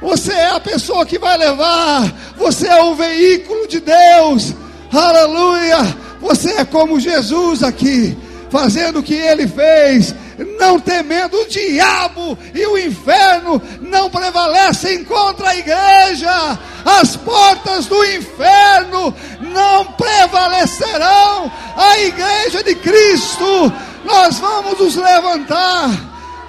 você 0.01 0.31
é 0.33 0.49
a 0.49 0.59
pessoa 0.59 1.05
que 1.05 1.19
vai 1.19 1.37
levar, 1.37 2.11
você 2.37 2.67
é 2.67 2.81
o 2.83 2.95
veículo 2.95 3.67
de 3.67 3.79
Deus. 3.79 4.53
Aleluia! 4.91 5.95
Você 6.19 6.51
é 6.51 6.65
como 6.65 6.99
Jesus 6.99 7.63
aqui, 7.63 8.17
fazendo 8.49 8.99
o 8.99 9.03
que 9.03 9.15
ele 9.15 9.47
fez, 9.47 10.13
não 10.57 10.79
temendo 10.79 11.39
o 11.39 11.47
diabo 11.47 12.37
e 12.53 12.65
o 12.65 12.77
inferno 12.77 13.61
não 13.81 14.09
prevalecem 14.09 15.03
contra 15.03 15.49
a 15.49 15.55
igreja. 15.55 16.59
as 16.85 17.15
portas 17.15 17.85
do 17.85 18.03
inferno 18.05 19.13
não 19.53 19.85
prevalecerão. 19.93 21.51
A 21.75 21.99
igreja 21.99 22.63
de 22.63 22.75
Cristo, 22.75 23.73
nós 24.03 24.39
vamos 24.39 24.79
nos 24.79 24.95
levantar 24.95 25.89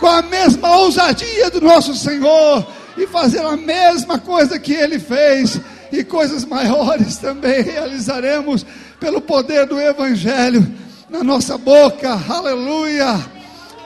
com 0.00 0.08
a 0.08 0.22
mesma 0.22 0.76
ousadia 0.76 1.50
do 1.50 1.60
nosso 1.60 1.94
Senhor 1.94 2.66
e 2.96 3.06
fazer 3.06 3.44
a 3.44 3.56
mesma 3.56 4.18
coisa 4.18 4.58
que 4.58 4.72
ele 4.72 4.98
fez 4.98 5.60
e 5.90 6.02
coisas 6.02 6.44
maiores 6.44 7.18
também 7.18 7.62
realizaremos 7.62 8.64
pelo 8.98 9.20
poder 9.20 9.66
do 9.66 9.80
Evangelho 9.80 10.66
na 11.08 11.22
nossa 11.22 11.58
boca, 11.58 12.18
aleluia, 12.28 13.20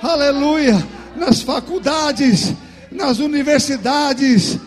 aleluia, 0.02 0.86
nas 1.16 1.42
faculdades, 1.42 2.52
nas 2.90 3.18
universidades, 3.18 4.58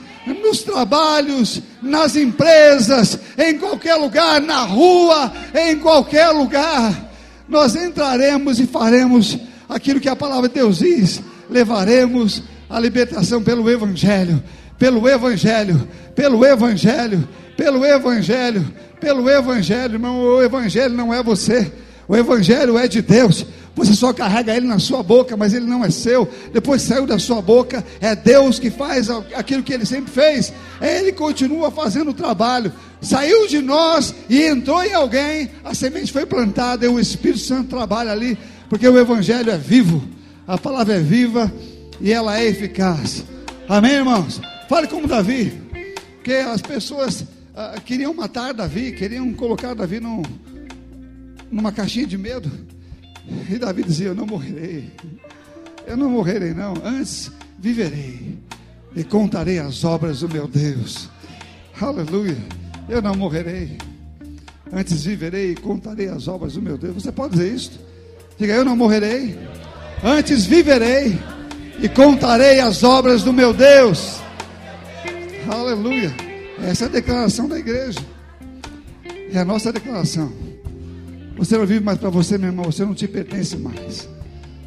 nos 0.44 0.62
trabalhos, 0.62 1.62
nas 1.82 2.16
empresas, 2.16 3.18
em 3.38 3.58
qualquer 3.58 3.96
lugar, 3.96 4.42
na 4.42 4.64
rua, 4.64 5.32
em 5.54 5.78
qualquer 5.80 6.30
lugar, 6.30 7.10
nós 7.48 7.76
entraremos 7.76 8.60
e 8.60 8.68
faremos 8.68 9.38
aquilo 9.68 10.00
que 10.00 10.10
a 10.10 10.16
palavra 10.16 10.48
de 10.48 10.56
Deus 10.56 10.80
diz, 10.80 11.22
levaremos 11.50 12.44
a 12.70 12.80
libertação 12.80 13.42
pelo 13.42 13.70
Evangelho, 13.70 14.44
pelo 14.78 15.08
Evangelho, 15.08 15.88
pelo 16.16 16.46
Evangelho, 16.46 17.28
pelo 17.58 17.86
Evangelho, 17.86 18.74
pelo 19.00 19.30
Evangelho, 19.30 19.96
irmão, 19.96 20.20
o 20.20 20.44
Evangelho 20.44 20.94
não 20.94 21.14
é 21.14 21.24
você, 21.24 21.72
o 22.08 22.16
Evangelho 22.16 22.78
é 22.78 22.88
de 22.88 23.02
Deus. 23.02 23.46
Você 23.80 23.96
só 23.96 24.12
carrega 24.12 24.54
ele 24.54 24.68
na 24.68 24.78
sua 24.78 25.02
boca, 25.02 25.38
mas 25.38 25.54
ele 25.54 25.66
não 25.66 25.86
é 25.86 25.90
seu. 25.90 26.30
Depois 26.52 26.82
saiu 26.82 27.08
da 27.08 27.18
sua 27.18 27.42
boca, 27.42 27.82
é 28.02 28.14
Deus 28.14 28.60
que 28.60 28.70
faz 28.70 29.10
aquilo 29.10 29.64
que 29.64 29.74
ele 29.74 29.86
sempre 29.86 30.12
fez. 30.12 30.52
Ele 30.82 31.14
continua 31.14 31.72
fazendo 31.72 32.12
o 32.12 32.14
trabalho. 32.14 32.74
Saiu 33.02 33.48
de 33.48 33.62
nós 33.62 34.14
e 34.30 34.44
entrou 34.44 34.84
em 34.84 34.94
alguém, 34.94 35.50
a 35.64 35.74
semente 35.74 36.12
foi 36.12 36.26
plantada 36.26 36.86
e 36.86 36.90
o 36.90 37.00
Espírito 37.00 37.40
Santo 37.40 37.70
trabalha 37.70 38.12
ali, 38.12 38.38
porque 38.68 38.86
o 38.86 39.00
Evangelho 39.00 39.50
é 39.50 39.58
vivo, 39.58 40.04
a 40.46 40.58
palavra 40.58 40.96
é 40.96 41.00
viva 41.00 41.50
e 42.02 42.12
ela 42.12 42.38
é 42.38 42.48
eficaz. 42.48 43.24
Amém, 43.70 43.94
irmãos? 43.94 44.42
Fale 44.68 44.88
como 44.88 45.08
Davi, 45.08 45.54
porque 46.16 46.34
as 46.34 46.62
pessoas 46.62 47.24
ah, 47.56 47.76
queriam 47.86 48.14
matar 48.14 48.54
Davi, 48.54 48.92
queriam 48.92 49.32
colocar 49.32 49.74
Davi 49.74 50.02
num, 50.02 50.22
numa 51.50 51.72
caixinha 51.72 52.06
de 52.06 52.18
medo. 52.18 52.52
E 53.50 53.58
Davi 53.58 53.84
dizia: 53.84 54.08
Eu 54.08 54.16
não 54.16 54.26
morrerei, 54.26 54.92
eu 55.86 55.98
não 55.98 56.10
morrerei, 56.10 56.54
não. 56.54 56.74
Antes 56.84 57.32
viverei 57.58 58.38
e 58.96 59.04
contarei 59.04 59.60
as 59.60 59.84
obras 59.84 60.22
do 60.22 60.30
meu 60.30 60.48
Deus. 60.48 61.10
Aleluia. 61.80 62.38
Eu 62.88 63.02
não 63.02 63.16
morrerei. 63.16 63.78
Antes 64.72 65.04
viverei 65.04 65.52
e 65.52 65.56
contarei 65.56 66.10
as 66.10 66.28
obras 66.28 66.54
do 66.54 66.62
meu 66.62 66.78
Deus. 66.78 66.96
Você 66.96 67.12
pode 67.12 67.34
dizer 67.34 67.54
isso? 67.54 67.80
Diga: 68.38 68.54
Eu 68.54 68.66
não 68.66 68.76
morrerei. 68.76 69.38
Antes 70.04 70.46
viverei 70.46 71.20
e 71.82 71.90
contarei 71.90 72.60
as 72.60 72.84
obras 72.84 73.24
do 73.24 73.34
meu 73.34 73.54
Deus. 73.54 74.20
Aleluia. 75.50 76.14
Essa 76.64 76.86
é 76.86 76.88
a 76.88 76.92
declaração 76.92 77.48
da 77.48 77.58
igreja. 77.58 78.00
É 79.32 79.40
a 79.40 79.46
nossa 79.46 79.72
declaração. 79.72 80.32
Você 81.40 81.58
não 81.58 81.66
vive 81.66 81.80
mais 81.80 81.98
para 81.98 82.10
você, 82.10 82.38
meu 82.38 82.50
irmão. 82.50 82.66
Você 82.66 82.84
não 82.84 82.94
te 82.94 83.08
pertence 83.08 83.56
mais. 83.56 84.10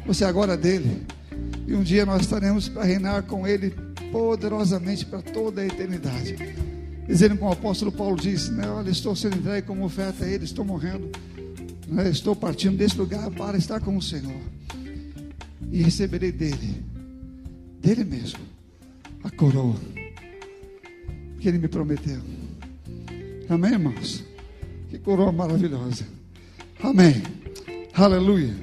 Você 0.07 0.25
agora 0.25 0.53
é 0.53 0.57
dele. 0.57 1.05
E 1.67 1.75
um 1.75 1.83
dia 1.83 2.03
nós 2.03 2.23
estaremos 2.23 2.67
para 2.67 2.83
reinar 2.83 3.23
com 3.23 3.47
ele 3.47 3.69
poderosamente 4.11 5.05
para 5.05 5.21
toda 5.21 5.61
a 5.61 5.65
eternidade. 5.67 6.35
Dizendo 7.07 7.37
como 7.37 7.51
o 7.51 7.53
apóstolo 7.53 7.91
Paulo 7.91 8.17
disse: 8.17 8.51
né, 8.51 8.67
Olha, 8.67 8.89
estou 8.89 9.15
sendo 9.15 9.37
entregue 9.37 9.67
como 9.67 9.85
oferta 9.85 10.25
a 10.25 10.27
ele, 10.27 10.45
estou 10.45 10.65
morrendo. 10.65 11.11
Né, 11.87 12.09
estou 12.09 12.35
partindo 12.35 12.75
desse 12.75 12.97
lugar 12.97 13.29
para 13.29 13.55
estar 13.55 13.79
com 13.79 13.95
o 13.95 14.01
Senhor. 14.01 14.41
E 15.71 15.83
receberei 15.83 16.31
dele, 16.31 16.83
dele 17.79 18.03
mesmo, 18.03 18.39
a 19.23 19.29
coroa 19.29 19.75
que 21.39 21.47
Ele 21.47 21.59
me 21.59 21.67
prometeu. 21.67 22.21
Amém, 23.47 23.73
irmãos? 23.73 24.23
Que 24.89 24.97
coroa 24.97 25.31
maravilhosa. 25.31 26.05
Amém. 26.83 27.23
Aleluia. 27.93 28.53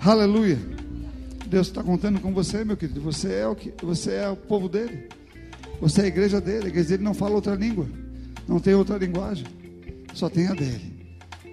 Aleluia. 0.00 0.58
Deus 1.46 1.68
está 1.68 1.84
contando 1.84 2.18
com 2.18 2.34
você, 2.34 2.64
meu 2.64 2.76
querido. 2.76 3.00
Você 3.00 3.32
é 3.32 3.46
o 3.46 3.54
que? 3.54 3.72
Você 3.80 4.14
é 4.14 4.28
o 4.28 4.34
povo 4.34 4.68
dele. 4.68 5.08
Você 5.80 6.00
é 6.00 6.04
a 6.04 6.06
igreja 6.08 6.40
dele. 6.40 6.64
A 6.64 6.68
igreja 6.68 6.88
dele 6.88 7.04
não 7.04 7.14
fala 7.14 7.36
outra 7.36 7.54
língua. 7.54 7.86
Não 8.48 8.58
tem 8.58 8.74
outra 8.74 8.98
linguagem. 8.98 9.46
Só 10.14 10.28
tem 10.28 10.48
a 10.48 10.52
dele. 10.52 10.94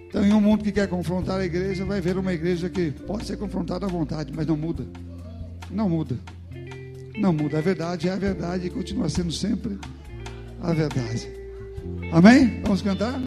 Então, 0.08 0.26
em 0.26 0.34
um 0.34 0.41
mundo 0.41 0.64
que 0.64 0.72
quer 0.72 0.88
confrontar 0.88 1.39
a 1.39 1.45
igreja, 1.45 1.86
vai 1.86 2.02
ver 2.02 2.18
uma 2.18 2.34
igreja 2.34 2.68
que 2.68 2.89
pode 2.91 3.26
ser 3.26 3.38
confrontada 3.38 3.86
à 3.86 3.89
vontade, 3.89 4.34
mas 4.36 4.47
não 4.47 4.58
muda. 4.58 4.86
Não 5.70 5.88
muda. 5.88 6.18
Não 7.16 7.32
muda. 7.32 7.60
A 7.60 7.62
verdade 7.62 8.10
é 8.10 8.12
a 8.12 8.18
verdade 8.18 8.68
e 8.68 8.70
continua 8.72 9.08
sendo 9.08 9.32
sempre 9.32 9.78
a 10.62 10.74
verdade. 10.74 11.30
Amém? 12.12 12.60
Vamos 12.64 12.82
cantar? 12.82 13.20